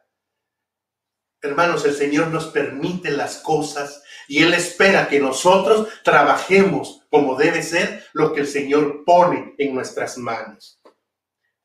Hermanos, 1.41 1.85
el 1.85 1.95
Señor 1.95 2.27
nos 2.27 2.47
permite 2.47 3.11
las 3.11 3.37
cosas 3.37 4.03
y 4.27 4.43
Él 4.43 4.53
espera 4.53 5.07
que 5.07 5.19
nosotros 5.19 5.87
trabajemos 6.03 7.01
como 7.09 7.35
debe 7.35 7.63
ser 7.63 8.05
lo 8.13 8.33
que 8.33 8.41
el 8.41 8.47
Señor 8.47 9.03
pone 9.05 9.55
en 9.57 9.73
nuestras 9.73 10.17
manos. 10.17 10.81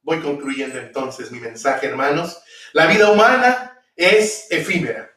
Voy 0.02 0.20
concluyendo 0.20 0.78
entonces 0.78 1.32
mi 1.32 1.40
mensaje, 1.40 1.86
hermanos. 1.86 2.40
La 2.72 2.86
vida 2.86 3.10
humana 3.10 3.80
es 3.96 4.46
efímera. 4.50 5.10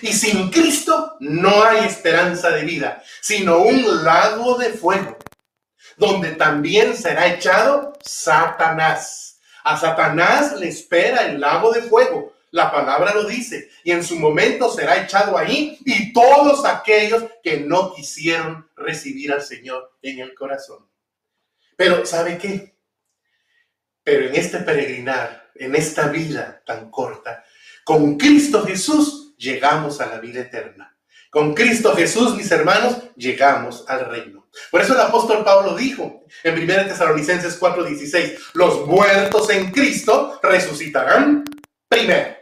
Y 0.00 0.12
sin 0.12 0.50
Cristo 0.50 1.16
no 1.20 1.64
hay 1.64 1.86
esperanza 1.86 2.50
de 2.50 2.64
vida, 2.64 3.02
sino 3.20 3.58
un 3.58 4.04
lago 4.04 4.58
de 4.58 4.70
fuego, 4.70 5.16
donde 5.96 6.32
también 6.32 6.96
será 6.96 7.28
echado 7.28 7.92
Satanás. 8.02 9.40
A 9.64 9.76
Satanás 9.76 10.54
le 10.58 10.68
espera 10.68 11.26
el 11.26 11.40
lago 11.40 11.72
de 11.72 11.82
fuego, 11.82 12.31
la 12.52 12.70
palabra 12.70 13.14
lo 13.14 13.24
dice. 13.24 13.70
Y 13.82 13.90
en 13.90 14.04
su 14.04 14.16
momento 14.18 14.70
será 14.70 15.02
echado 15.02 15.36
ahí 15.36 15.78
y 15.84 16.12
todos 16.12 16.64
aquellos 16.64 17.24
que 17.42 17.60
no 17.60 17.92
quisieron 17.94 18.70
recibir 18.76 19.32
al 19.32 19.42
Señor 19.42 19.96
en 20.02 20.20
el 20.20 20.34
corazón. 20.34 20.86
Pero 21.76 22.06
¿sabe 22.06 22.38
qué? 22.38 22.76
Pero 24.04 24.28
en 24.28 24.36
este 24.36 24.58
peregrinar, 24.58 25.50
en 25.54 25.74
esta 25.74 26.08
vida 26.08 26.62
tan 26.64 26.90
corta, 26.90 27.44
con 27.84 28.16
Cristo 28.16 28.64
Jesús 28.64 29.34
llegamos 29.36 30.00
a 30.00 30.06
la 30.06 30.20
vida 30.20 30.40
eterna. 30.40 30.96
Con 31.30 31.54
Cristo 31.54 31.96
Jesús, 31.96 32.36
mis 32.36 32.50
hermanos, 32.50 32.98
llegamos 33.16 33.84
al 33.88 34.04
reino. 34.10 34.46
Por 34.70 34.82
eso 34.82 34.92
el 34.92 35.00
apóstol 35.00 35.42
Pablo 35.42 35.74
dijo 35.74 36.26
en 36.44 36.54
1 36.58 36.86
Tesalonicenses 36.88 37.58
4:16, 37.58 38.38
los 38.52 38.86
muertos 38.86 39.48
en 39.48 39.70
Cristo 39.70 40.38
resucitarán 40.42 41.44
primero 41.88 42.41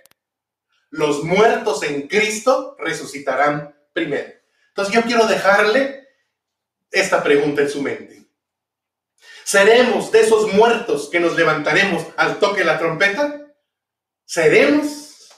los 0.90 1.24
muertos 1.24 1.82
en 1.82 2.08
Cristo 2.08 2.76
resucitarán 2.78 3.74
primero. 3.92 4.32
Entonces 4.68 4.94
yo 4.94 5.02
quiero 5.02 5.26
dejarle 5.26 6.08
esta 6.90 7.22
pregunta 7.22 7.62
en 7.62 7.70
su 7.70 7.82
mente. 7.82 8.26
¿Seremos 9.44 10.12
de 10.12 10.20
esos 10.20 10.52
muertos 10.52 11.08
que 11.10 11.20
nos 11.20 11.36
levantaremos 11.36 12.06
al 12.16 12.38
toque 12.38 12.60
de 12.60 12.66
la 12.66 12.78
trompeta? 12.78 13.52
¿Seremos? 14.24 15.28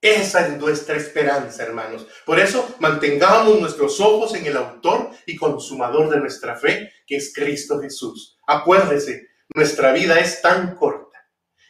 Esa 0.00 0.46
es 0.46 0.58
nuestra 0.58 0.96
esperanza, 0.96 1.64
hermanos. 1.64 2.06
Por 2.24 2.38
eso 2.38 2.76
mantengamos 2.78 3.60
nuestros 3.60 3.98
ojos 4.00 4.34
en 4.34 4.46
el 4.46 4.56
autor 4.56 5.10
y 5.26 5.34
consumador 5.34 6.08
de 6.08 6.20
nuestra 6.20 6.54
fe, 6.54 6.92
que 7.04 7.16
es 7.16 7.32
Cristo 7.34 7.80
Jesús. 7.80 8.38
Acuérdese, 8.46 9.26
nuestra 9.54 9.92
vida 9.92 10.20
es 10.20 10.40
tan 10.40 10.76
corta 10.76 11.18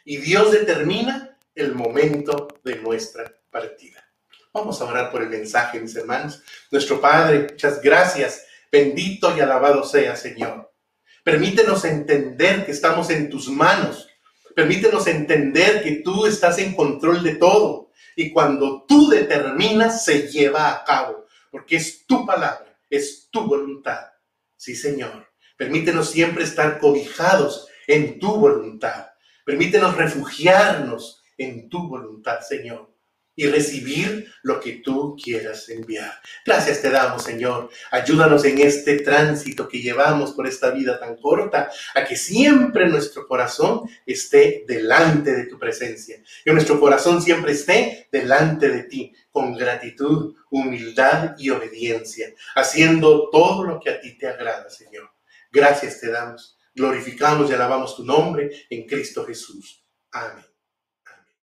y 0.05 0.17
Dios 0.17 0.51
determina 0.51 1.28
el 1.61 1.75
momento 1.75 2.47
de 2.63 2.77
nuestra 2.77 3.33
partida. 3.51 4.03
Vamos 4.53 4.81
a 4.81 4.85
orar 4.85 5.11
por 5.11 5.21
el 5.21 5.29
mensaje, 5.29 5.79
mis 5.79 5.95
hermanos. 5.95 6.41
Nuestro 6.71 6.99
Padre, 6.99 7.47
muchas 7.51 7.81
gracias. 7.81 8.45
Bendito 8.71 9.35
y 9.35 9.39
alabado 9.39 9.83
sea, 9.83 10.15
Señor. 10.15 10.73
Permítenos 11.23 11.85
entender 11.85 12.65
que 12.65 12.71
estamos 12.71 13.09
en 13.09 13.29
tus 13.29 13.49
manos. 13.49 14.07
Permítenos 14.55 15.07
entender 15.07 15.83
que 15.83 16.01
tú 16.03 16.25
estás 16.25 16.57
en 16.57 16.73
control 16.73 17.23
de 17.23 17.35
todo. 17.35 17.91
Y 18.15 18.31
cuando 18.31 18.85
tú 18.87 19.09
determinas, 19.09 20.03
se 20.03 20.27
lleva 20.27 20.71
a 20.71 20.83
cabo. 20.83 21.25
Porque 21.51 21.75
es 21.75 22.05
tu 22.05 22.25
palabra, 22.25 22.79
es 22.89 23.29
tu 23.31 23.45
voluntad. 23.45 24.07
Sí, 24.55 24.75
Señor. 24.75 25.27
Permítenos 25.57 26.09
siempre 26.09 26.43
estar 26.43 26.79
cobijados 26.79 27.67
en 27.85 28.19
tu 28.19 28.35
voluntad. 28.35 29.07
Permítenos 29.45 29.95
refugiarnos 29.95 31.18
en 31.39 31.69
tu 31.69 31.87
voluntad, 31.87 32.41
Señor, 32.41 32.93
y 33.39 33.47
recibir 33.47 34.29
lo 34.43 34.59
que 34.59 34.81
tú 34.83 35.15
quieras 35.15 35.69
enviar. 35.69 36.11
Gracias 36.45 36.81
te 36.81 36.89
damos, 36.89 37.23
Señor. 37.23 37.69
Ayúdanos 37.89 38.43
en 38.43 38.59
este 38.59 38.99
tránsito 38.99 39.69
que 39.69 39.81
llevamos 39.81 40.33
por 40.33 40.45
esta 40.45 40.71
vida 40.71 40.99
tan 40.99 41.15
corta, 41.15 41.71
a 41.95 42.03
que 42.03 42.17
siempre 42.17 42.89
nuestro 42.89 43.25
corazón 43.25 43.89
esté 44.05 44.65
delante 44.67 45.33
de 45.33 45.45
tu 45.45 45.57
presencia, 45.57 46.21
que 46.43 46.51
nuestro 46.51 46.81
corazón 46.81 47.21
siempre 47.21 47.53
esté 47.53 48.09
delante 48.11 48.67
de 48.67 48.83
ti, 48.83 49.13
con 49.31 49.55
gratitud, 49.55 50.35
humildad 50.51 51.35
y 51.37 51.49
obediencia, 51.49 52.33
haciendo 52.55 53.29
todo 53.29 53.63
lo 53.63 53.79
que 53.79 53.89
a 53.89 54.01
ti 54.01 54.17
te 54.17 54.27
agrada, 54.27 54.69
Señor. 54.69 55.11
Gracias 55.49 56.01
te 56.01 56.11
damos. 56.11 56.57
Glorificamos 56.75 57.49
y 57.49 57.53
alabamos 57.53 57.95
tu 57.95 58.03
nombre 58.03 58.51
en 58.69 58.85
Cristo 58.85 59.25
Jesús. 59.25 59.81
Amén. 60.11 60.48